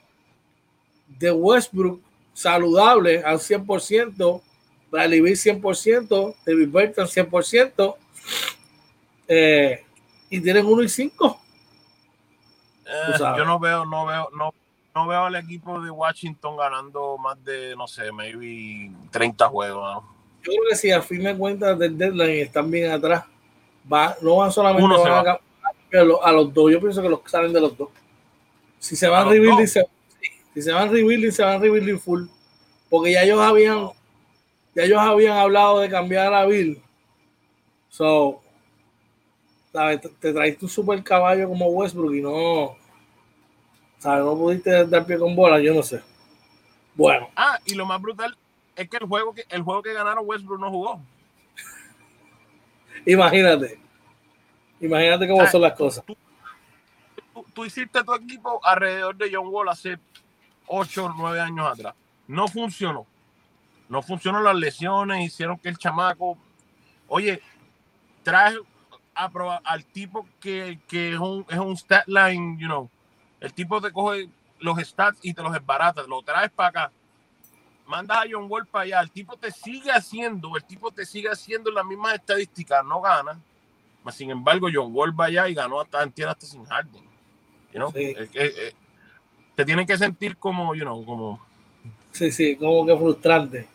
de 1.19 1.31
Westbrook 1.31 2.01
saludable 2.33 3.23
al 3.25 3.39
100% 3.39 4.43
Bradley 4.91 5.21
Beal 5.21 5.35
100% 5.35 6.35
David 6.47 6.69
Burton 6.69 7.07
100% 7.07 7.97
eh, 9.27 9.85
y 10.31 10.41
tienen 10.41 10.67
1 10.67 10.83
y 10.83 10.89
5 10.89 11.41
eh, 12.89 13.19
yo 13.19 13.45
no 13.45 13.59
veo, 13.59 13.85
no 13.85 14.07
veo, 14.07 14.31
no, 14.35 14.55
no 14.95 15.07
veo 15.07 15.25
al 15.25 15.37
equipo 15.37 15.81
de 15.81 15.91
Washington 15.91 16.57
ganando 16.57 17.19
más 17.19 17.43
de, 17.45 17.77
no 17.77 17.87
sé, 17.87 18.11
maybe 18.13 18.91
30 19.11 19.47
juegos. 19.49 19.95
¿no? 19.95 20.01
Yo 20.43 20.53
creo 20.53 20.63
que 20.71 20.77
si 20.77 20.91
a 20.91 21.03
fin 21.03 21.23
de 21.25 21.37
cuentas 21.37 21.79
del 21.79 21.99
deadline 21.99 22.47
están 22.47 22.71
bien 22.71 22.91
atrás, 22.91 23.25
va, 23.93 24.17
no 24.23 24.37
van 24.37 24.51
solamente 24.51 24.89
van 24.89 25.27
va. 25.27 25.41
A, 25.93 25.99
a, 25.99 26.29
a, 26.29 26.33
los 26.33 26.53
dos, 26.53 26.71
yo 26.71 26.81
pienso 26.81 27.03
que 27.03 27.09
los 27.09 27.21
salen 27.27 27.53
de 27.53 27.61
los 27.61 27.77
dos. 27.77 27.89
Si 28.79 28.97
se 28.97 29.09
van 29.09 29.29
rebuilding, 29.29 29.67
se, 29.67 29.85
si 30.55 30.63
se 30.63 30.73
van 30.73 30.91
rebuilding, 30.91 31.33
se 31.33 31.43
van 31.43 31.61
rebuilding 31.61 31.99
full. 31.99 32.27
Porque 32.89 33.13
ya 33.13 33.23
ellos 33.23 33.41
habían, 33.41 33.91
ya 34.75 34.85
ellos 34.85 34.99
habían 34.99 35.37
hablado 35.37 35.81
de 35.81 35.89
cambiar 35.89 36.33
a 36.33 36.47
Bill. 36.47 36.81
So, 37.89 38.41
¿sabes? 39.73 40.01
Te, 40.01 40.09
te 40.09 40.33
traes 40.33 40.59
tu 40.59 40.69
super 40.69 41.03
caballo 41.03 41.49
como 41.49 41.67
Westbrook 41.67 42.15
y 42.15 42.21
no, 42.21 42.77
¿sabes? 43.99 44.25
No 44.25 44.37
pudiste 44.37 44.87
dar 44.87 45.05
pie 45.07 45.19
con 45.19 45.35
bola, 45.35 45.61
yo 45.61 45.75
no 45.75 45.83
sé. 45.83 46.01
Bueno. 46.95 47.29
Ah, 47.37 47.59
y 47.65 47.75
lo 47.75 47.85
más 47.87 48.01
brutal 48.01 48.37
es 48.77 48.89
que 48.89 48.97
el 48.97 49.07
juego 49.07 49.35
que, 49.35 49.45
el 49.51 49.63
juego 49.63 49.83
que 49.83 49.93
ganaron 49.93 50.25
Westbrook 50.27 50.61
no 50.61 50.71
jugó. 50.71 51.01
Imagínate. 53.07 53.79
Imagínate 54.81 55.29
cómo 55.29 55.47
son 55.47 55.63
las 55.63 55.73
cosas. 55.73 56.05
Tú, 56.05 56.17
tú, 57.35 57.45
tú, 57.55 57.65
hiciste 57.65 58.03
tu 58.05 58.15
equipo 58.15 58.61
alrededor 58.65 59.17
de 59.17 59.31
John 59.33 59.49
Wall 59.49 59.69
hace 59.69 59.99
8 60.67 61.05
o 61.05 61.15
9 61.17 61.41
años 61.41 61.67
atrás. 61.67 61.95
No 62.27 62.47
funcionó. 62.49 63.07
No 63.89 64.03
funcionó 64.03 64.41
las 64.43 64.55
lesiones, 64.55 65.25
hicieron 65.25 65.59
que 65.59 65.69
el 65.69 65.79
chamaco. 65.79 66.37
Oye, 67.09 67.41
traes 68.23 68.59
a 69.15 69.61
al 69.65 69.85
tipo 69.85 70.27
que, 70.39 70.79
que 70.87 71.15
es, 71.15 71.19
un, 71.19 71.45
es 71.49 71.59
un 71.59 71.77
stat 71.77 72.07
line, 72.07 72.57
you 72.61 72.67
know, 72.67 72.89
el 73.41 73.53
tipo 73.53 73.81
te 73.81 73.91
coge 73.91 74.29
los 74.61 74.79
stats 74.79 75.19
y 75.23 75.35
te 75.35 75.43
los 75.43 75.53
desbarata, 75.53 76.03
lo 76.03 76.23
traes 76.23 76.51
para 76.51 76.69
acá, 76.69 76.93
mandas 77.87 78.19
a 78.19 78.25
John 78.31 78.47
Wall 78.49 78.67
para 78.67 78.85
allá, 78.85 79.01
el 79.01 79.11
tipo 79.11 79.37
te 79.37 79.51
sigue 79.51 79.91
haciendo, 79.91 80.57
el 80.57 80.65
tipo 80.65 80.93
te 80.93 81.05
sigue 81.05 81.29
haciendo 81.29 81.71
las 81.71 81.85
mismas 81.85 82.15
estadísticas, 82.15 82.85
no 82.85 83.01
gana, 83.01 83.41
mas 84.09 84.15
sin 84.15 84.31
embargo 84.31 84.69
John 84.73 84.89
Wall 84.91 85.13
va 85.21 85.27
allá 85.27 85.51
y 85.51 85.55
ganó 85.55 85.83
hasta, 85.83 86.03
entiende, 86.03 86.33
hasta 86.33 86.47
sin 86.47 86.65
Harden, 86.65 87.03
you 87.75 87.79
know, 87.79 87.93
te 87.93 89.65
tienen 89.67 89.87
que 89.87 89.99
sentir 89.99 90.39
como, 90.39 90.75
you 90.75 90.81
know, 90.81 91.05
como... 91.05 91.39
Sí, 92.13 92.33
sí, 92.33 92.57
como 92.57 92.87
que 92.87 92.97
frustrante. 92.97 93.69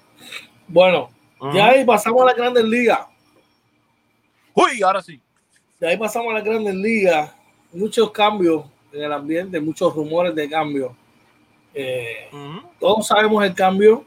Bueno, 0.68 1.12
ya 1.54 1.68
ahí 1.68 1.86
pasamos 1.86 2.24
a 2.24 2.26
la 2.26 2.34
Grandes 2.34 2.64
Ligas. 2.64 3.02
Uy, 4.56 4.82
ahora 4.82 5.04
sí. 5.04 5.22
De 5.80 5.90
ahí 5.90 5.98
pasamos 5.98 6.32
a 6.32 6.40
la 6.40 6.42
Grandes 6.42 6.74
Ligas. 6.74 7.32
Muchos 7.72 8.10
cambios 8.10 8.66
en 8.92 9.04
el 9.04 9.14
ambiente, 9.14 9.60
muchos 9.60 9.94
rumores 9.94 10.34
de 10.34 10.50
cambio. 10.50 10.98
Eh, 11.76 12.28
todos 12.80 13.06
sabemos 13.06 13.46
el 13.46 13.54
cambio 13.54 14.04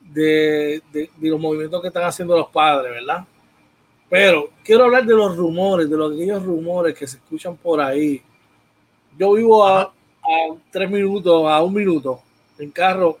de, 0.00 0.82
los 1.20 1.38
movimientos 1.38 1.80
que 1.80 1.86
están 1.86 2.02
haciendo 2.02 2.36
los 2.36 2.48
padres, 2.48 2.90
¿verdad? 2.90 3.24
Pero 4.08 4.50
quiero 4.62 4.84
hablar 4.84 5.04
de 5.04 5.14
los 5.14 5.36
rumores, 5.36 5.90
de 5.90 5.96
los 5.96 6.12
aquellos 6.12 6.42
rumores 6.42 6.94
que 6.94 7.06
se 7.06 7.16
escuchan 7.16 7.56
por 7.56 7.80
ahí. 7.80 8.22
Yo 9.18 9.32
vivo 9.32 9.66
a, 9.66 9.82
a 9.82 9.92
tres 10.70 10.90
minutos, 10.90 11.50
a 11.50 11.62
un 11.62 11.74
minuto 11.74 12.20
en 12.58 12.70
carro 12.70 13.18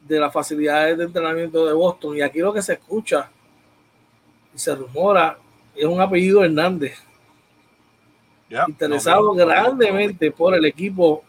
de 0.00 0.20
las 0.20 0.32
facilidades 0.32 0.98
de 0.98 1.04
entrenamiento 1.04 1.66
de 1.66 1.72
Boston. 1.72 2.16
Y 2.16 2.20
aquí 2.22 2.38
lo 2.38 2.52
que 2.52 2.62
se 2.62 2.74
escucha 2.74 3.30
y 4.54 4.58
se 4.58 4.74
rumora 4.74 5.38
es 5.74 5.84
un 5.84 6.00
apellido 6.00 6.44
Hernández. 6.44 6.98
interesado 8.68 9.32
grandemente 9.32 10.30
por 10.30 10.54
el 10.54 10.64
equipo 10.64 11.24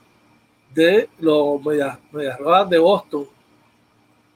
de 0.73 1.09
los 1.19 1.61
Medias, 1.63 1.97
de 2.69 2.77
Boston 2.77 3.27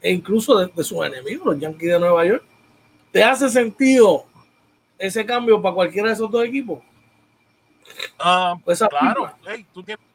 e 0.01 0.11
incluso 0.11 0.57
de, 0.57 0.83
sus 0.83 1.05
enemigos, 1.05 1.47
los 1.47 1.59
Yankees 1.59 1.93
de 1.93 1.99
Nueva 1.99 2.25
York. 2.25 2.43
¿Te 3.11 3.23
hace 3.23 3.49
sentido 3.49 4.25
ese 4.97 5.25
cambio 5.25 5.61
para 5.61 5.75
cualquiera 5.75 6.09
de 6.09 6.13
esos 6.13 6.29
dos 6.29 6.43
equipos? 6.43 6.81
Ah, 8.19 8.55
pues 8.63 8.83
claro, 8.89 9.31
tú 9.73 9.83
tienes, 9.83 10.05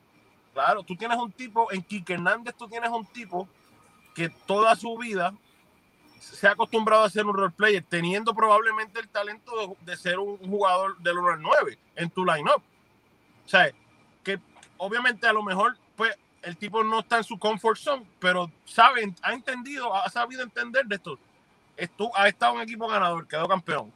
claro, 0.53 0.83
tú 0.83 0.97
tienes 0.97 1.19
un 1.19 1.33
tipo, 1.33 1.73
en 1.73 1.83
Quique 1.83 2.15
Hernández 2.15 2.55
tú 2.57 2.69
tienes 2.69 2.91
un 2.91 3.07
tipo 3.07 3.49
que 4.15 4.29
toda 4.29 4.77
su 4.77 4.97
vida 4.99 5.35
se 6.21 6.47
ha 6.47 6.53
acostumbrado 6.53 7.03
a 7.03 7.11
ser 7.11 7.27
un 7.27 7.35
role 7.35 7.53
player, 7.57 7.85
teniendo 7.89 8.35
probablemente 8.35 9.01
el 9.01 9.09
talento 9.09 9.77
de, 9.81 9.97
ser 9.97 10.19
un 10.19 10.39
jugador 10.39 10.97
del 10.99 11.19
1 11.19 11.29
al 11.31 11.43
9 11.43 11.79
en 11.97 12.11
tu 12.11 12.25
lineup. 12.25 12.63
O 13.45 13.49
sea, 13.49 13.71
que 14.23 14.39
obviamente 14.77 15.27
a 15.27 15.33
lo 15.33 15.43
mejor 15.43 15.77
pues 15.97 16.17
el 16.43 16.57
tipo 16.57 16.83
no 16.85 17.01
está 17.01 17.19
en 17.19 17.25
su 17.25 17.39
comfort 17.39 17.79
zone, 17.79 18.07
pero 18.19 18.51
sabe, 18.65 19.13
ha 19.23 19.33
entendido, 19.33 19.95
ha 19.95 20.09
sabido 20.11 20.43
entender 20.43 20.87
de 20.87 20.97
esto. 20.97 21.19
Esto 21.77 22.11
ha 22.15 22.29
estado 22.29 22.57
en 22.57 22.63
equipo 22.63 22.87
ganador, 22.87 23.27
quedó 23.27 23.49
campeón. 23.49 23.93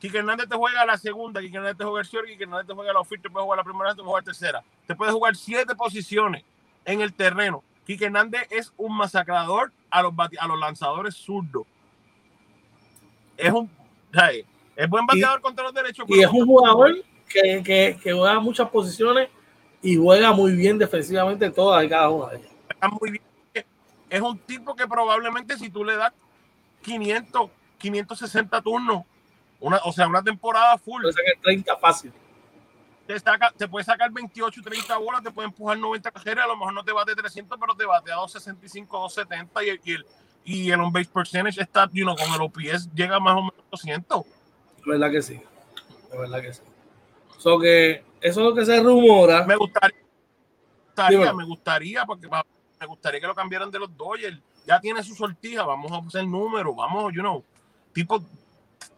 Quique 0.00 0.18
Hernández 0.18 0.48
te 0.48 0.56
juega 0.56 0.84
la 0.84 0.98
segunda, 0.98 1.40
Quique 1.40 1.56
Hernández 1.56 1.78
te 1.78 1.84
juega 1.84 2.00
el 2.00 2.06
short, 2.06 2.26
Quique 2.26 2.44
Hernández 2.44 2.66
te 2.66 2.74
juega 2.74 2.92
la 2.92 3.00
oferta, 3.00 3.22
te 3.22 3.30
puede 3.30 3.44
jugar 3.44 3.58
la 3.58 3.64
primera, 3.64 3.90
te 3.90 3.96
puede 3.96 4.06
jugar 4.06 4.22
la 4.22 4.24
tercera. 4.24 4.64
Te 4.86 4.94
puede 4.94 5.12
jugar 5.12 5.36
siete 5.36 5.74
posiciones 5.74 6.44
en 6.84 7.00
el 7.00 7.12
terreno 7.12 7.62
Quique 7.86 8.06
Hernández 8.06 8.48
es 8.50 8.72
un 8.76 8.96
masacrador 8.96 9.72
a 9.90 10.02
los, 10.02 10.12
a 10.40 10.46
los 10.48 10.58
lanzadores 10.58 11.14
zurdos. 11.14 11.66
Es 13.36 13.52
un 13.52 13.70
es 14.76 14.88
buen 14.88 15.06
bateador 15.06 15.40
contra 15.40 15.64
los 15.64 15.72
derechos. 15.72 16.04
Y 16.08 16.20
es 16.20 16.30
un 16.30 16.46
jugador 16.46 16.96
que, 17.28 17.62
que, 17.62 17.98
que, 18.02 18.12
juega 18.12 18.40
muchas 18.40 18.68
posiciones 18.70 19.28
y 19.82 19.96
juega 19.96 20.32
muy 20.32 20.56
bien 20.56 20.78
defensivamente 20.78 21.50
todas 21.50 21.84
y 21.84 21.88
cada 21.88 22.10
una 22.10 22.32
de 22.32 22.38
ellas. 22.38 22.50
Muy 23.00 23.10
bien. 23.12 23.22
Es 24.08 24.20
un 24.20 24.38
tipo 24.38 24.74
que 24.74 24.86
probablemente 24.86 25.56
si 25.56 25.70
tú 25.70 25.84
le 25.84 25.96
das 25.96 26.12
500, 26.82 27.50
560 27.78 28.62
turnos, 28.62 29.04
una, 29.60 29.80
o 29.84 29.92
sea, 29.92 30.06
una 30.06 30.22
temporada 30.22 30.78
full. 30.78 31.02
Puede 31.02 31.14
sacar 31.14 31.34
30 31.42 31.76
fácil 31.76 32.12
te, 33.06 33.14
te 33.56 33.68
puede 33.68 33.84
sacar 33.84 34.10
28, 34.10 34.60
30 34.62 34.98
bolas, 34.98 35.22
te 35.22 35.30
puede 35.30 35.48
empujar 35.48 35.78
90 35.78 36.10
cajeras, 36.10 36.44
a 36.44 36.48
lo 36.48 36.56
mejor 36.56 36.74
no 36.74 36.84
te 36.84 36.92
bate 36.92 37.14
300, 37.14 37.58
pero 37.58 37.74
te 37.74 37.86
bate 37.86 38.10
a 38.10 38.16
265, 38.16 38.98
270 38.98 39.64
y, 39.64 39.80
y 39.84 39.92
el, 39.94 40.06
y 40.44 40.70
el 40.70 40.80
on-base 40.80 41.10
percentage 41.12 41.60
está, 41.60 41.88
you 41.92 42.04
know, 42.04 42.16
con 42.16 42.32
el 42.34 42.40
OPS 42.40 42.92
llega 42.94 43.20
más 43.20 43.34
o 43.34 43.42
menos 43.42 43.54
a 43.58 43.70
200. 43.70 44.26
La 44.84 44.92
verdad 44.92 45.10
que 45.10 45.22
sí, 45.22 45.40
la 46.10 46.18
verdad 46.18 46.40
que 46.40 46.52
sí. 46.52 46.62
So 47.38 47.58
que 47.58 48.04
eso 48.20 48.40
es 48.40 48.46
lo 48.46 48.54
que 48.54 48.64
se 48.64 48.80
rumora. 48.82 49.44
Me 49.44 49.56
gustaría, 49.56 51.32
me 51.32 51.44
gustaría, 51.44 52.04
porque 52.04 52.28
me 52.28 52.86
gustaría 52.86 53.20
que 53.20 53.26
lo 53.26 53.34
cambiaran 53.34 53.70
de 53.70 53.78
los 53.78 53.96
Dodgers. 53.96 54.40
Ya 54.66 54.80
tiene 54.80 55.02
su 55.04 55.14
sortija, 55.14 55.64
vamos 55.64 55.92
a 55.92 55.98
hacer 55.98 56.26
números, 56.26 56.74
vamos, 56.74 57.12
you 57.14 57.20
know, 57.20 57.44
tipo 57.92 58.24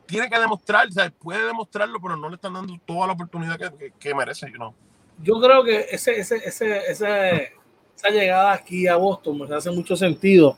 tiene 0.09 0.31
que 0.31 0.39
demostrar, 0.41 0.89
o 0.89 0.91
sea, 0.91 1.11
puede 1.11 1.47
demostrarlo, 1.47 2.01
pero 2.01 2.17
no 2.17 2.31
le 2.31 2.37
están 2.37 2.55
dando 2.55 2.75
toda 2.87 3.07
la 3.07 3.13
oportunidad 3.13 3.59
que, 3.59 3.93
que, 4.01 4.15
merece, 4.15 4.51
you 4.51 4.75
Yo 5.23 5.39
creo 5.39 5.63
que 5.63 5.87
ese, 5.91 6.19
ese, 6.19 6.37
ese, 6.37 6.91
esa 6.91 8.11
llegada 8.11 8.53
aquí 8.53 8.89
a 8.89 8.97
Boston 8.97 9.39
me 9.39 9.55
hace 9.55 9.71
mucho 9.71 9.97
sentido, 9.97 10.57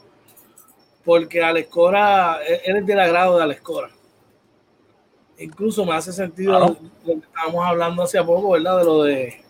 porque 1.05 1.43
Alex 1.43 1.69
Cora, 1.69 2.39
él 2.65 2.77
es 2.77 2.87
del 2.87 3.01
agrado 3.01 3.39
de 3.39 3.43
Alex 3.43 3.61
Cora. 3.61 3.91
Incluso 5.39 5.85
me 5.85 5.95
hace 5.95 6.13
sentido 6.13 6.59
lo 6.59 6.77
que 7.05 7.13
estábamos 7.15 7.67
hablando 7.67 8.05
hace 8.05 8.23
poco, 8.23 8.51
¿verdad? 8.51 8.79
De 8.79 8.85
lo 8.85 9.03
de 9.03 9.43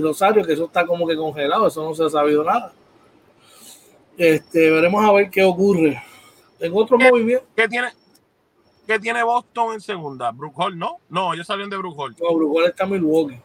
Rosario, 0.00 0.44
que 0.44 0.52
eso 0.52 0.66
está 0.66 0.86
como 0.86 1.04
que 1.06 1.16
congelado, 1.16 1.66
eso 1.66 1.82
no 1.82 1.94
se 1.94 2.04
ha 2.04 2.10
sabido 2.10 2.44
nada. 2.44 2.72
Este, 4.16 4.70
veremos 4.70 5.04
a 5.04 5.10
ver 5.10 5.30
qué 5.30 5.42
ocurre. 5.42 6.00
En 6.60 6.72
otro 6.76 6.96
movimiento. 6.96 7.44
¿Qué 7.56 7.66
tiene, 7.66 7.88
¿Qué 8.86 8.98
tiene 8.98 9.22
Boston 9.22 9.74
en 9.74 9.80
segunda? 9.80 10.30
Brook 10.32 10.54
Hall, 10.56 10.78
¿no? 10.78 10.98
No, 11.08 11.34
ellos 11.34 11.46
salieron 11.46 11.70
de 11.70 11.76
Brook 11.76 11.98
Hall. 11.98 12.16
No, 12.20 12.34
Brook 12.34 12.56
Hall 12.56 12.66
está 12.66 12.84
en 12.84 12.90
Milwaukee. 12.90 13.40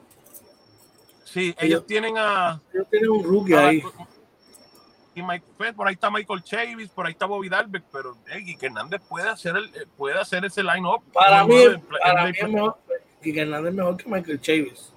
Sí, 1.24 1.54
ellos, 1.60 1.86
tienen 1.86 2.18
a. 2.18 2.60
Ellos 2.74 2.88
tienen 2.90 3.10
un 3.10 3.24
rookie 3.24 3.54
ahí. 3.54 3.84
Y 5.14 5.22
Mike, 5.22 5.46
pues, 5.58 5.74
por 5.74 5.88
ahí 5.88 5.96
está 5.96 6.10
Michael 6.10 6.44
Chavis, 6.44 6.90
por 6.90 7.06
ahí 7.06 7.12
está 7.12 7.26
Bobby 7.26 7.50
Dalbeck, 7.50 7.84
pero 7.92 8.18
hey, 8.28 8.56
Hernández 8.62 9.02
puede 9.08 9.28
hacer, 9.28 9.56
el, 9.56 9.66
eh, 9.76 9.86
puede 9.98 10.18
hacer 10.18 10.46
ese 10.46 10.64
line-up. 10.64 11.02
Para, 11.12 11.46
mí, 11.46 11.56
para 12.02 12.26
mí 12.26 12.32
es 12.40 12.50
mejor. 12.50 12.78
Hernández 13.22 13.70
es 13.70 13.76
mejor 13.76 13.98
que 13.98 14.10
Michael 14.10 14.42
Chavis. 14.42 14.94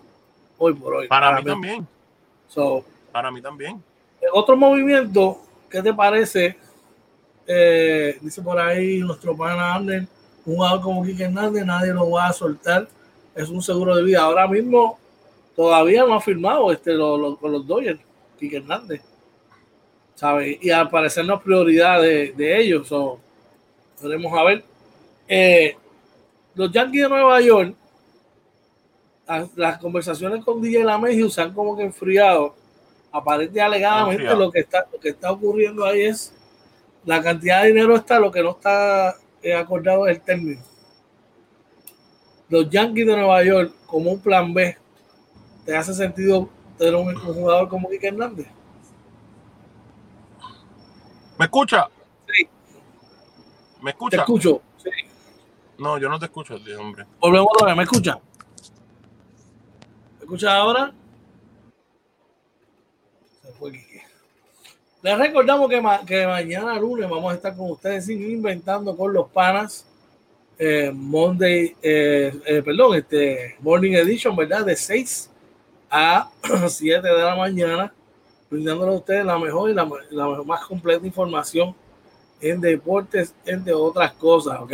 Hoy 0.58 0.74
por 0.74 0.94
hoy. 0.94 1.08
Para, 1.08 1.36
mí, 1.36 1.44
también. 1.44 1.88
So, 2.46 2.84
para 3.10 3.30
mí 3.30 3.42
también. 3.42 3.82
Otro 4.32 4.56
movimiento, 4.56 5.42
¿qué 5.68 5.82
te 5.82 5.92
parece? 5.92 6.56
Eh, 7.46 8.18
dice 8.20 8.40
por 8.40 8.58
ahí 8.58 8.98
nuestro 8.98 9.36
pana 9.36 9.74
Ander 9.74 10.06
un 10.46 10.56
jugador 10.56 10.80
como 10.80 11.04
Quique 11.04 11.24
Hernández, 11.24 11.64
nadie 11.64 11.92
lo 11.92 12.10
va 12.10 12.28
a 12.28 12.32
soltar. 12.32 12.88
Es 13.34 13.48
un 13.48 13.62
seguro 13.62 13.96
de 13.96 14.02
vida. 14.02 14.22
Ahora 14.22 14.46
mismo 14.48 14.98
todavía 15.54 16.04
no 16.04 16.14
ha 16.14 16.20
firmado 16.20 16.72
este, 16.72 16.96
con 16.96 17.52
los 17.52 17.66
Dodgers, 17.66 18.00
Quique 18.38 18.56
Hernández. 18.56 19.02
¿Sabe? 20.14 20.58
Y 20.60 20.70
al 20.70 20.90
parecer 20.90 21.24
no 21.24 21.36
es 21.36 21.42
prioridad 21.42 22.00
de, 22.00 22.60
ellos. 22.60 22.88
So, 22.88 23.18
veremos 24.02 24.32
a 24.38 24.44
ver. 24.44 24.64
Eh, 25.28 25.76
los 26.54 26.70
Yankees 26.72 27.02
de 27.02 27.08
Nueva 27.08 27.40
York, 27.40 27.74
las, 29.54 29.78
conversaciones 29.78 30.44
con 30.44 30.60
DJ 30.60 30.84
LaMejiu 30.84 31.30
se 31.30 31.42
han 31.42 31.54
como 31.54 31.76
que 31.76 31.84
enfriado. 31.84 32.54
Aparentemente, 33.12 33.60
alegadamente, 33.60 34.34
lo 34.36 34.50
que, 34.50 34.60
está, 34.60 34.86
lo 34.92 35.00
que 35.00 35.08
está 35.10 35.32
ocurriendo 35.32 35.84
ahí 35.84 36.02
es 36.02 36.32
la 37.04 37.22
cantidad 37.22 37.62
de 37.62 37.68
dinero 37.68 37.96
está, 37.96 38.18
lo 38.18 38.30
que 38.30 38.42
no 38.42 38.50
está 38.50 39.16
acordado 39.56 40.06
el 40.06 40.20
término. 40.20 40.62
Los 42.48 42.68
Yankees 42.68 43.06
de 43.06 43.16
Nueva 43.16 43.44
York 43.44 43.72
como 43.86 44.10
un 44.10 44.20
plan 44.20 44.52
B, 44.52 44.76
¿te 45.64 45.76
hace 45.76 45.94
sentido 45.94 46.48
tener 46.78 46.94
un, 46.94 47.14
jugador 47.14 47.68
como 47.68 47.88
Quique 47.88 48.08
Hernández? 48.08 48.48
¿Me 51.38 51.44
escucha? 51.44 51.88
Sí. 52.26 52.48
¿Me 53.80 53.90
escucha? 53.90 54.16
Te 54.16 54.22
escucho, 54.22 54.62
sí. 54.76 54.90
No, 55.78 55.96
yo 55.96 56.08
no 56.10 56.18
te 56.18 56.26
escucho, 56.26 56.56
hombre. 56.78 57.06
Volvemos 57.20 57.48
a 57.66 57.74
¿me 57.74 57.84
escucha? 57.84 58.20
¿Me 60.18 60.24
escucha 60.24 60.54
ahora? 60.54 60.92
Se 63.40 63.52
fue 63.52 63.72
les 65.02 65.18
recordamos 65.18 65.70
que, 65.70 65.82
que, 66.06 66.26
mañana 66.26 66.78
lunes 66.78 67.08
vamos 67.08 67.32
a 67.32 67.36
estar 67.36 67.56
con 67.56 67.70
ustedes 67.70 68.08
inventando 68.08 68.94
con 68.96 69.12
los 69.12 69.28
panas. 69.28 69.86
Eh, 70.58 70.92
Monday, 70.94 71.74
eh, 71.80 72.38
eh, 72.44 72.62
perdón, 72.62 72.94
este 72.94 73.56
Morning 73.60 73.92
Edition, 73.92 74.36
¿verdad? 74.36 74.66
De 74.66 74.76
6 74.76 75.30
a 75.90 76.30
7 76.68 77.08
de 77.08 77.22
la 77.22 77.34
mañana, 77.34 77.94
brindándole 78.50 78.92
a 78.92 78.96
ustedes 78.96 79.24
la 79.24 79.38
mejor 79.38 79.70
y 79.70 79.74
la, 79.74 79.86
más 80.44 80.66
completa 80.66 81.06
información 81.06 81.74
en 82.42 82.60
deportes, 82.60 83.34
entre 83.46 83.72
otras 83.72 84.12
cosas, 84.12 84.60
¿ok? 84.60 84.72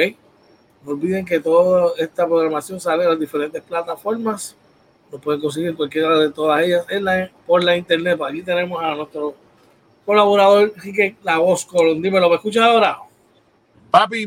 No 0.84 0.90
olviden 0.92 1.24
que 1.24 1.38
toda 1.38 1.92
esta 1.98 2.26
programación 2.26 2.80
sale 2.80 3.04
en 3.04 3.10
las 3.10 3.20
diferentes 3.20 3.62
plataformas. 3.62 4.56
Lo 5.12 5.20
pueden 5.20 5.40
conseguir 5.40 5.76
cualquiera 5.76 6.18
de 6.18 6.30
todas 6.30 6.64
ellas 6.64 6.84
en 6.88 7.04
la, 7.04 7.30
por 7.46 7.62
la 7.62 7.76
internet. 7.76 8.20
Aquí 8.28 8.42
tenemos 8.42 8.82
a 8.82 8.92
nuestro 8.96 9.36
colaborador, 10.06 10.72
que 10.72 11.16
La 11.22 11.38
Voz 11.38 11.66
Colón. 11.66 12.00
Dímelo, 12.00 12.30
¿me 12.30 12.36
escuchas 12.36 12.62
ahora? 12.62 12.98
Papi, 13.90 14.26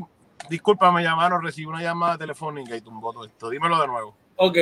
disculpa, 0.50 0.92
me 0.92 1.02
llamaron, 1.02 1.42
recibí 1.42 1.66
una 1.66 1.82
llamada 1.82 2.18
telefónica 2.18 2.76
y 2.76 2.82
tumbó 2.82 3.14
todo 3.14 3.26
esto. 3.26 3.50
Dímelo 3.50 3.80
de 3.80 3.88
nuevo. 3.88 4.16
Ok. 4.36 4.58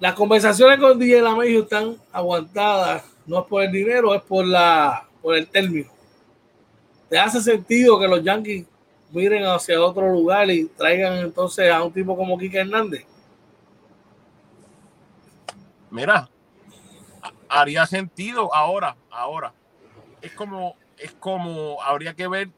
Las 0.00 0.14
conversaciones 0.14 0.78
con 0.80 0.98
DJ 0.98 1.22
Lamejo 1.22 1.62
están 1.62 1.96
aguantadas. 2.12 3.04
No 3.26 3.40
es 3.40 3.46
por 3.46 3.62
el 3.62 3.70
dinero, 3.70 4.14
es 4.14 4.22
por, 4.22 4.44
la, 4.44 5.06
por 5.22 5.36
el 5.36 5.46
término. 5.46 5.90
¿Te 7.08 7.18
hace 7.18 7.40
sentido 7.40 7.98
que 8.00 8.08
los 8.08 8.22
Yankees 8.22 8.66
miren 9.12 9.44
hacia 9.44 9.80
otro 9.80 10.10
lugar 10.10 10.50
y 10.50 10.64
traigan 10.66 11.18
entonces 11.18 11.70
a 11.70 11.82
un 11.82 11.92
tipo 11.92 12.16
como 12.16 12.36
Quique 12.38 12.58
Hernández? 12.58 13.06
Mira, 15.90 16.28
haría 17.48 17.86
sentido 17.86 18.52
ahora, 18.52 18.96
ahora. 19.10 19.52
Es 20.24 20.32
como, 20.32 20.76
es 20.96 21.12
como, 21.12 21.82
habría 21.82 22.14
que 22.14 22.26
ver 22.28 22.48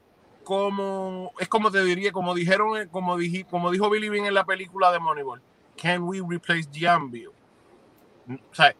cómo, 0.44 1.32
es 1.40 1.48
como 1.48 1.72
te 1.72 1.82
diría, 1.82 2.12
como 2.12 2.32
dijeron, 2.32 2.88
como, 2.90 3.16
dije, 3.16 3.44
como 3.44 3.72
dijo 3.72 3.90
Billy 3.90 4.08
Bean 4.08 4.26
en 4.26 4.34
la 4.34 4.44
película 4.44 4.92
de 4.92 5.00
Moneyball, 5.00 5.42
can 5.76 6.04
we 6.04 6.22
replace 6.24 6.68
Giambio? 6.70 7.32
O 8.28 8.54
sea, 8.54 8.72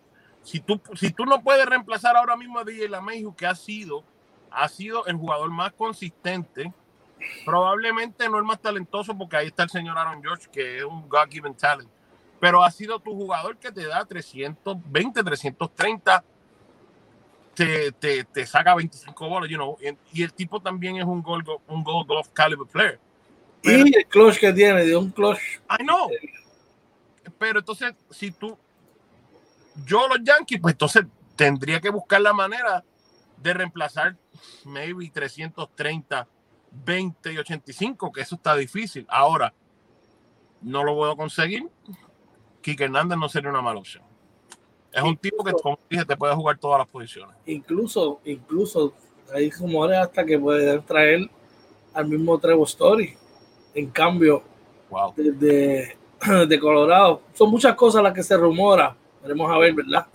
si 0.45 0.61
tú, 0.61 0.81
si 0.95 1.11
tú 1.11 1.27
no 1.27 1.43
puedes 1.43 1.67
reemplazar 1.67 2.17
ahora 2.17 2.37
mismo 2.37 2.61
a 2.61 2.65
DJ 2.65 2.89
LaMeju, 2.89 3.35
que 3.35 3.47
ha 3.47 3.57
sido, 3.57 4.05
ha 4.53 4.69
sido 4.69 5.05
el 5.07 5.17
jugador 5.17 5.51
más 5.51 5.73
consistente, 5.73 6.73
probablemente 7.45 8.29
no 8.29 8.39
el 8.39 8.45
más 8.45 8.61
talentoso, 8.61 9.19
porque 9.19 9.37
ahí 9.37 9.49
está 9.49 9.65
el 9.65 9.71
señor 9.71 9.99
Aaron 9.99 10.23
George, 10.23 10.49
que 10.53 10.79
es 10.79 10.85
un 10.85 11.09
God-given 11.09 11.57
talent, 11.57 11.91
pero 12.39 12.63
ha 12.63 12.71
sido 12.71 13.01
tu 13.01 13.13
jugador 13.13 13.57
que 13.57 13.73
te 13.73 13.85
da 13.87 14.05
320, 14.05 15.25
330, 15.25 16.25
te, 17.57 17.91
te, 17.93 18.25
te 18.25 18.47
saca 18.47 18.75
25 18.75 19.29
bolas, 19.29 19.49
you 19.49 19.57
know, 19.57 19.79
y, 20.13 20.23
el 20.23 20.33
tipo 20.33 20.61
también 20.61 20.97
es 20.97 21.05
un 21.05 21.23
gold, 21.23 21.49
un 21.67 21.83
gold 21.83 22.07
golf 22.07 22.29
caliber 22.35 22.67
player. 22.67 23.01
y 23.63 23.97
el 23.97 24.07
clutch 24.07 24.39
que 24.39 24.53
tiene, 24.53 24.85
de 24.85 24.95
un 24.95 25.11
clutch. 25.11 25.41
I 25.71 25.83
know. 25.83 26.11
Pero 27.39 27.61
entonces, 27.61 27.95
si 28.11 28.31
tú, 28.31 28.59
yo 29.87 30.07
los 30.07 30.19
Yankees, 30.23 30.61
pues 30.61 30.75
entonces 30.75 31.07
tendría 31.35 31.81
que 31.81 31.89
buscar 31.89 32.21
la 32.21 32.35
manera 32.35 32.85
de 33.39 33.55
reemplazar 33.55 34.17
maybe 34.65 35.11
330, 35.11 36.29
20 36.71 37.33
y 37.33 37.39
85, 37.39 38.13
que 38.13 38.21
eso 38.21 38.35
está 38.35 38.55
difícil. 38.55 39.07
Ahora, 39.09 39.55
no 40.61 40.85
lo 40.85 40.95
puedo 40.95 41.17
conseguir. 41.17 41.67
Kike 42.61 42.85
Hernández 42.85 43.17
no 43.19 43.31
sería 43.31 43.49
una 43.49 43.63
mala 43.63 43.81
opción. 43.81 44.06
Es 44.97 45.03
un 45.03 45.17
tipo 45.17 45.45
que, 45.45 45.53
como 45.53 45.79
dije, 45.91 46.07
te 46.07 46.17
puede 46.17 46.35
jugar 46.35 46.57
todas 46.57 46.79
las 46.79 46.89
posiciones. 46.89 47.37
Incluso, 47.45 48.19
incluso, 48.25 48.95
hay 49.31 49.51
rumores 49.51 49.99
hasta 49.99 50.25
que 50.25 50.39
puede 50.39 50.79
traer 50.81 51.29
al 51.93 52.09
mismo 52.09 52.39
Trevor 52.39 52.67
Story. 52.67 53.15
En 53.75 53.91
cambio, 53.91 54.43
wow. 54.89 55.13
de, 55.15 55.95
de, 56.49 56.61
Colorado. 56.61 57.21
Son 57.35 57.51
muchas 57.51 57.75
cosas 57.75 58.03
las 58.03 58.15
que 58.15 58.23
se 58.23 58.39
rumora. 58.39 58.97
Veremos 59.23 59.51
a 59.53 59.59
ver, 59.59 59.75
¿verdad? 59.75 60.07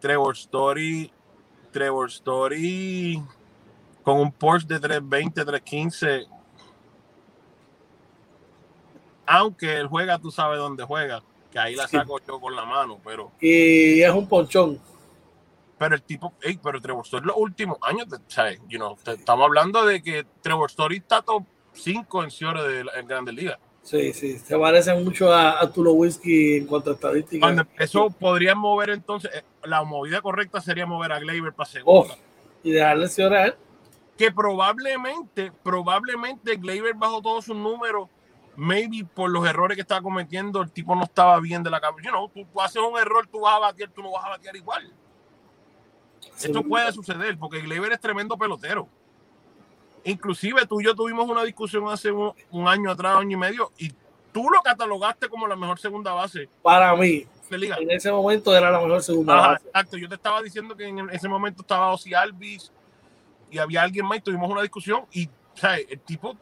Trevor 0.00 0.34
Story, 0.34 1.10
Trevor 1.72 2.08
Story 2.08 3.22
con 4.06 4.20
un 4.20 4.30
Porsche 4.30 4.68
de 4.68 4.78
320, 4.78 5.44
315. 5.44 6.26
Aunque 9.26 9.78
él 9.78 9.88
juega, 9.88 10.16
tú 10.18 10.30
sabes 10.30 10.58
dónde 10.58 10.84
juega, 10.84 11.22
que 11.50 11.58
ahí 11.58 11.74
la 11.74 11.88
saco 11.88 12.20
yo 12.26 12.40
con 12.40 12.54
la 12.54 12.64
mano, 12.64 12.98
pero. 13.04 13.32
Y 13.40 14.02
es 14.02 14.10
un 14.10 14.28
ponchón. 14.28 14.80
Pero 15.78 15.94
el 15.94 16.02
tipo, 16.02 16.32
hey, 16.40 16.58
pero 16.62 16.80
Trevor 16.80 17.04
Story 17.04 17.26
los 17.26 17.36
últimos 17.36 17.76
años, 17.82 18.06
¿sabes? 18.28 18.58
You 18.66 18.78
know, 18.78 18.96
estamos 19.04 19.44
hablando 19.44 19.84
de 19.84 20.02
que 20.02 20.26
Trevor 20.40 20.70
Story 20.70 20.96
está 20.96 21.20
top 21.20 21.44
5 21.74 22.24
en 22.24 22.30
Ciore 22.30 22.62
de 22.62 22.84
la 22.84 22.92
Grandes 23.02 23.34
Ligas. 23.34 23.58
Sí, 23.82 24.12
sí, 24.14 24.38
se 24.38 24.58
parece 24.58 24.94
mucho 24.94 25.32
a, 25.32 25.60
a 25.60 25.70
Tulo 25.70 25.92
Whisky 25.92 26.56
en 26.56 26.66
cuanto 26.66 26.90
a 26.90 26.94
estadísticas. 26.94 27.66
eso 27.78 28.10
podría 28.10 28.54
mover 28.54 28.90
entonces, 28.90 29.30
eh, 29.32 29.42
la 29.64 29.84
movida 29.84 30.20
correcta 30.22 30.60
sería 30.60 30.86
mover 30.86 31.12
a 31.12 31.20
Gleyber 31.20 31.52
para 31.52 31.70
segunda. 31.70 32.14
Oh, 32.14 32.18
y 32.64 32.72
dejarle 32.72 33.06
él 33.44 33.54
que 34.16 34.32
probablemente, 34.32 35.52
probablemente 35.62 36.56
Gleyber 36.56 36.94
bajó 36.94 37.20
todos 37.20 37.44
sus 37.44 37.56
números, 37.56 38.08
maybe 38.56 39.04
por 39.04 39.30
los 39.30 39.46
errores 39.46 39.76
que 39.76 39.82
estaba 39.82 40.02
cometiendo, 40.02 40.62
el 40.62 40.70
tipo 40.70 40.94
no 40.94 41.04
estaba 41.04 41.38
bien 41.40 41.62
de 41.62 41.70
la 41.70 41.80
cabeza. 41.80 42.04
You 42.04 42.10
know, 42.10 42.28
tú, 42.28 42.60
haces 42.60 42.82
un 42.82 42.98
error, 42.98 43.26
tú 43.26 43.40
vas 43.40 43.54
a 43.54 43.58
batear, 43.58 43.90
tú 43.90 44.02
no 44.02 44.12
vas 44.12 44.24
a 44.24 44.30
batear 44.30 44.56
igual. 44.56 44.92
Esto 46.42 46.62
puede 46.62 46.92
suceder 46.92 47.38
porque 47.38 47.60
Gleyber 47.60 47.92
es 47.92 48.00
tremendo 48.00 48.36
pelotero. 48.36 48.88
Inclusive 50.04 50.66
tú 50.66 50.80
y 50.80 50.84
yo 50.84 50.94
tuvimos 50.94 51.28
una 51.28 51.42
discusión 51.42 51.88
hace 51.88 52.10
un, 52.12 52.68
año 52.68 52.90
atrás, 52.90 53.16
año 53.16 53.36
y 53.36 53.40
medio, 53.40 53.72
y 53.78 53.90
tú 54.32 54.48
lo 54.50 54.60
catalogaste 54.62 55.28
como 55.28 55.46
la 55.46 55.56
mejor 55.56 55.78
segunda 55.78 56.12
base. 56.12 56.48
Para 56.62 56.94
mí, 56.94 57.26
en 57.50 57.90
ese 57.90 58.12
momento 58.12 58.56
era 58.56 58.70
la 58.70 58.80
mejor 58.80 59.02
segunda 59.02 59.34
base. 59.34 59.66
Exacto, 59.66 59.96
yo 59.96 60.08
te 60.08 60.14
estaba 60.14 60.42
diciendo 60.42 60.76
que 60.76 60.86
en 60.86 61.10
ese 61.10 61.28
momento 61.28 61.62
estaba 61.62 61.92
Ozzy 61.92 62.14
Alvis, 62.14 62.70
y 63.50 63.58
había 63.58 63.82
alguien 63.82 64.06
más 64.06 64.18
y 64.18 64.20
tuvimos 64.20 64.50
una 64.50 64.62
discusión 64.62 65.06
y 65.12 65.26
o 65.26 65.58
sea, 65.58 65.76
el 65.76 66.00
tipo 66.00 66.36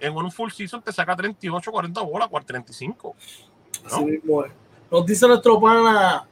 en 0.00 0.16
un 0.16 0.32
full 0.32 0.50
season 0.50 0.82
te 0.82 0.92
saca 0.92 1.14
38, 1.14 1.70
40 1.70 2.00
bolas, 2.02 2.28
35. 2.46 3.16
¿no? 3.90 4.06
mismo 4.06 4.44
Nos 4.90 5.06
dice 5.06 5.28
nuestro 5.28 5.60
pana 5.60 6.26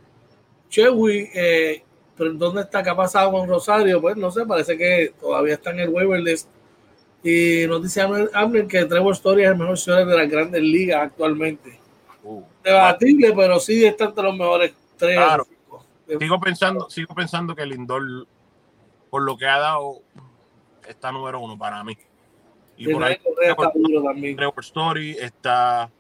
Chewy, 0.69 1.31
eh, 1.35 1.85
¿dónde 2.17 2.63
está? 2.63 2.83
¿Qué 2.83 2.91
ha 2.91 2.97
pasado 2.97 3.33
con 3.33 3.49
Rosario? 3.49 4.01
Pues 4.01 4.17
no 4.17 4.31
sé, 4.31 4.45
parece 4.45 4.77
que 4.77 5.15
todavía 5.21 5.55
está 5.55 5.71
en 5.71 5.81
el 5.81 5.89
waiver 5.91 6.21
list. 6.21 6.49
Y 7.23 7.67
nos 7.67 7.83
dice 7.83 8.01
Amner 8.01 8.67
que 8.67 8.85
Trevor 8.85 9.13
Story 9.15 9.43
es 9.43 9.49
el 9.51 9.57
mejor 9.57 9.79
jugador 9.79 10.07
de 10.07 10.17
las 10.17 10.31
grandes 10.31 10.63
ligas 10.63 11.03
actualmente. 11.03 11.79
Uh, 12.23 12.43
Debatible, 12.63 13.33
pero 13.35 13.59
sí 13.59 13.85
está 13.85 14.05
entre 14.07 14.25
los 14.25 14.37
mejores 14.37 14.73
tres. 14.97 15.17
Claro. 15.17 15.47
Sigo 16.19 16.41
pensando, 16.41 16.89
sigo 16.89 17.15
pensando 17.15 17.55
que 17.55 17.67
Lindor 17.67 18.27
por 19.11 19.23
lo 19.23 19.37
que 19.37 19.47
ha 19.47 19.59
dado, 19.59 20.03
está 20.87 21.13
número 21.13 21.41
uno 21.41 21.59
para 21.59 21.83
mí. 21.85 21.97
Y 22.79 22.93
por 22.93 23.03
ahí 23.03 23.19
está 23.43 23.73
también. 24.05 24.37
Trevor 24.37 24.61
Story, 24.61 25.17
está. 25.19 25.91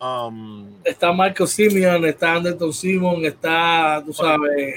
Um, 0.00 0.80
está 0.84 1.12
Marco 1.12 1.46
Simeon, 1.46 2.04
está 2.04 2.34
Anderson 2.34 2.72
Simon, 2.72 3.24
está, 3.24 4.02
tú 4.04 4.12
sabes, 4.12 4.74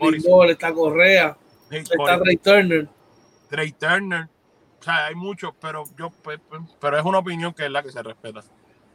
Lindor, 0.00 0.50
está 0.50 0.72
Correa, 0.72 1.36
está 1.70 2.20
Trey 2.20 2.36
Turner. 2.36 2.88
Trey 3.48 3.72
Turner. 3.72 4.28
O 4.80 4.82
sea, 4.82 5.06
hay 5.06 5.14
muchos, 5.14 5.52
pero 5.60 5.84
yo 5.98 6.10
pero 6.80 6.98
es 6.98 7.04
una 7.04 7.18
opinión 7.18 7.52
que 7.52 7.66
es 7.66 7.70
la 7.70 7.82
que 7.82 7.90
se 7.90 8.02
respeta. 8.02 8.42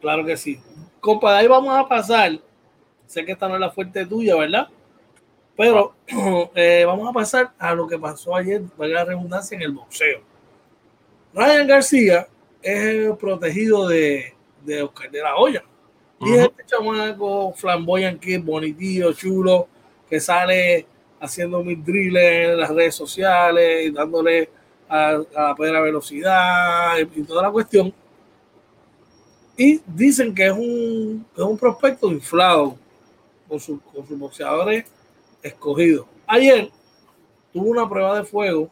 Claro 0.01 0.25
que 0.25 0.35
sí. 0.35 0.59
Compa, 0.99 1.33
de 1.33 1.39
ahí 1.39 1.47
vamos 1.47 1.75
a 1.75 1.87
pasar. 1.87 2.39
Sé 3.05 3.23
que 3.23 3.33
esta 3.33 3.47
no 3.47 3.53
es 3.53 3.61
la 3.61 3.69
fuerte 3.69 4.05
tuya, 4.05 4.35
¿verdad? 4.35 4.67
Pero 5.55 5.93
eh, 6.55 6.83
vamos 6.85 7.07
a 7.07 7.13
pasar 7.13 7.53
a 7.59 7.73
lo 7.75 7.87
que 7.87 7.99
pasó 7.99 8.35
ayer, 8.35 8.63
valga 8.75 8.95
la 8.95 9.05
redundancia, 9.05 9.55
en 9.55 9.61
el 9.61 9.71
boxeo. 9.71 10.34
Ryan 11.35 11.67
García 11.67 12.27
es 12.61 12.79
el 12.79 13.17
protegido 13.17 13.89
de, 13.89 14.33
de 14.63 14.83
Oscar 14.83 15.11
de 15.11 15.21
la 15.21 15.35
Hoya. 15.35 15.65
Y 16.21 16.31
es 16.31 16.43
este 16.43 16.63
chamaco 16.65 17.53
flamboyante, 17.53 18.37
bonitillo, 18.37 19.11
chulo, 19.11 19.67
que 20.09 20.21
sale 20.21 20.87
haciendo 21.19 21.61
mis 21.61 21.83
drills 21.83 22.17
en 22.17 22.57
las 22.57 22.69
redes 22.69 22.95
sociales, 22.95 23.85
y 23.85 23.91
dándole 23.91 24.49
a, 24.87 25.21
la 25.33 25.55
pedra 25.55 25.81
velocidad 25.81 26.97
y, 26.99 27.23
toda 27.23 27.43
la 27.43 27.51
cuestión. 27.51 27.93
Y 29.57 29.81
dicen 29.85 30.33
que 30.33 30.45
es 30.45 30.53
un, 30.53 31.25
es 31.35 31.43
un 31.43 31.57
prospecto 31.57 32.09
inflado 32.09 32.77
con, 33.49 33.59
su, 33.59 33.81
con 33.81 34.07
sus 34.07 34.17
boxeadores 34.17 34.85
escogido. 35.43 36.07
Ayer 36.27 36.71
tuvo 37.51 37.71
una 37.71 37.89
prueba 37.89 38.17
de 38.17 38.23
fuego 38.23 38.69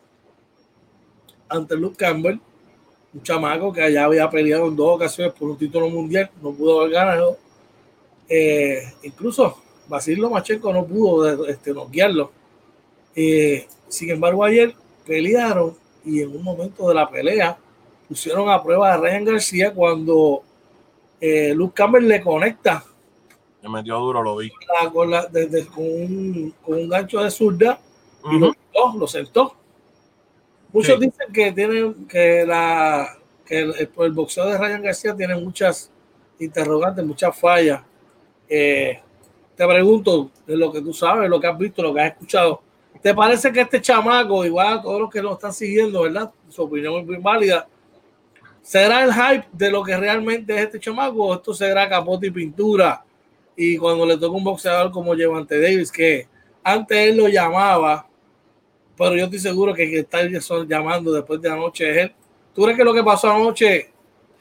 ante 1.50 1.76
Luke 1.76 1.98
Campbell, 1.98 2.40
un 3.14 3.22
chamaco 3.22 3.72
que 3.72 3.82
allá 3.82 4.06
había 4.06 4.30
peleado 4.30 4.68
en 4.68 4.76
dos 4.76 4.96
ocasiones 4.96 5.34
por 5.34 5.50
un 5.50 5.58
título 5.58 5.90
mundial, 5.90 6.30
no 6.42 6.52
pudo 6.52 6.82
haber 6.82 6.94
ganado. 6.94 7.38
Eh, 8.28 8.82
incluso 9.04 9.58
Basilio 9.88 10.30
Machenko 10.30 10.74
no 10.74 10.86
pudo 10.86 11.46
este, 11.48 11.74
noquearlo. 11.74 12.32
Eh, 13.16 13.68
sin 13.88 14.10
embargo, 14.10 14.44
ayer 14.44 14.74
pelearon 15.06 15.76
y 16.06 16.22
en 16.22 16.36
un 16.36 16.44
momento 16.44 16.88
de 16.88 16.96
la 16.96 17.10
pelea 17.10 17.58
pusieron 18.08 18.50
a 18.50 18.62
prueba 18.62 18.94
a 18.94 18.98
Ryan 18.98 19.26
García 19.26 19.74
cuando 19.74 20.42
eh, 21.22 21.54
Luke 21.56 21.74
Campbell 21.76 22.08
le 22.08 22.22
conecta 22.22 22.84
me 23.64 23.70
metió 23.70 23.98
duro, 23.98 24.22
lo 24.22 24.36
vi. 24.36 24.52
con, 24.92 24.92
con, 24.92 25.14
un, 25.78 26.54
con, 26.62 26.78
un, 26.78 26.90
gancho 26.90 27.24
de 27.24 27.32
zurda 27.32 27.80
y 28.30 28.38
lo, 28.38 28.54
lo, 28.98 29.08
sentó. 29.08 29.56
Muchos 30.74 31.00
dicen 31.00 31.32
que 31.32 31.52
tienen 31.52 32.08
que 32.08 32.46
la, 32.48 33.16
que 33.46 33.60
el, 33.60 34.12
boxeo 34.12 34.48
de 34.48 34.58
Ryan 34.58 34.82
García 34.82 35.16
tiene 35.16 35.36
muchas 35.36 35.92
interrogantes, 36.40 37.06
muchas 37.06 37.38
fallas. 37.40 37.82
Eh, 38.50 39.00
te 39.56 39.68
pregunto, 39.68 40.32
de 40.48 40.58
lo 40.58 40.72
que 40.72 40.82
tú 40.82 40.92
sabes, 40.92 41.30
lo 41.30 41.40
que 41.40 41.46
has 41.46 41.58
visto, 41.60 41.84
lo 41.84 41.94
que 41.94 42.02
has 42.02 42.12
escuchado, 42.14 42.64
¿te 43.04 43.14
parece 43.14 43.52
que 43.52 43.62
este 43.62 43.82
chamaco, 43.82 44.44
igual 44.44 44.80
a 44.80 44.82
todos 44.82 45.02
los 45.02 45.12
que 45.12 45.22
lo 45.22 45.34
están 45.34 45.54
siguiendo, 45.54 46.02
¿verdad? 46.02 46.32
Su 46.50 46.64
opinión 46.64 46.96
es 46.96 47.06
muy 47.06 47.18
válida. 47.18 47.68
¿Será 48.64 49.04
el 49.04 49.14
hype 49.14 49.48
de 49.52 49.70
lo 49.70 49.84
que 49.84 49.96
realmente 49.96 50.56
es 50.56 50.62
este 50.62 50.80
chamaco 50.80 51.26
o 51.26 51.36
esto 51.36 51.54
será 51.54 51.88
capote 51.88 52.28
y 52.28 52.32
pintura? 52.32 53.04
Y 53.56 53.78
cuando 53.78 54.08
le 54.08 54.18
toca 54.18 54.36
un 54.36 54.44
boxeador 54.44 54.90
como 54.92 55.14
Levante 55.14 55.62
Davis, 55.62 55.92
que 55.92 56.28
antes 56.64 56.98
él 56.98 57.18
lo 57.18 57.28
llamaba, 57.28 58.08
pero 58.98 59.16
yo 59.16 59.26
estoy 59.26 59.40
seguro 59.40 59.74
que 59.74 59.90
que 59.90 60.00
está 60.00 60.22
llamando 60.68 61.12
después 61.12 61.42
de 61.42 61.50
anoche 61.50 61.90
es 61.90 61.98
él. 61.98 62.16
¿Tú 62.54 62.64
crees 62.64 62.78
que 62.78 62.84
lo 62.84 62.94
que 62.94 63.04
pasó 63.04 63.32
anoche 63.32 63.92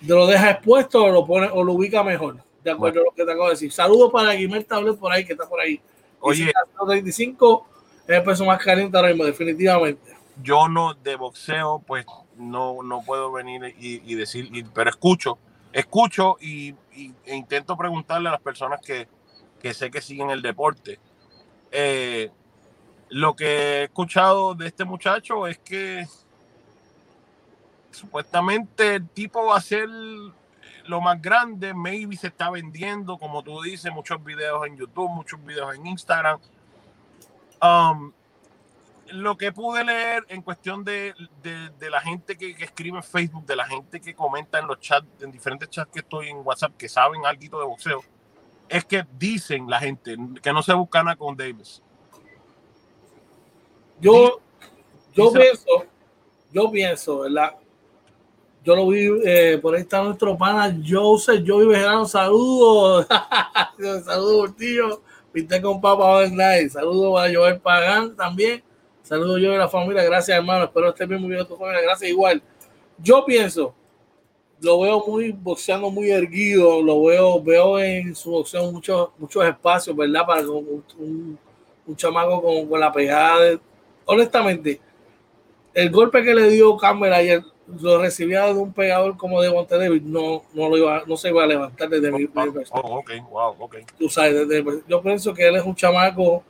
lo 0.07 0.27
deja 0.27 0.51
expuesto 0.51 1.05
o 1.05 1.11
lo 1.11 1.27
pone 1.27 1.49
o 1.53 1.65
lo 1.65 1.73
ubica 1.73 2.03
mejor? 2.03 2.37
De 2.63 2.71
acuerdo 2.71 3.01
a 3.01 3.05
lo 3.05 3.11
que 3.13 3.25
te 3.25 3.31
acabo 3.31 3.47
de 3.47 3.53
decir. 3.53 3.73
Saludos 3.73 4.13
para 4.13 4.33
Guimel 4.33 4.65
Tablet 4.67 4.99
por 4.99 5.13
ahí, 5.13 5.25
que 5.25 5.33
está 5.33 5.49
por 5.49 5.61
ahí. 5.61 5.81
Oye, 6.21 6.53
35 6.87 7.67
es 8.07 8.17
el 8.17 8.23
peso 8.23 8.45
más 8.45 8.63
caliente 8.63 8.97
ahora 8.97 9.09
mismo, 9.09 9.25
definitivamente. 9.25 10.17
Yo 10.43 10.69
no, 10.69 10.95
de 10.95 11.17
boxeo, 11.17 11.83
pues 11.87 12.07
no, 12.37 12.83
no 12.83 13.03
puedo 13.05 13.33
venir 13.33 13.75
y, 13.79 14.15
decir, 14.15 14.51
pero 14.73 14.91
escucho, 14.91 15.39
escucho 15.73 16.37
y, 16.41 16.75
e 17.27 17.35
intento 17.35 17.77
preguntarle 17.77 18.29
a 18.29 18.33
las 18.33 18.41
personas 18.41 18.81
que, 18.81 19.09
que 19.61 19.75
sé 19.75 19.91
que 19.91 20.01
siguen 20.01 20.31
el 20.31 20.43
deporte. 20.43 20.99
Eh, 21.71 22.31
lo 23.13 23.37
que 23.37 23.45
he 23.45 23.83
escuchado 23.85 24.55
de 24.55 24.69
este 24.69 24.87
muchacho 24.87 25.47
es 25.47 25.59
que 25.59 26.07
supuestamente 27.91 28.95
el 28.95 29.09
tipo 29.11 29.45
va 29.45 29.59
a 29.59 29.61
ser 29.61 29.87
lo 30.87 31.01
más 31.03 31.21
grande, 31.21 31.75
maybe 31.75 32.17
se 32.17 32.29
está 32.29 32.49
vendiendo, 32.49 33.19
como 33.19 33.43
tú 33.43 33.61
dices, 33.61 33.93
muchos 33.93 34.25
videos 34.25 34.67
en 34.67 34.79
YouTube, 34.79 35.11
muchos 35.11 35.45
videos 35.45 35.75
en 35.75 35.87
Instagram. 35.87 36.41
Um, 37.61 38.13
lo 39.09 39.37
que 39.37 39.53
pude 39.53 39.85
leer 39.85 40.25
en 40.29 40.41
cuestión 40.41 40.83
de, 40.83 41.15
la 41.79 42.01
gente 42.01 42.39
que, 42.39 42.53
escribe 42.53 42.97
en 42.97 43.05
Facebook, 43.05 43.45
de 43.45 43.57
la 43.57 43.67
gente 43.67 44.01
que 44.01 44.15
comenta 44.15 44.59
en 44.59 44.67
los 44.67 44.81
chats, 44.81 45.07
en 45.21 45.31
diferentes 45.31 45.69
chats 45.69 45.93
que 45.93 45.99
estoy 45.99 46.29
en 46.29 46.39
WhatsApp, 46.39 46.79
que 46.79 46.89
saben 46.89 47.27
algo 47.27 47.61
de 47.61 47.67
boxeo, 47.67 48.03
es 48.71 48.87
que 48.87 49.07
dicen 49.19 49.69
la 49.69 49.81
gente 49.81 50.17
que 50.43 50.53
no 50.55 50.63
se 50.63 50.73
buscan 50.73 51.15
con 51.17 51.37
Davis. 51.37 51.83
Yo, 54.03 54.41
yo 55.15 55.33
pienso, 55.33 55.87
yo 56.53 56.71
pienso, 56.73 57.21
¿verdad? 57.21 57.53
Yo 58.65 58.75
lo 58.75 58.89
vi, 58.89 59.09
eh, 59.25 59.61
por 59.63 59.77
ahí 59.77 59.83
está 59.83 60.03
nuestro 60.03 60.37
pana 60.37 60.77
Joseph, 60.85 61.45
yo 61.45 61.59
vi 61.59 61.77
saludos, 62.09 63.07
saludos 64.05 64.57
tío, 64.57 65.03
viste 65.33 65.63
con 65.63 65.81
Papa 65.81 66.27
Night, 66.29 66.71
saludos 66.71 67.21
a 67.21 67.33
Joel 67.33 67.61
Pagán 67.61 68.17
también, 68.17 68.61
saludos 69.05 69.41
yo 69.41 69.53
de 69.53 69.59
la 69.59 69.69
familia, 69.69 70.03
gracias 70.03 70.37
hermano, 70.37 70.65
espero 70.65 70.89
estés 70.89 71.09
bien 71.09 71.21
muy 71.21 71.31
bien 71.31 71.47
tu 71.47 71.57
familia, 71.57 71.83
gracias 71.83 72.11
igual. 72.11 72.43
Yo 72.99 73.25
pienso, 73.25 73.73
lo 74.61 74.81
veo 74.81 75.05
muy 75.07 75.31
boxeando 75.31 75.91
muy 75.91 76.11
erguido, 76.11 76.83
lo 76.83 77.05
veo, 77.05 77.41
veo 77.41 77.79
en 77.79 78.17
su 78.17 78.33
boxeo 78.33 78.73
muchos, 78.73 79.11
muchos 79.17 79.45
espacios, 79.45 79.95
¿verdad? 79.95 80.27
Para 80.27 80.43
un, 80.43 80.85
un, 80.99 81.39
un 81.87 81.97
chamaco 81.97 82.43
con, 82.43 82.67
con 82.67 82.81
la 82.81 82.91
pegada. 82.91 83.61
Honestamente, 84.13 84.81
el 85.75 85.91
golpe 85.91 86.23
que 86.23 86.35
le 86.35 86.49
dio 86.51 86.77
Campbell 86.77 87.13
ayer 87.13 87.43
lo 87.81 88.01
recibía 88.01 88.47
de 88.47 88.53
un 88.53 88.73
pegador 88.73 89.17
como 89.17 89.41
de 89.41 89.49
David, 89.69 90.03
no, 90.03 90.43
no, 90.53 90.69
lo 90.69 90.77
iba, 90.77 91.05
no 91.07 91.17
se 91.17 91.29
iba 91.29 91.45
a 91.45 91.47
levantar 91.47 91.89
desde 91.89 92.11
mi, 92.11 92.29
oh, 92.73 93.03
wow, 93.31 93.71
Tú 93.99 94.09
sabes, 94.09 94.47
yo 94.89 95.03
pienso 95.03 95.33
que 95.33 95.47
él 95.47 95.57
es 95.57 95.65
un 95.65 95.75
chamaco 95.75 96.43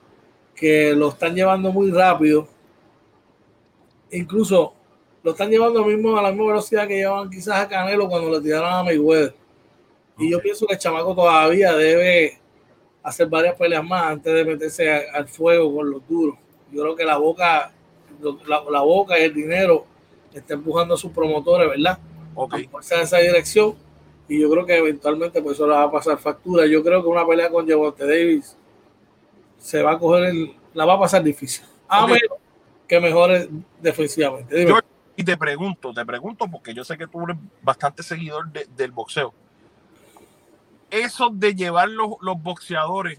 que 0.55 0.95
lo 0.95 1.11
están 1.11 1.35
llevando 1.35 1.71
muy 1.71 1.91
rápido. 1.91 2.49
Incluso 4.11 4.75
lo 5.23 5.31
están 5.33 5.51
llevando 5.51 5.85
mismo 5.85 6.17
a 6.17 6.23
la 6.23 6.31
misma 6.31 6.49
velocidad 6.49 6.89
que 6.89 6.97
llevan 6.97 7.31
quizás 7.31 7.61
a 7.61 7.69
Canelo 7.69 8.09
cuando 8.09 8.31
le 8.31 8.41
tiraron 8.41 8.73
a 8.73 8.83
Mayweather. 8.83 9.35
Y 10.19 10.31
yo 10.31 10.41
pienso 10.41 10.67
que 10.67 10.75
el 10.75 10.79
chamaco 10.79 11.15
todavía 11.15 11.75
debe 11.75 12.39
hacer 13.03 13.29
varias 13.29 13.57
peleas 13.57 13.85
más 13.85 14.05
antes 14.05 14.33
de 14.33 14.45
meterse 14.45 14.91
al 14.91 15.29
fuego 15.29 15.75
con 15.75 15.91
los 15.91 16.07
duros. 16.09 16.37
Yo 16.73 16.83
creo 16.83 16.97
que 16.97 17.05
la 17.05 17.19
boca, 17.19 17.73
la, 18.47 18.63
la 18.71 18.81
boca 18.81 19.19
y 19.19 19.25
el 19.25 19.35
dinero 19.35 19.87
está 20.33 20.55
empujando 20.55 20.95
a 20.95 20.99
sus 20.99 21.13
promotores, 21.13 21.69
¿verdad? 21.69 21.99
Ok. 22.35 22.55
A 22.55 22.95
en 22.95 23.01
esa 23.01 23.19
dirección. 23.19 23.75
Y 24.29 24.41
yo 24.41 24.51
creo 24.51 24.65
que 24.65 24.77
eventualmente 24.79 25.43
pues 25.43 25.57
eso 25.57 25.67
le 25.67 25.75
va 25.75 25.85
a 25.85 25.91
pasar 25.91 26.19
factura. 26.19 26.67
Yo 26.67 26.83
creo 26.83 27.03
que 27.03 27.09
una 27.09 27.27
pelea 27.27 27.51
con 27.51 27.69
Javonte 27.69 28.07
Davis 28.07 28.57
se 29.59 29.83
va 29.83 29.93
a 29.93 29.99
coger 29.99 30.25
el, 30.25 30.57
la 30.75 30.85
va 30.85 30.95
a 30.95 31.01
pasar 31.01 31.23
difícil. 31.23 31.65
A 31.89 32.07
menos 32.07 32.39
que 32.93 33.01
mejore 33.01 33.49
defensivamente. 33.81 34.67
y 35.17 35.25
te 35.25 35.37
pregunto, 35.37 35.95
te 35.95 36.05
pregunto 36.05 36.47
porque 36.51 36.75
yo 36.75 36.85
sé 36.85 36.99
que 36.99 37.07
tú 37.07 37.23
eres 37.25 37.37
bastante 37.63 38.03
seguidor 38.03 38.51
del 38.53 38.93
boxeo. 38.93 39.33
Eso 40.91 41.31
de 41.33 41.55
llevar 41.55 41.89
los, 41.89 42.11
los 42.21 42.43
boxeadores 42.43 43.19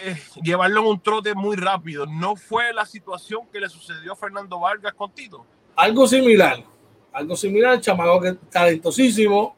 eh, 0.00 0.16
llevarlo 0.42 0.80
en 0.80 0.86
un 0.86 1.00
trote 1.00 1.34
muy 1.34 1.56
rápido. 1.56 2.06
¿No 2.06 2.36
fue 2.36 2.72
la 2.72 2.86
situación 2.86 3.42
que 3.52 3.60
le 3.60 3.68
sucedió 3.68 4.12
a 4.12 4.16
Fernando 4.16 4.60
Vargas 4.60 4.94
contigo? 4.94 5.44
Algo 5.76 6.06
similar. 6.06 6.64
Algo 7.12 7.36
similar, 7.36 7.80
chamaco 7.80 8.20
que 8.20 8.32
talentosísimo, 8.50 9.56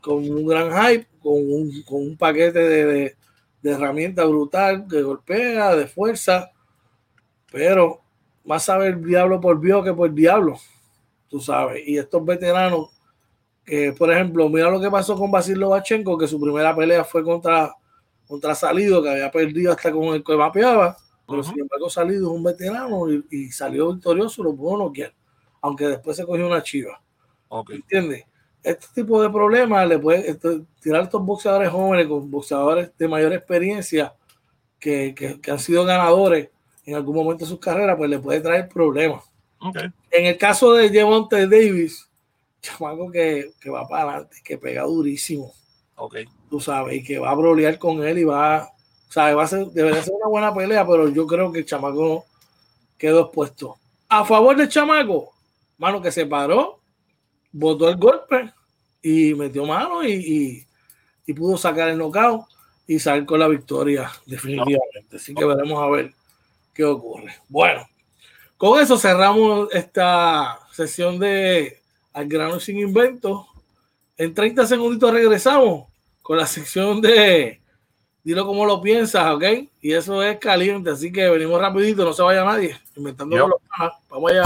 con 0.00 0.16
un 0.16 0.46
gran 0.46 0.70
hype, 0.70 1.06
con 1.22 1.34
un, 1.34 1.82
con 1.82 2.02
un 2.02 2.16
paquete 2.16 2.58
de, 2.58 2.84
de, 2.84 3.16
de 3.62 3.70
herramientas 3.70 4.28
brutal, 4.28 4.86
que 4.88 5.02
golpea, 5.02 5.74
de 5.74 5.86
fuerza, 5.86 6.50
pero 7.50 8.00
más 8.44 8.64
sabe 8.64 8.88
el 8.88 9.04
diablo 9.04 9.40
por 9.40 9.60
Dios 9.60 9.84
que 9.84 9.92
por 9.92 10.12
diablo, 10.12 10.56
tú 11.28 11.40
sabes. 11.40 11.82
Y 11.86 11.98
estos 11.98 12.24
veteranos, 12.24 12.90
que 13.64 13.92
por 13.92 14.12
ejemplo, 14.12 14.48
mira 14.48 14.70
lo 14.70 14.80
que 14.80 14.90
pasó 14.90 15.16
con 15.16 15.30
Basil 15.30 15.58
Lobachenko, 15.58 16.18
que 16.18 16.26
su 16.26 16.40
primera 16.40 16.74
pelea 16.74 17.04
fue 17.04 17.22
contra 17.22 17.74
contra 18.26 18.54
Salido, 18.54 19.02
que 19.02 19.10
había 19.10 19.30
perdido 19.30 19.72
hasta 19.72 19.92
con 19.92 20.14
el 20.14 20.24
que 20.24 20.36
mapeaba, 20.36 20.96
pero 21.26 21.42
sin 21.42 21.60
embargo 21.60 21.88
Salido 21.88 22.30
es 22.30 22.36
un 22.36 22.42
veterano 22.42 23.06
y, 23.10 23.50
salió 23.50 23.92
victorioso, 23.92 24.42
lo 24.42 24.54
pudo 24.54 24.78
noquear, 24.78 25.12
aunque 25.60 25.86
después 25.86 26.16
se 26.16 26.24
cogió 26.24 26.46
una 26.46 26.62
chiva. 26.62 27.00
Okay. 27.48 27.76
¿Entiendes? 27.76 28.24
Este 28.62 28.86
tipo 28.94 29.20
de 29.20 29.28
problemas 29.28 29.88
le 29.88 29.98
puede 29.98 30.38
tirar 30.80 31.02
estos 31.02 31.24
boxeadores 31.24 31.70
jóvenes 31.70 32.06
con 32.06 32.30
boxeadores 32.30 32.90
de 32.96 33.08
mayor 33.08 33.32
experiencia 33.32 34.14
que, 34.78 35.14
que, 35.14 35.50
han 35.50 35.58
sido 35.58 35.84
ganadores 35.84 36.50
en 36.84 36.94
algún 36.94 37.16
momento 37.16 37.44
de 37.44 37.50
sus 37.50 37.60
carreras, 37.60 37.96
pues 37.96 38.08
le 38.08 38.18
puede 38.18 38.40
traer 38.40 38.68
problemas. 38.68 39.24
En 40.10 40.26
el 40.26 40.38
caso 40.38 40.72
de 40.72 40.90
Javonte 40.90 41.46
Davis, 41.46 42.08
chamaco 42.60 43.10
que, 43.10 43.52
que 43.60 43.70
va 43.70 43.86
para 43.86 44.02
adelante, 44.02 44.38
que 44.44 44.58
pega 44.58 44.82
durísimo. 44.82 45.52
Okay 45.94 46.26
tú 46.52 46.60
sabes, 46.60 46.96
y 46.96 47.02
que 47.02 47.18
va 47.18 47.30
a 47.30 47.34
brolear 47.34 47.78
con 47.78 48.04
él 48.06 48.18
y 48.18 48.24
va, 48.24 48.70
¿sabes? 49.08 49.34
Va 49.34 49.44
a 49.44 49.46
ser, 49.46 49.68
debería 49.68 50.02
ser 50.02 50.12
una 50.12 50.28
buena 50.28 50.54
pelea, 50.54 50.86
pero 50.86 51.08
yo 51.08 51.26
creo 51.26 51.50
que 51.50 51.60
el 51.60 51.64
chamaco 51.64 52.26
quedó 52.98 53.22
expuesto. 53.22 53.78
A 54.06 54.22
favor 54.26 54.54
del 54.54 54.68
chamaco, 54.68 55.32
mano 55.78 56.02
que 56.02 56.12
se 56.12 56.26
paró, 56.26 56.78
botó 57.52 57.88
el 57.88 57.96
golpe 57.96 58.52
y 59.00 59.32
metió 59.32 59.64
mano 59.64 60.06
y, 60.06 60.66
pudo 61.34 61.56
sacar 61.56 61.88
el 61.88 61.96
knockout 61.96 62.44
y 62.86 62.98
salir 62.98 63.24
con 63.24 63.40
la 63.40 63.48
victoria, 63.48 64.12
definitivamente. 64.26 65.16
Así 65.16 65.34
que 65.34 65.46
veremos 65.46 65.82
a 65.82 65.88
ver 65.88 66.12
qué 66.74 66.84
ocurre. 66.84 67.34
Bueno, 67.48 67.88
con 68.58 68.78
eso 68.78 68.98
cerramos 68.98 69.70
esta 69.72 70.58
sesión 70.70 71.18
de 71.18 71.80
Al 72.12 72.28
grano 72.28 72.60
sin 72.60 72.78
invento. 72.78 73.46
En 74.18 74.34
30 74.34 74.66
segunditos 74.66 75.10
regresamos 75.14 75.91
con 76.22 76.36
la 76.36 76.46
sección 76.46 77.00
de 77.00 77.60
dilo 78.24 78.46
como 78.46 78.64
lo 78.64 78.80
piensas, 78.80 79.34
¿ok? 79.34 79.44
Y 79.80 79.92
eso 79.92 80.22
es 80.22 80.38
caliente, 80.38 80.90
así 80.90 81.12
que 81.12 81.28
venimos 81.28 81.60
rapidito, 81.60 82.04
no 82.04 82.12
se 82.12 82.22
vaya 82.22 82.44
nadie, 82.44 82.78
inventando 82.96 83.36
los 83.36 83.60
Vamos 84.08 84.30
allá. 84.30 84.42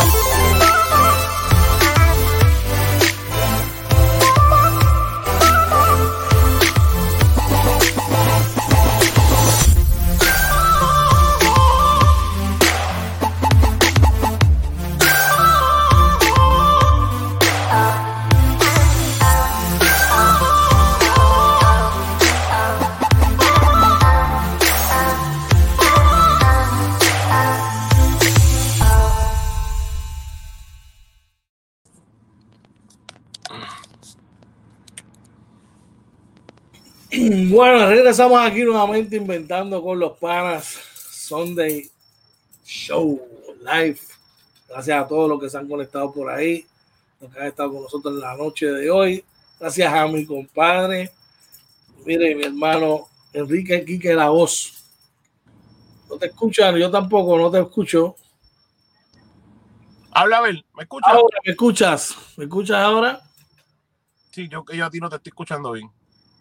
Bueno, 37.29 37.89
regresamos 37.89 38.41
aquí 38.41 38.62
nuevamente 38.62 39.16
inventando 39.16 39.83
con 39.83 39.99
los 39.99 40.16
panas 40.16 40.79
Sunday 40.95 41.91
Show 42.64 43.20
Live. 43.64 43.99
Gracias 44.68 45.05
a 45.05 45.09
todos 45.09 45.29
los 45.29 45.41
que 45.41 45.51
se 45.51 45.59
han 45.59 45.66
conectado 45.66 46.12
por 46.12 46.31
ahí, 46.31 46.64
los 47.20 47.33
que 47.33 47.41
han 47.41 47.47
estado 47.49 47.72
con 47.72 47.83
nosotros 47.83 48.14
en 48.14 48.20
la 48.20 48.37
noche 48.37 48.66
de 48.66 48.89
hoy. 48.89 49.24
Gracias 49.59 49.93
a 49.93 50.07
mi 50.07 50.24
compadre, 50.24 51.11
mire, 52.05 52.33
mi 52.37 52.45
hermano 52.45 53.09
Enrique 53.33 53.85
Quique 53.85 54.14
La 54.14 54.29
Voz. 54.29 54.85
No 56.09 56.18
te 56.18 56.27
escuchan, 56.27 56.77
yo 56.77 56.93
tampoco, 56.93 57.37
no 57.37 57.51
te 57.51 57.59
escucho. 57.59 58.14
Habla, 60.12 60.39
a 60.39 60.43
ver, 60.43 60.64
¿me 60.77 60.85
escuchas? 60.85 61.12
Ahora, 61.12 61.39
¿me 61.45 61.51
escuchas? 61.51 62.16
¿Me 62.37 62.45
escuchas 62.45 62.77
ahora? 62.77 63.20
Sí, 64.31 64.49
yo, 64.49 64.64
yo 64.72 64.87
a 64.87 64.91
ti 64.91 65.01
no 65.01 65.09
te 65.09 65.16
estoy 65.16 65.31
escuchando 65.31 65.72
bien. 65.72 65.91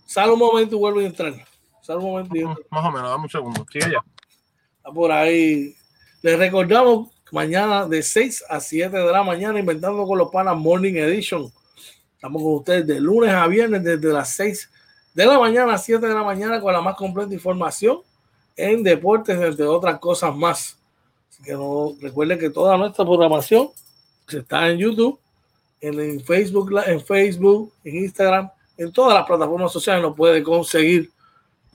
Sal 0.06 0.30
un 0.30 0.39
momento 0.39 0.76
y 0.76 0.80
vuelvo 0.80 0.99
a 0.99 1.03
entrar. 1.03 1.34
Sal 1.82 1.97
un 1.97 2.06
momento 2.06 2.36
y 2.36 2.43
Más, 2.43 2.58
más 2.70 2.86
o 2.86 2.91
menos, 2.91 3.10
dame 3.10 3.24
un 3.24 3.30
segundo. 3.30 3.66
Sigue 3.72 3.91
ya. 3.91 4.03
Está 4.78 4.91
por 4.91 5.12
ahí. 5.12 5.76
Les 6.22 6.38
recordamos 6.38 7.10
mañana 7.32 7.88
de 7.88 8.01
6 8.01 8.45
a 8.49 8.60
7 8.60 8.95
de 8.95 9.12
la 9.12 9.24
mañana 9.24 9.60
inventando 9.60 10.06
con 10.06 10.18
los 10.18 10.30
panas 10.30 10.56
Morning 10.56 10.93
Edition. 10.93 11.51
Estamos 12.14 12.41
con 12.41 12.53
ustedes 12.53 12.88
de 12.88 12.99
lunes 12.99 13.32
a 13.32 13.47
viernes 13.47 13.84
desde 13.84 14.14
las 14.14 14.30
6 14.36 14.70
de 15.14 15.26
la 15.26 15.39
mañana 15.39 15.74
a 15.74 15.78
7 15.78 16.06
de 16.06 16.14
la 16.14 16.24
mañana 16.24 16.62
con 16.62 16.72
la 16.74 16.82
más 16.82 16.95
completa 16.95 17.34
información 17.34 17.99
en 18.56 18.84
deportes, 18.84 19.39
entre 19.39 19.66
otras 19.66 19.99
cosas 19.99 20.36
más. 20.36 20.78
Así 21.30 21.43
que 21.43 21.53
no 21.53 21.95
recuerden 21.99 22.39
que 22.39 22.49
toda 22.49 22.78
nuestra 22.78 23.03
programación 23.03 23.70
está 24.28 24.70
en 24.70 24.78
YouTube, 24.78 25.20
en, 25.82 25.99
en 25.99 26.22
Facebook, 26.22 26.72
en 26.86 27.01
Facebook, 27.01 27.74
en 27.84 27.95
Instagram, 27.97 28.49
en 28.78 28.92
todas 28.92 29.14
las 29.14 29.26
plataformas 29.26 29.72
sociales 29.72 30.02
nos 30.02 30.16
puede 30.16 30.44
conseguir. 30.44 31.12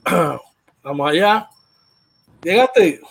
Vamos 0.83 1.09
allá. 1.09 1.49
Llegaste. 2.43 3.01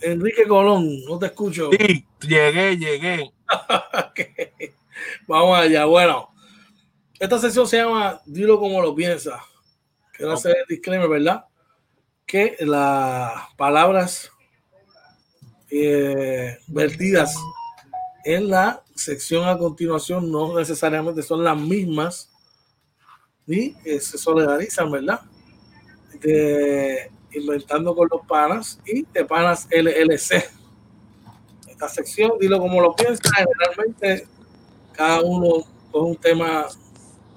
Enrique 0.00 0.46
Colón, 0.46 1.04
no 1.04 1.18
te 1.18 1.26
escucho. 1.26 1.70
Sí, 1.72 2.06
llegué, 2.20 2.76
llegué. 2.76 3.30
Vamos 5.26 5.58
allá. 5.58 5.84
Bueno, 5.84 6.30
esta 7.18 7.38
sesión 7.38 7.66
se 7.66 7.78
llama 7.78 8.20
Dilo 8.24 8.58
como 8.58 8.80
lo 8.80 8.94
piensas. 8.94 9.40
Quiero 10.12 10.32
hacer 10.32 10.56
el 10.58 10.66
disclaimer, 10.68 11.08
¿verdad? 11.08 11.44
Que 12.26 12.56
las 12.60 13.54
palabras 13.56 14.30
eh, 15.70 16.58
vertidas 16.66 17.36
en 18.24 18.48
la 18.48 18.82
sección 18.94 19.48
a 19.48 19.56
continuación 19.56 20.30
no 20.30 20.58
necesariamente 20.58 21.22
son 21.22 21.42
las 21.44 21.56
mismas 21.56 22.30
ni 23.46 23.74
eh, 23.84 24.00
se 24.00 24.18
solidarizan, 24.18 24.90
¿verdad? 24.90 25.20
De 26.20 27.10
Inventando 27.32 27.94
con 27.94 28.08
los 28.10 28.26
Panas 28.26 28.80
y 28.84 29.02
de 29.02 29.24
Panas 29.24 29.68
LLC. 29.70 30.50
Esta 31.68 31.88
sección, 31.88 32.32
dilo 32.40 32.58
como 32.58 32.80
lo 32.80 32.94
piensas, 32.94 33.30
generalmente 33.32 34.26
cada 34.92 35.20
uno 35.22 35.64
con 35.90 36.06
un 36.06 36.16
tema, 36.16 36.66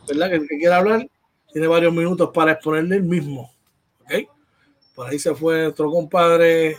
¿verdad? 0.07 0.29
Que, 0.29 0.47
que 0.47 0.57
quiera 0.57 0.77
hablar, 0.77 1.07
tiene 1.51 1.67
varios 1.67 1.93
minutos 1.93 2.29
para 2.33 2.53
exponerle 2.53 2.97
el 2.97 3.03
mismo. 3.03 3.51
¿Ok? 4.01 4.29
Por 4.95 5.07
ahí 5.07 5.17
se 5.19 5.33
fue 5.33 5.63
nuestro 5.63 5.89
compadre 5.89 6.77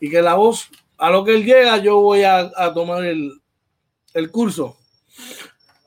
y 0.00 0.10
que 0.10 0.22
la 0.22 0.34
voz, 0.34 0.70
a 0.98 1.10
lo 1.10 1.24
que 1.24 1.34
él 1.34 1.44
llega, 1.44 1.78
yo 1.78 2.00
voy 2.00 2.24
a, 2.24 2.50
a 2.54 2.74
tomar 2.74 3.04
el, 3.04 3.40
el 4.14 4.30
curso. 4.30 4.76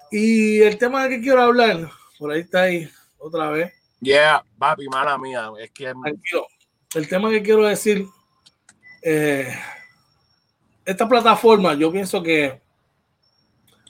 Y 0.09 0.61
el 0.61 0.77
tema 0.77 1.03
del 1.03 1.11
que 1.11 1.21
quiero 1.21 1.41
hablar, 1.41 1.89
por 2.17 2.31
ahí 2.31 2.41
está 2.41 2.63
ahí 2.63 2.89
otra 3.17 3.49
vez. 3.49 3.73
Yeah, 4.01 4.43
papi, 4.57 4.87
mala 4.87 5.17
mía. 5.17 5.51
Es 5.59 5.71
que 5.71 5.91
Tranquilo. 5.91 6.47
El 6.93 7.07
tema 7.07 7.29
que 7.29 7.41
quiero 7.41 7.65
decir, 7.65 8.05
eh, 9.03 9.53
esta 10.83 11.07
plataforma, 11.07 11.73
yo 11.75 11.91
pienso 11.91 12.21
que 12.21 12.61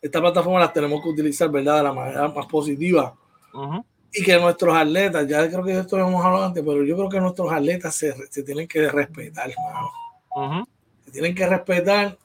esta 0.02 0.20
plataforma 0.20 0.60
las 0.60 0.74
tenemos 0.74 1.02
que 1.02 1.10
utilizar, 1.10 1.50
¿verdad? 1.50 1.78
De 1.78 1.84
la 1.84 1.94
manera 1.94 2.28
más 2.28 2.46
positiva. 2.46 3.16
Ujú. 3.54 3.86
Y 4.14 4.24
que 4.24 4.38
nuestros 4.38 4.76
atletas, 4.76 5.28
ya 5.28 5.48
creo 5.48 5.64
que 5.64 5.74
de 5.74 5.82
esto 5.82 5.98
lo 5.98 6.08
hemos 6.08 6.24
hablado 6.24 6.46
antes, 6.46 6.64
pero 6.64 6.84
yo 6.84 6.98
creo 6.98 7.10
que 7.10 7.20
nuestros 7.20 7.52
atletas 7.52 7.96
se, 7.96 8.14
se 8.30 8.44
tienen 8.44 8.68
que 8.68 8.90
respetar, 8.90 9.50
mano. 9.58 9.92
Ujú. 10.36 10.68
Tienen 11.12 11.36
que 11.36 11.48
respetar. 11.48 12.18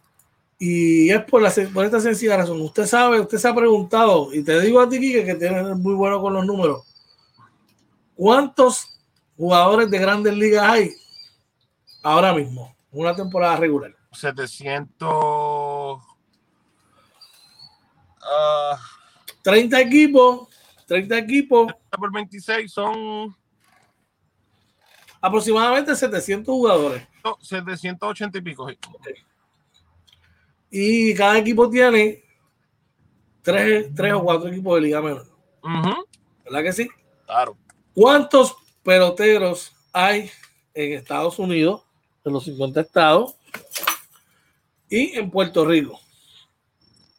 Y 0.58 1.10
es 1.10 1.22
por, 1.24 1.42
la, 1.42 1.52
por 1.72 1.84
esta 1.84 2.00
sencilla 2.00 2.38
razón. 2.38 2.60
Usted 2.62 2.86
sabe, 2.86 3.20
usted 3.20 3.38
se 3.38 3.48
ha 3.48 3.54
preguntado, 3.54 4.32
y 4.32 4.42
te 4.42 4.58
digo 4.60 4.80
a 4.80 4.88
ti, 4.88 4.98
Kike, 4.98 5.24
que 5.24 5.34
tienes 5.34 5.76
muy 5.76 5.94
bueno 5.94 6.20
con 6.20 6.32
los 6.32 6.46
números. 6.46 6.84
¿Cuántos 8.14 8.98
jugadores 9.36 9.90
de 9.90 9.98
grandes 9.98 10.34
ligas 10.34 10.66
hay 10.66 10.90
ahora 12.02 12.32
mismo? 12.32 12.74
Una 12.90 13.14
temporada 13.14 13.56
regular. 13.56 13.94
700. 14.12 16.00
ah, 18.22 18.78
30 19.42 19.80
equipos, 19.80 20.48
30 20.86 21.18
equipos, 21.18 21.72
por 21.90 22.12
26 22.12 22.72
son 22.72 23.36
aproximadamente 25.20 25.94
700 25.94 26.52
jugadores. 26.52 27.06
No, 27.26 27.38
780 27.40 28.38
y 28.38 28.40
pico. 28.40 28.68
sí. 28.68 28.76
Y 30.70 31.14
cada 31.14 31.38
equipo 31.38 31.68
tiene 31.70 32.22
tres, 33.42 33.88
tres 33.94 34.12
o 34.12 34.22
cuatro 34.22 34.48
equipos 34.48 34.74
de 34.76 34.80
liga 34.82 35.00
menor. 35.00 35.26
¿Verdad 36.44 36.62
que 36.62 36.72
sí? 36.72 36.88
Claro. 37.24 37.56
¿Cuántos 37.94 38.56
peloteros 38.82 39.72
hay 39.92 40.30
en 40.74 40.92
Estados 40.92 41.38
Unidos, 41.38 41.82
en 42.24 42.32
los 42.32 42.44
50 42.44 42.80
estados, 42.80 43.36
y 44.88 45.16
en 45.18 45.30
Puerto 45.30 45.64
Rico? 45.64 45.98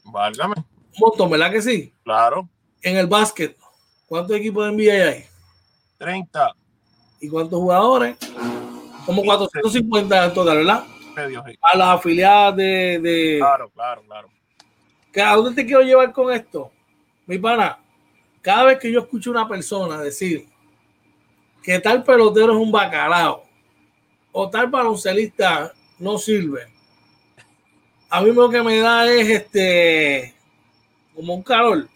Válgame. 0.06 0.56
Un 0.58 1.00
montón, 1.00 1.30
¿verdad 1.30 1.52
que 1.52 1.62
sí? 1.62 1.94
Claro. 2.04 2.48
En 2.82 2.98
el 2.98 3.08
básquet, 3.08 3.58
¿cuántos 4.06 4.38
equipos 4.38 4.66
de 4.66 4.72
NBA 4.72 5.10
hay? 5.10 5.26
30 5.98 6.56
¿Y 7.20 7.30
cuántos 7.30 7.60
jugadores? 7.60 8.18
Como 9.08 9.24
450 9.24 10.26
en 10.26 10.34
total, 10.34 10.58
¿verdad? 10.58 10.84
sí. 11.16 11.58
A 11.62 11.78
las 11.78 11.88
afiliadas 11.88 12.58
de, 12.58 13.00
de, 13.02 13.38
Claro, 13.40 13.70
claro, 13.70 14.04
claro. 14.06 14.28
¿Que 15.14 15.22
¿A 15.22 15.34
dónde 15.34 15.56
te 15.56 15.66
quiero 15.66 15.82
llevar 15.82 16.12
con 16.12 16.30
esto? 16.34 16.70
Mi 17.26 17.38
pana, 17.38 17.80
cada 18.42 18.66
vez 18.66 18.80
que 18.80 18.92
yo 18.92 19.00
escucho 19.00 19.30
a 19.30 19.32
una 19.32 19.48
persona 19.48 20.02
decir 20.02 20.46
que 21.64 21.80
tal 21.80 22.04
pelotero 22.04 22.52
es 22.52 22.60
un 22.60 22.70
bacalao 22.70 23.46
o 24.34 24.50
tal 24.50 24.68
baloncelista 24.68 25.74
no 26.00 26.18
sirve, 26.18 26.68
a 28.10 28.22
mí 28.22 28.34
lo 28.34 28.50
que 28.50 28.62
me 28.62 28.78
da 28.80 29.10
es 29.10 29.30
este 29.30 30.36
como 31.16 31.34
un 31.34 31.44
calor. 31.44 31.88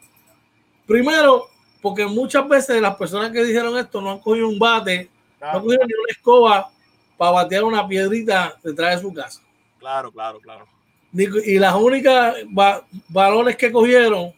Primero, 0.87 1.49
porque 1.81 2.05
muchas 2.05 2.47
veces 2.47 2.81
las 2.81 2.95
personas 2.95 3.31
que 3.31 3.43
dijeron 3.43 3.77
esto 3.77 3.99
no 3.99 4.11
han 4.11 4.19
cogido 4.19 4.47
un 4.47 4.57
bate, 4.57 5.09
no 5.41 5.47
han 5.47 5.61
cogido 5.61 5.85
ni 5.85 5.93
una 5.93 6.11
escoba 6.11 6.71
para 7.21 7.33
batear 7.33 7.63
una 7.63 7.87
piedrita 7.87 8.57
detrás 8.63 8.95
de 8.95 9.01
su 9.07 9.13
casa. 9.13 9.43
claro, 9.77 10.11
claro, 10.11 10.39
claro. 10.39 10.65
Y 11.13 11.59
las 11.59 11.75
únicas 11.75 12.35
ba- 12.49 12.83
balones 13.09 13.55
que 13.57 13.71
cogieron 13.71 14.33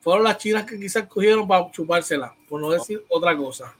fueron 0.00 0.24
las 0.24 0.36
chinas 0.36 0.64
que 0.66 0.78
quizás 0.78 1.06
cogieron 1.06 1.48
para 1.48 1.70
chupársela, 1.70 2.34
por 2.46 2.60
no 2.60 2.68
decir 2.68 3.02
otra 3.08 3.34
cosa. 3.34 3.74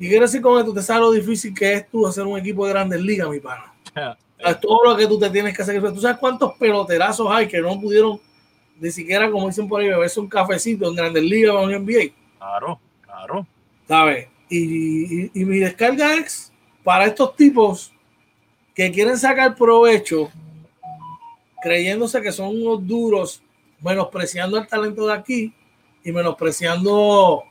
Y 0.00 0.08
quiero 0.08 0.22
decir 0.26 0.40
con 0.42 0.58
esto, 0.58 0.70
usted 0.70 0.82
sabe 0.82 1.00
lo 1.02 1.12
difícil 1.12 1.54
que 1.54 1.74
es 1.74 1.88
tú 1.88 2.04
hacer 2.08 2.24
un 2.26 2.40
equipo 2.40 2.66
de 2.66 2.72
grandes 2.72 3.00
ligas, 3.00 3.28
mi 3.28 3.38
pana. 3.38 3.72
Es 4.38 4.60
todo 4.60 4.84
lo 4.84 4.96
que 4.96 5.06
tú 5.06 5.16
te 5.18 5.30
tienes 5.30 5.56
que 5.56 5.62
hacer. 5.62 5.80
Tú 5.94 6.00
sabes 6.00 6.18
cuántos 6.18 6.54
peloterazos 6.54 7.26
hay 7.30 7.46
que 7.46 7.58
no 7.60 7.80
pudieron 7.80 8.20
ni 8.80 8.90
siquiera, 8.90 9.30
como 9.30 9.46
dicen 9.46 9.68
por 9.68 9.80
ahí, 9.80 9.88
beberse 9.88 10.18
un 10.20 10.28
cafecito 10.28 10.88
en 10.88 10.96
grandes 10.96 11.22
ligas 11.22 11.54
o 11.54 11.70
en 11.70 11.82
NBA. 11.86 12.12
Claro, 12.36 12.80
claro. 13.00 13.46
¿sabes? 13.86 14.26
Y, 14.50 15.22
y- 15.24 15.30
y 15.34 15.44
mi 15.44 15.58
descarga 15.60 16.14
es 16.16 16.52
para 16.86 17.06
estos 17.06 17.34
tipos 17.34 17.92
que 18.72 18.92
quieren 18.92 19.18
sacar 19.18 19.56
provecho 19.56 20.30
creyéndose 21.62 22.22
que 22.22 22.30
son 22.30 22.48
unos 22.62 22.86
duros, 22.86 23.42
menospreciando 23.80 24.56
el 24.58 24.66
talento 24.68 25.06
de 25.06 25.12
aquí 25.14 25.52
y 26.04 26.12
menospreciando, 26.12 27.42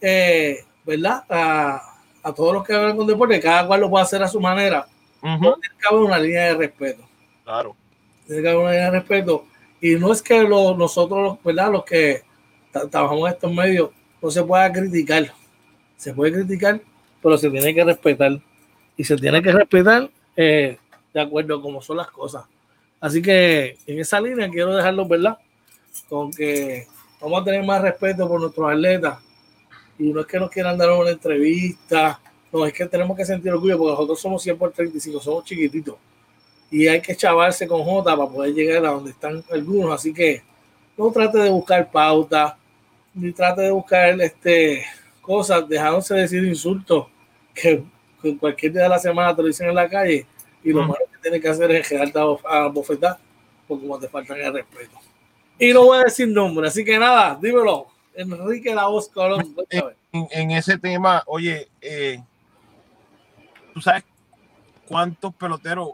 eh, 0.00 0.58
¿verdad? 0.84 1.24
A, 1.28 1.82
a 2.22 2.32
todos 2.32 2.54
los 2.54 2.64
que 2.64 2.72
hablan 2.74 2.96
con 2.96 3.06
deporte, 3.06 3.40
cada 3.40 3.66
cual 3.66 3.80
lo 3.80 3.90
puede 3.90 4.04
hacer 4.04 4.22
a 4.22 4.28
su 4.28 4.40
manera. 4.40 4.86
Ujú, 5.22 5.40
Tiene 5.60 5.76
que 5.80 5.88
haber 5.90 6.00
una 6.02 6.18
línea 6.18 6.42
de 6.44 6.54
respeto. 6.54 7.02
Claro. 7.44 7.74
Tiene 8.26 8.42
que 8.42 8.48
haber 8.48 8.60
una 8.60 8.70
línea 8.70 8.90
de 8.90 8.98
respeto. 9.00 9.44
Y 9.80 9.96
no 9.96 10.12
es 10.12 10.22
que 10.22 10.40
lo- 10.42 10.76
nosotros, 10.76 11.38
¿verdad? 11.42 11.72
Los 11.72 11.84
que 11.84 12.22
tra- 12.72 12.88
trabajamos 12.88 13.28
en 13.28 13.34
estos 13.34 13.52
medios, 13.52 13.90
no 14.22 14.30
se 14.30 14.44
pueda 14.44 14.70
criticar. 14.72 15.32
Se 15.96 16.14
puede 16.14 16.32
criticar, 16.32 16.80
pero 17.20 17.36
se 17.36 17.50
tiene 17.50 17.74
que 17.74 17.82
respetar. 17.84 18.40
Y 18.96 19.04
se 19.04 19.16
tiene 19.16 19.42
que 19.42 19.52
respetar 19.52 20.10
eh, 20.36 20.78
de 21.12 21.20
acuerdo 21.20 21.56
a 21.56 21.62
cómo 21.62 21.80
son 21.82 21.96
las 21.98 22.10
cosas. 22.10 22.44
Así 23.00 23.20
que 23.20 23.78
en 23.86 23.98
esa 23.98 24.20
línea 24.20 24.48
quiero 24.48 24.74
dejarlo, 24.74 25.06
¿verdad? 25.06 25.38
Con 26.08 26.30
que 26.30 26.86
vamos 27.20 27.40
a 27.40 27.44
tener 27.44 27.64
más 27.64 27.82
respeto 27.82 28.28
por 28.28 28.40
nuestros 28.40 28.70
atletas. 28.70 29.18
Y 29.98 30.12
no 30.12 30.20
es 30.20 30.26
que 30.26 30.38
nos 30.38 30.50
quieran 30.50 30.78
dar 30.78 30.90
una 30.90 31.10
entrevista, 31.10 32.20
no, 32.52 32.66
es 32.66 32.72
que 32.72 32.86
tenemos 32.86 33.16
que 33.16 33.24
sentir 33.24 33.50
orgullo 33.50 33.78
porque 33.78 33.92
nosotros 33.92 34.20
somos 34.20 34.42
100 34.42 34.58
por 34.58 34.72
35, 34.72 35.20
somos 35.20 35.44
chiquititos. 35.44 35.96
Y 36.70 36.86
hay 36.86 37.00
que 37.00 37.16
chavarse 37.16 37.66
con 37.66 37.82
J 37.82 38.16
para 38.16 38.28
poder 38.28 38.54
llegar 38.54 38.84
a 38.84 38.90
donde 38.90 39.10
están 39.10 39.42
algunos. 39.50 39.92
Así 39.92 40.12
que 40.12 40.42
no 40.96 41.10
trate 41.10 41.38
de 41.38 41.50
buscar 41.50 41.90
pauta, 41.90 42.58
ni 43.14 43.32
trate 43.32 43.62
de 43.62 43.70
buscar 43.70 44.20
este, 44.20 44.84
cosas, 45.20 45.66
dejándose 45.68 46.14
decir 46.14 46.44
insultos 46.44 47.06
que, 47.54 47.82
cualquier 48.38 48.72
día 48.72 48.82
de 48.82 48.88
la 48.88 48.98
semana 48.98 49.34
te 49.34 49.42
lo 49.42 49.48
dicen 49.48 49.68
en 49.68 49.74
la 49.74 49.88
calle. 49.88 50.26
Y 50.64 50.72
lo 50.72 50.82
malo 50.82 51.04
que 51.10 51.18
tiene 51.18 51.40
que 51.40 51.48
hacer 51.48 51.70
es 51.72 51.88
quedarte 51.88 52.18
a 52.18 52.66
bofetar, 52.68 53.18
porque 53.66 53.86
como 53.86 53.98
te 53.98 54.08
faltan 54.08 54.38
el 54.38 54.52
respeto. 54.52 54.98
Y 55.58 55.72
no 55.72 55.84
voy 55.84 55.98
a 55.98 56.04
decir 56.04 56.28
nombre, 56.28 56.68
así 56.68 56.84
que 56.84 56.98
nada, 56.98 57.38
dímelo. 57.40 57.86
Enrique 58.14 58.74
La 58.74 58.86
Voz 58.86 59.08
Colón. 59.08 59.54
En, 59.70 60.28
en, 60.30 60.50
ese 60.50 60.76
tema, 60.78 61.22
oye, 61.26 61.68
eh, 61.80 62.22
tú 63.72 63.80
sabes 63.80 64.04
cuántos 64.86 65.34
peloteros 65.34 65.92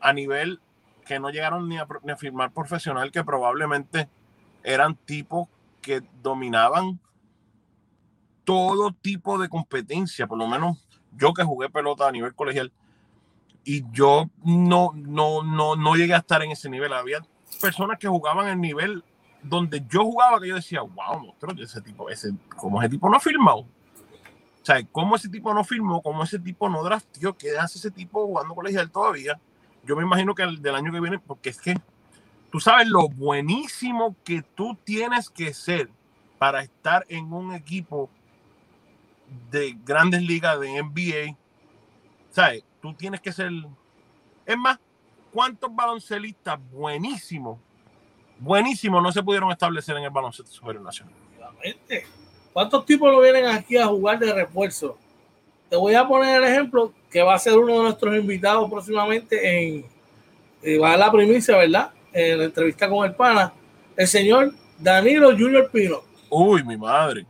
a 0.00 0.12
nivel 0.12 0.60
que 1.06 1.18
no 1.18 1.30
llegaron 1.30 1.68
ni 1.68 1.78
a, 1.78 1.86
firmar 2.16 2.52
profesional, 2.52 3.10
que 3.10 3.24
probablemente 3.24 4.08
eran 4.62 4.94
tipos 4.94 5.48
que 5.80 6.02
dominaban 6.22 7.00
todo 8.44 8.92
tipo 8.92 9.38
de 9.38 9.48
competencia, 9.48 10.26
por 10.26 10.38
lo 10.38 10.46
menos 10.46 10.78
yo 11.16 11.34
que 11.34 11.42
jugué 11.42 11.68
pelota 11.68 12.08
a 12.08 12.12
nivel 12.12 12.34
colegial 12.34 12.72
y 13.64 13.84
yo 13.92 14.30
no, 14.44 14.92
no, 14.94 15.42
no, 15.42 15.76
no 15.76 15.94
llegué 15.94 16.14
a 16.14 16.18
estar 16.18 16.42
en 16.42 16.50
ese 16.50 16.68
nivel. 16.68 16.92
Había 16.92 17.20
personas 17.60 17.98
que 17.98 18.08
jugaban 18.08 18.48
el 18.48 18.60
nivel 18.60 19.04
donde 19.42 19.84
yo 19.88 20.04
jugaba 20.04 20.40
que 20.40 20.48
yo 20.48 20.54
decía, 20.54 20.82
wow, 20.82 21.34
ese 21.58 21.80
tipo, 21.80 22.08
ese, 22.10 22.32
como 22.56 22.80
ese 22.80 22.90
tipo 22.90 23.08
no 23.08 23.16
ha 23.16 23.20
firmado. 23.20 23.60
O 23.60 24.64
sea, 24.64 24.82
¿cómo 24.92 25.16
ese 25.16 25.28
tipo 25.28 25.52
no 25.54 25.64
firmó? 25.64 26.02
¿Cómo 26.02 26.22
ese 26.22 26.38
tipo 26.38 26.68
no 26.68 26.82
draftió? 26.82 27.36
¿Qué 27.36 27.58
hace 27.58 27.78
ese 27.78 27.90
tipo 27.90 28.26
jugando 28.26 28.54
colegial 28.54 28.90
todavía? 28.90 29.40
Yo 29.84 29.96
me 29.96 30.02
imagino 30.02 30.34
que 30.34 30.42
el 30.42 30.60
del 30.60 30.74
año 30.74 30.92
que 30.92 31.00
viene, 31.00 31.18
porque 31.18 31.50
es 31.50 31.60
que 31.60 31.74
tú 32.52 32.60
sabes 32.60 32.86
lo 32.86 33.08
buenísimo 33.08 34.14
que 34.24 34.42
tú 34.42 34.76
tienes 34.84 35.30
que 35.30 35.54
ser 35.54 35.90
para 36.38 36.62
estar 36.62 37.06
en 37.08 37.32
un 37.32 37.54
equipo 37.54 38.10
de 39.50 39.76
grandes 39.84 40.22
ligas, 40.22 40.58
de 40.60 40.82
NBA. 40.82 41.36
¿Sabes? 42.30 42.64
Tú 42.80 42.94
tienes 42.94 43.20
que 43.20 43.32
ser. 43.32 43.50
Es 44.46 44.56
más, 44.56 44.78
¿cuántos 45.32 45.74
baloncelistas 45.74 46.58
buenísimos, 46.70 47.58
buenísimos 48.38 49.02
no 49.02 49.12
se 49.12 49.22
pudieron 49.22 49.50
establecer 49.50 49.96
en 49.96 50.04
el 50.04 50.10
baloncesto 50.10 50.50
superior 50.50 50.82
nacional? 50.82 51.14
¿Cuántos 52.52 52.84
tipos 52.84 53.12
no 53.12 53.20
vienen 53.20 53.46
aquí 53.46 53.76
a 53.76 53.86
jugar 53.86 54.18
de 54.18 54.32
refuerzo? 54.32 54.96
Te 55.68 55.76
voy 55.76 55.94
a 55.94 56.06
poner 56.06 56.42
el 56.42 56.48
ejemplo 56.48 56.92
que 57.10 57.22
va 57.22 57.34
a 57.34 57.38
ser 57.38 57.56
uno 57.56 57.74
de 57.74 57.82
nuestros 57.82 58.16
invitados 58.16 58.68
próximamente 58.68 59.74
en, 59.74 59.86
eh, 60.62 60.78
va 60.78 60.94
a 60.94 60.96
la 60.96 61.12
primicia, 61.12 61.56
¿verdad? 61.56 61.92
En 62.12 62.38
la 62.38 62.44
entrevista 62.44 62.88
con 62.88 63.06
el 63.06 63.14
pana, 63.14 63.52
el 63.96 64.08
señor 64.08 64.52
Danilo 64.78 65.30
Junior 65.30 65.70
Pino. 65.70 66.00
Uy, 66.28 66.64
mi 66.64 66.76
madre. 66.76 67.26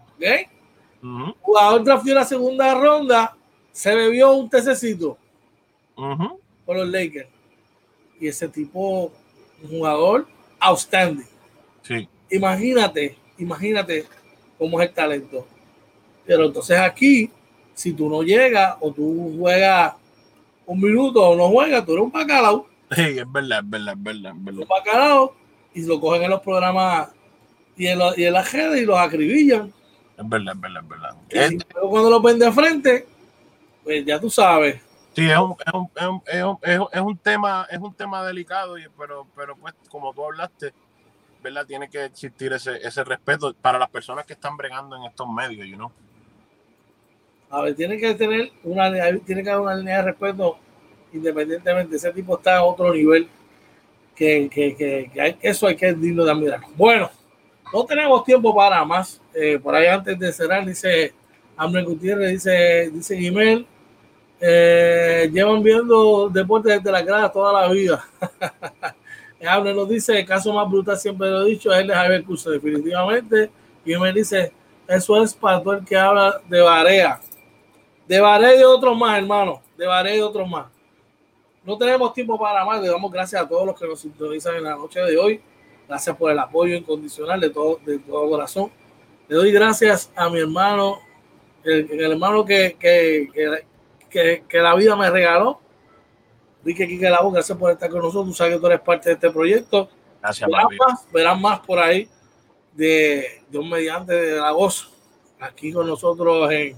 ¿Ok? 1.03 1.37
Jugador 1.41 1.85
draftó 1.85 2.15
la 2.15 2.25
segunda 2.25 2.75
ronda, 2.75 3.37
se 3.73 3.95
bebió 3.95 4.33
un 4.33 4.49
tececito 4.51 5.17
por 6.65 6.77
los 6.77 6.89
Lakers. 6.89 7.29
Y 8.21 8.29
ese 8.29 8.49
tipo, 8.49 9.13
un 9.63 9.69
jugador 9.71 10.27
outstanding. 10.59 11.27
Sí. 11.83 12.09
Imagínate, 12.31 13.17
imagínate 13.39 14.07
cómo 14.59 14.81
es 14.81 14.89
el 14.89 14.95
talento. 14.95 15.47
Pero 16.27 16.45
entonces 16.45 16.79
aquí, 16.79 17.31
si 17.75 17.93
tú 17.93 18.09
no 18.09 18.23
llegas 18.23 18.77
o 18.81 18.93
tú 18.93 19.37
juegas 19.39 19.95
un 20.67 20.81
minuto 20.81 21.23
o 21.23 21.35
no 21.35 21.49
juegas, 21.49 21.85
tú 21.85 21.93
eres 21.93 22.05
un 22.05 22.13
bacalao. 22.13 22.67
Sí, 22.93 23.03
es 23.03 23.33
verdad, 23.33 23.61
es 23.65 23.71
verdad, 23.71 23.95
es 23.97 24.03
verdad. 24.03 24.33
Es 24.37 24.45
verdad. 24.45 24.61
Un 24.61 24.69
bacalao 24.69 25.35
y 25.75 25.83
lo 25.83 26.01
cogen 26.01 26.25
en 26.25 26.31
los 26.31 26.41
programas 26.41 27.09
y 27.77 27.87
en, 27.87 27.99
y 28.17 28.25
en 28.25 28.33
las 28.33 28.53
redes 28.53 28.83
y 28.83 28.85
los 28.85 28.99
acribillan. 28.99 29.73
Es 30.21 30.29
verdad, 30.29 30.55
es 30.55 30.61
verdad, 30.61 30.83
es 30.83 30.89
verdad. 30.89 31.67
Cuando 31.81 32.11
lo 32.11 32.21
ven 32.21 32.39
de 32.39 32.53
frente, 32.53 33.07
pues 33.83 34.05
ya 34.05 34.21
tú 34.21 34.29
sabes. 34.29 34.83
Sí, 35.15 35.29
es 35.31 35.39
un, 35.39 35.57
es 35.67 35.73
un, 35.73 36.23
es 36.27 36.43
un, 36.43 36.89
es 36.93 37.01
un 37.01 37.17
tema, 37.17 37.67
es 37.71 37.79
un 37.79 37.95
tema 37.95 38.25
delicado, 38.27 38.77
pero, 38.99 39.27
pero 39.35 39.57
pues 39.57 39.75
como 39.89 40.13
tú 40.13 40.25
hablaste, 40.25 40.75
¿verdad? 41.43 41.65
Tiene 41.67 41.89
que 41.89 42.05
existir 42.05 42.53
ese, 42.53 42.77
ese 42.87 43.03
respeto 43.03 43.55
para 43.55 43.79
las 43.79 43.89
personas 43.89 44.27
que 44.27 44.35
están 44.35 44.59
bregando 44.59 44.95
en 44.95 45.05
estos 45.05 45.27
medios, 45.27 45.67
you 45.67 45.77
know? 45.77 45.91
A 47.49 47.63
ver, 47.63 47.75
tiene 47.75 47.97
que 47.97 48.15
tener 48.15 48.53
una, 48.63 48.93
tiene 49.25 49.43
que 49.43 49.51
haber 49.51 49.63
una 49.63 49.75
línea 49.75 49.97
de 49.97 50.03
respeto 50.03 50.59
independientemente. 51.15 51.97
Ese 51.97 52.13
tipo 52.13 52.37
está 52.37 52.59
a 52.59 52.65
otro 52.65 52.93
nivel 52.93 53.27
que, 54.15 54.51
que, 54.53 54.77
que, 54.77 55.37
eso 55.41 55.67
hay 55.67 55.77
que 55.77 55.95
digno 55.95 56.25
de 56.25 56.31
admirar. 56.31 56.61
Bueno, 56.77 57.11
no 57.73 57.85
tenemos 57.85 58.25
tiempo 58.25 58.55
para 58.55 58.85
más. 58.85 59.21
Eh, 59.35 59.59
por 59.63 59.75
ahí 59.75 59.87
antes 59.87 60.19
de 60.19 60.33
cerrar, 60.33 60.65
dice 60.65 61.15
Hambre 61.57 61.83
Gutiérrez, 61.83 62.31
dice, 62.31 62.91
dice 62.91 63.17
Gmail, 63.17 63.67
eh, 64.41 65.31
llevan 65.33 65.63
viendo 65.63 66.29
deportes 66.31 66.77
desde 66.77 66.91
la 66.91 67.03
grada 67.03 67.31
toda 67.31 67.61
la 67.61 67.73
vida. 67.73 68.05
Hable 69.47 69.73
nos 69.73 69.89
dice, 69.89 70.19
el 70.19 70.27
caso 70.27 70.53
más 70.53 70.69
brutal 70.69 70.99
siempre 70.99 71.31
lo 71.31 71.43
he 71.43 71.51
dicho, 71.51 71.73
es 71.73 71.79
el 71.81 71.87
de 71.87 71.95
Javier 71.95 72.25
Curso, 72.25 72.51
definitivamente. 72.51 73.51
Y 73.85 73.97
me 73.97 74.13
dice, 74.13 74.53
eso 74.87 75.23
es 75.23 75.35
para 75.35 75.63
todo 75.63 75.75
el 75.75 75.85
que 75.85 75.97
habla 75.97 76.41
de 76.49 76.61
Barea. 76.61 77.21
De 78.07 78.21
Barea 78.21 78.55
y 78.55 78.59
de 78.59 78.95
más, 78.95 79.19
hermano. 79.19 79.63
De 79.79 79.87
Barea 79.87 80.15
y 80.15 80.19
de 80.19 80.47
más. 80.47 80.67
No 81.65 81.79
tenemos 81.79 82.13
tiempo 82.13 82.39
para 82.39 82.65
más. 82.65 82.83
Le 82.83 82.89
damos 82.89 83.11
gracias 83.11 83.41
a 83.41 83.49
todos 83.49 83.67
los 83.67 83.79
que 83.79 83.87
nos 83.87 84.01
sintonizan 84.01 84.57
en 84.57 84.65
la 84.65 84.77
noche 84.77 85.01
de 85.01 85.17
hoy. 85.17 85.41
Gracias 85.91 86.17
por 86.17 86.31
el 86.31 86.39
apoyo 86.39 86.77
incondicional 86.77 87.41
de 87.41 87.51
todo, 87.51 87.81
de 87.85 87.99
todo 87.99 88.31
corazón. 88.31 88.71
Le 89.27 89.35
doy 89.35 89.51
gracias 89.51 90.09
a 90.15 90.31
mi 90.31 90.39
hermano, 90.39 91.01
el, 91.65 92.01
hermano 92.01 92.45
que, 92.45 92.77
que, 92.79 93.29
que, 94.09 94.45
que 94.49 94.59
la 94.59 94.77
vida 94.77 94.95
me 94.95 95.11
regaló 95.11 95.59
Enrique 96.61 96.87
Quique 96.87 97.11
Labo, 97.11 97.33
gracias 97.33 97.59
por 97.59 97.73
estar 97.73 97.91
con 97.91 98.03
nosotros. 98.03 98.27
Tú 98.27 98.35
sabes 98.35 98.55
que 98.55 98.61
tú 98.61 98.67
eres 98.69 98.81
parte 98.83 99.09
de 99.09 99.15
este 99.15 99.31
proyecto. 99.33 99.89
Gracias, 100.23 100.49
verán 100.49 100.69
más, 100.79 101.13
verán 101.13 101.43
más 101.43 101.59
por 101.59 101.81
ahí 101.81 102.09
de, 102.73 103.43
de 103.51 103.59
un 103.59 103.69
mediante 103.69 104.13
de 104.13 104.41
la 104.41 104.53
voz 104.53 104.93
aquí 105.41 105.73
con 105.73 105.89
nosotros 105.89 106.53
en 106.53 106.77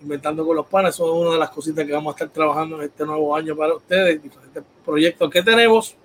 Inventando 0.00 0.44
con 0.44 0.56
los 0.56 0.66
Panes. 0.66 0.96
Eso 0.96 1.06
es 1.06 1.22
una 1.22 1.34
de 1.34 1.38
las 1.38 1.50
cositas 1.50 1.86
que 1.86 1.92
vamos 1.92 2.10
a 2.10 2.16
estar 2.16 2.30
trabajando 2.30 2.78
en 2.78 2.88
este 2.88 3.06
nuevo 3.06 3.36
año 3.36 3.54
para 3.54 3.76
ustedes, 3.76 4.20
diferentes 4.20 4.64
proyectos 4.84 5.30
que 5.30 5.40
tenemos. 5.40 5.96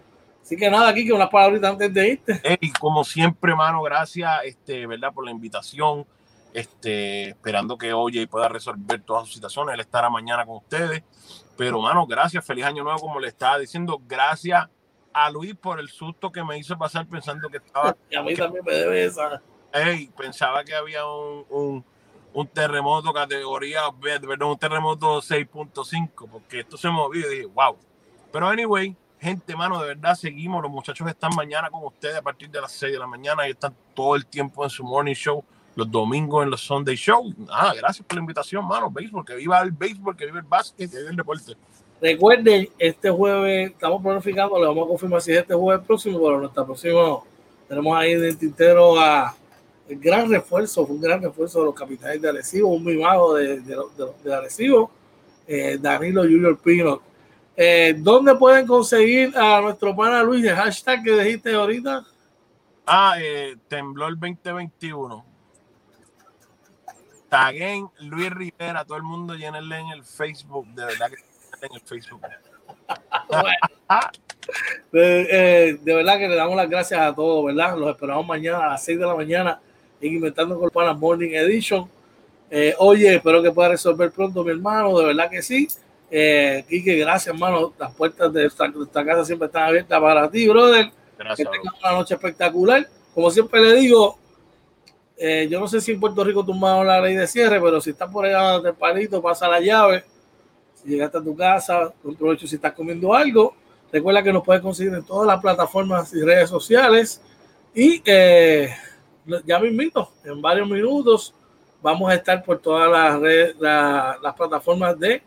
Así 0.50 0.58
que 0.58 0.68
nada, 0.68 0.90
aquí 0.90 1.06
que 1.06 1.14
unas 1.14 1.30
palabritas 1.30 1.74
antes 1.74 1.94
de 1.94 2.10
irte. 2.10 2.42
Hey, 2.44 2.72
como 2.80 3.04
siempre, 3.04 3.52
hermano, 3.52 3.84
gracias, 3.84 4.32
este, 4.46 4.88
¿verdad? 4.88 5.14
Por 5.14 5.24
la 5.24 5.30
invitación. 5.30 6.08
Este, 6.52 7.30
esperando 7.30 7.78
que 7.78 7.94
y 8.14 8.26
pueda 8.26 8.50
resolver 8.50 9.00
todas 9.04 9.26
sus 9.26 9.36
situaciones. 9.36 9.76
Él 9.76 9.82
estará 9.82 10.10
mañana 10.10 10.48
con 10.48 10.56
ustedes. 10.56 11.04
Pero, 11.56 11.80
mano, 11.80 12.08
gracias, 12.08 12.44
feliz 12.44 12.66
año 12.66 12.84
nuevo, 12.84 12.98
como 12.98 13.20
le 13.20 13.28
estaba 13.28 13.60
diciendo. 13.60 14.02
Gracias 14.08 14.68
a 15.14 15.30
Luis 15.30 15.54
por 15.54 15.80
el 15.80 15.88
susto 15.88 16.32
que 16.32 16.44
me 16.44 16.58
hizo 16.58 16.76
pasar 16.80 17.06
pensando 17.06 17.48
que 17.48 17.58
estaba. 17.58 17.96
Y 18.10 18.16
a 18.16 18.24
mí 18.24 18.34
también 18.34 18.66
me 18.66 18.74
debe 18.74 19.06
esa. 19.06 19.44
Hey, 19.72 20.10
pensaba 20.18 20.64
que 20.64 20.74
había 20.74 21.06
un, 21.06 21.46
un, 21.52 21.86
un 22.34 22.48
terremoto 22.48 23.14
categoría, 23.14 23.82
perdón, 24.02 24.50
un 24.50 24.58
terremoto 24.58 25.22
6.5, 25.22 26.28
porque 26.28 26.62
esto 26.62 26.76
se 26.76 26.90
movió 26.90 27.28
y 27.28 27.36
dije, 27.36 27.46
wow. 27.46 27.78
Pero, 28.32 28.48
anyway, 28.48 28.98
gente, 29.20 29.56
mano, 29.56 29.82
de 29.82 29.88
verdad 29.90 30.16
seguimos. 30.16 30.62
Los 30.62 30.72
muchachos 30.72 31.08
están 31.08 31.36
mañana 31.36 31.70
con 31.70 31.84
ustedes 31.84 32.16
a 32.16 32.22
partir 32.22 32.50
de 32.50 32.62
las 32.62 32.72
6 32.72 32.94
de 32.94 33.00
la 33.00 33.08
mañana 33.08 33.48
y 33.48 33.52
están 33.52 33.74
todo 33.94 34.16
el 34.16 34.26
tiempo 34.26 34.64
en 34.64 34.70
su 34.70 34.84
morning 34.84 35.14
show 35.14 35.44
los 35.80 35.90
domingos 35.90 36.44
en 36.44 36.52
los 36.52 36.62
Sunday 36.62 36.96
Show. 36.96 37.34
Ah, 37.50 37.74
gracias 37.76 38.06
por 38.06 38.16
la 38.16 38.22
invitación, 38.22 38.68
mano. 38.68 38.92
Béisbol, 38.92 39.26
que 39.26 39.36
viva 39.36 39.62
el 39.62 39.72
béisbol, 39.72 40.16
que 40.16 40.26
viva 40.26 40.40
el 40.40 40.46
básquet, 40.46 40.92
que 40.92 40.98
viva 40.98 41.10
el 41.10 41.16
deporte. 41.16 41.56
Recuerden, 42.02 42.70
este 42.78 43.10
jueves 43.10 43.72
estamos 43.72 44.02
planificando, 44.02 44.60
le 44.60 44.68
vamos 44.68 44.86
a 44.86 44.88
confirmar 44.88 45.22
si 45.22 45.32
es 45.32 45.40
este 45.40 45.54
jueves 45.54 45.86
próximo, 45.86 46.20
pero 46.20 46.40
nuestra 46.40 46.66
próximo 46.66 47.26
tenemos 47.68 47.98
ahí 47.98 48.14
en 48.14 48.26
el 48.26 48.38
tintero 48.38 49.00
a 49.00 49.36
el 49.88 50.00
gran 50.00 50.30
refuerzo, 50.30 50.86
fue 50.86 50.96
un 50.96 51.02
gran 51.02 51.22
refuerzo 51.22 51.60
de 51.60 51.66
los 51.66 51.76
capitanes 51.76 52.22
de 52.22 52.30
Arecibo, 52.30 52.70
un 52.70 52.86
mimado 52.86 53.34
de, 53.36 53.60
de, 53.60 53.76
de, 53.76 54.06
de 54.24 54.36
Arecibo, 54.36 54.92
eh, 55.48 55.78
Danilo 55.82 56.22
Junior 56.22 56.58
Pino. 56.60 57.02
Eh, 57.62 57.94
¿Dónde 57.98 58.36
pueden 58.36 58.66
conseguir 58.66 59.38
a 59.38 59.60
nuestro 59.60 59.94
pana 59.94 60.24
Luis 60.24 60.46
el 60.46 60.56
hashtag 60.56 61.04
que 61.04 61.12
dijiste 61.12 61.54
ahorita? 61.54 62.06
Ah, 62.88 63.16
eh, 63.20 63.58
temblor 63.68 64.18
2021 64.18 65.30
taguen 67.30 67.90
Luis 68.00 68.32
Rivera, 68.32 68.84
todo 68.84 68.98
el 68.98 69.04
mundo 69.04 69.36
llénenle 69.36 69.78
en 69.78 69.88
el 69.90 70.04
Facebook, 70.04 70.68
de 70.74 70.86
verdad 70.86 71.10
que 71.10 71.66
en 71.66 71.76
el 71.76 71.82
Facebook. 71.82 72.22
de, 74.92 75.28
eh, 75.30 75.80
de, 75.82 75.96
verdad 75.96 76.18
que 76.18 76.28
le 76.28 76.36
damos 76.36 76.56
las 76.56 76.70
gracias 76.70 77.00
a 77.00 77.14
todos, 77.14 77.46
¿verdad? 77.46 77.78
Los 77.78 77.92
esperamos 77.92 78.26
mañana 78.26 78.66
a 78.66 78.70
las 78.70 78.84
6 78.84 79.00
de 79.00 79.06
la 79.06 79.16
mañana 79.16 79.60
en 80.02 80.14
Inventando 80.14 80.60
con 80.60 80.70
Panas 80.70 80.98
Morning 80.98 81.32
Edition. 81.32 81.90
Eh, 82.50 82.74
oye, 82.80 83.16
espero 83.16 83.44
que 83.44 83.52
pueda 83.52 83.70
resolver 83.70 84.12
pronto, 84.12 84.44
mi 84.44 84.52
hermano, 84.52 84.98
de 84.98 85.06
verdad 85.06 85.30
que 85.30 85.42
sí. 85.42 85.68
Eh, 86.12 86.66
Quique, 86.68 86.96
gracias, 86.96 87.34
hermano. 87.34 87.74
Las 87.78 87.94
puertas 87.94 88.32
de 88.34 88.46
esta, 88.46 88.72
casa 89.06 89.26
siempre 89.26 89.48
están 89.48 89.64
abiertas 89.64 90.00
para 90.00 90.30
ti, 90.30 90.48
brother. 90.48 90.92
Gracias. 91.18 91.38
Que 91.38 91.58
tengas 91.58 91.80
una 91.82 91.92
noche 91.94 92.14
espectacular. 92.16 92.88
Como 93.14 93.30
siempre 93.32 93.62
le 93.62 93.76
digo, 93.76 94.18
eh, 95.18 95.48
yo 95.50 95.60
no 95.60 95.68
sé 95.68 95.82
si 95.82 95.92
en 95.92 96.00
Puerto 96.00 96.24
Rico 96.24 96.46
tumbaron 96.46 96.88
la 96.88 97.02
ley 97.02 97.16
de 97.16 97.28
cierre, 97.28 97.60
pero 97.62 97.82
si 97.82 97.90
estás 97.90 98.10
por 98.12 98.26
allá 98.26 98.60
del 98.60 98.74
palito, 98.74 99.22
pasa 99.22 99.48
la 99.48 99.60
llave. 99.60 100.04
Si 100.76 100.90
llegaste 100.90 101.18
a 101.18 101.24
tu 101.24 101.36
casa, 101.36 101.94
aprovecho 102.10 102.48
si 102.48 102.56
estás 102.56 102.74
comiendo 102.74 103.14
algo. 103.14 103.54
Recuerda 103.92 104.24
que 104.24 104.32
nos 104.32 104.44
puedes 104.44 104.62
conseguir 104.62 104.94
en 104.94 105.04
todas 105.04 105.28
las 105.28 105.42
plataformas 105.42 106.14
y 106.14 106.22
redes 106.22 106.50
sociales. 106.50 107.22
Y 107.74 108.02
eh, 108.06 108.74
ya 109.46 109.60
me 109.60 109.68
invito, 109.68 110.12
en 110.24 110.42
varios 110.42 110.68
minutos 110.68 111.34
vamos 111.82 112.10
a 112.10 112.16
estar 112.16 112.44
por 112.44 112.60
todas 112.60 112.90
las, 112.90 113.20
redes, 113.20 113.56
las 113.60 114.34
plataformas 114.36 114.98
de 115.00 115.22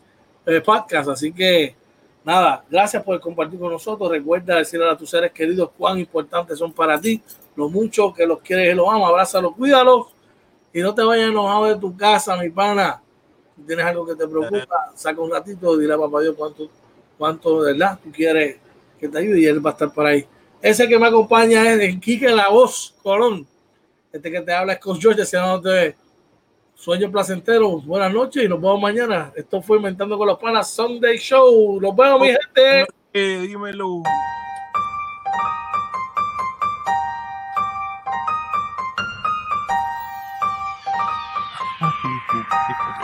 eh, 0.45 0.61
podcast. 0.61 1.09
Así 1.09 1.31
que 1.31 1.75
nada, 2.23 2.63
gracias 2.69 3.03
por 3.03 3.19
compartir 3.19 3.59
con 3.59 3.71
nosotros. 3.71 4.09
Recuerda 4.09 4.57
decirle 4.57 4.89
a 4.89 4.97
tus 4.97 5.09
seres 5.09 5.31
queridos 5.31 5.69
cuán 5.77 5.99
importantes 5.99 6.57
son 6.57 6.71
para 6.71 6.99
ti, 6.99 7.21
lo 7.55 7.69
mucho 7.69 8.13
que 8.13 8.25
los 8.25 8.39
quieres 8.39 8.73
y 8.73 8.75
los 8.75 8.87
amas. 8.87 9.09
Abrázalos, 9.09 9.55
cuídalos 9.55 10.07
y 10.73 10.81
no 10.81 10.93
te 10.93 11.03
vayas 11.03 11.29
enojado 11.29 11.65
de 11.65 11.75
tu 11.75 11.95
casa, 11.95 12.35
mi 12.37 12.49
pana. 12.49 13.01
Si 13.55 13.61
tienes 13.63 13.85
algo 13.85 14.05
que 14.05 14.15
te 14.15 14.27
preocupa, 14.27 14.91
saca 14.95 15.21
un 15.21 15.31
ratito, 15.31 15.77
dile 15.77 15.93
a 15.93 15.97
papá 15.97 16.21
Dios 16.21 16.35
cuánto, 16.35 16.69
cuánto 17.17 17.57
verdad 17.59 17.99
tú 18.03 18.11
quieres 18.11 18.57
que 18.99 19.07
te 19.07 19.17
ayude 19.19 19.41
y 19.41 19.45
él 19.45 19.63
va 19.63 19.69
a 19.69 19.73
estar 19.73 19.93
por 19.93 20.05
ahí. 20.05 20.25
Ese 20.61 20.87
que 20.87 20.97
me 20.97 21.07
acompaña 21.07 21.73
es 21.73 21.79
Enrique 21.81 22.29
La 22.29 22.49
Voz 22.49 22.95
Colón. 23.03 23.45
Este 24.11 24.31
que 24.31 24.41
te 24.41 24.53
habla 24.53 24.73
es 24.73 24.79
con 24.79 24.99
George, 24.99 25.25
te 25.25 25.95
Sueño 26.83 27.09
placentero, 27.09 27.79
buenas 27.79 28.11
noches 28.13 28.43
y 28.43 28.49
nos 28.49 28.59
vemos 28.59 28.81
mañana. 28.81 29.31
Esto 29.37 29.61
fue 29.61 29.77
Inventando 29.77 30.17
con 30.17 30.27
los 30.27 30.37
Panas 30.37 30.69
Sunday 30.69 31.17
Show. 31.17 31.79
Nos 31.79 31.95
vemos, 31.95 32.19
mi 32.19 32.27
gente. 32.27 32.87
Eh, 33.13 33.45
dímelo. 33.47 34.03